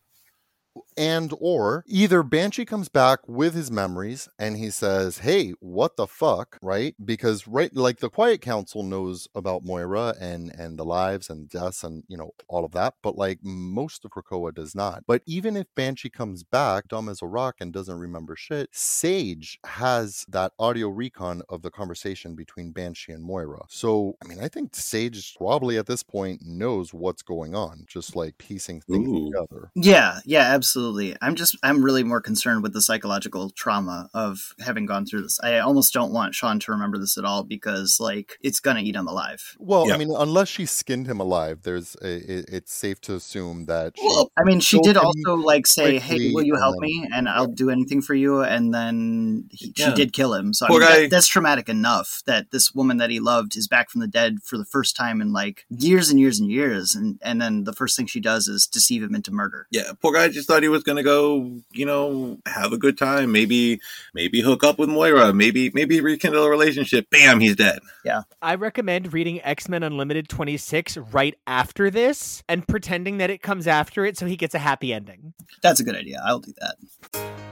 [0.98, 6.08] And or either Banshee comes back with his memories and he says, "Hey, what the
[6.08, 6.96] fuck?" right?
[7.04, 11.84] Because right like the Quiet Council knows about Moira and and the lives and deaths
[11.84, 15.04] and, you know, all of that, but like most of Krakoa does not.
[15.08, 19.60] But even if Banshee comes back dumb as a rock and doesn't remember shit, Sage
[19.66, 23.66] has that audio recon of the conversation between Banshee and Moira.
[23.70, 28.16] So, I mean, I think Sage probably at this point knows what's going on, just
[28.16, 29.32] like piecing things Ooh.
[29.32, 29.72] together.
[29.76, 30.85] Yeah, yeah, absolutely.
[31.22, 35.40] I'm just I'm really more concerned with the psychological trauma of having gone through this.
[35.44, 38.96] I almost don't want Sean to remember this at all because like it's gonna eat
[38.96, 39.56] him alive.
[39.60, 39.96] Well, Yeah.
[39.96, 43.94] I mean, unless she skinned him alive, there's a, it, it's safe to assume that
[43.98, 47.08] she, Well, I mean, she did also like say, "Hey, will you help then- me?
[47.14, 49.90] And I'll do anything for you." And then he, Yeah.
[49.90, 50.54] she did kill him.
[50.54, 51.00] So I mean, guy.
[51.02, 54.38] that, that's traumatic enough that this woman that he loved is back from the dead
[54.44, 56.96] for the first time in like years and years and years.
[56.96, 59.68] And and then the first thing she does is deceive him into murder.
[59.72, 63.32] Yeah, poor guy just thought he was gonna go, you know, have a good time.
[63.32, 63.80] Maybe,
[64.14, 65.34] maybe hook up with Moira.
[65.34, 67.10] Maybe, maybe rekindle a relationship.
[67.10, 67.80] Bam, he's dead.
[68.04, 68.24] Yeah.
[68.42, 73.68] I recommend reading X Men Unlimited 26 right after this and pretending that it comes
[73.68, 75.34] after it so he gets a happy ending.
[75.62, 76.22] That's a good idea.
[76.26, 77.45] I'll do that.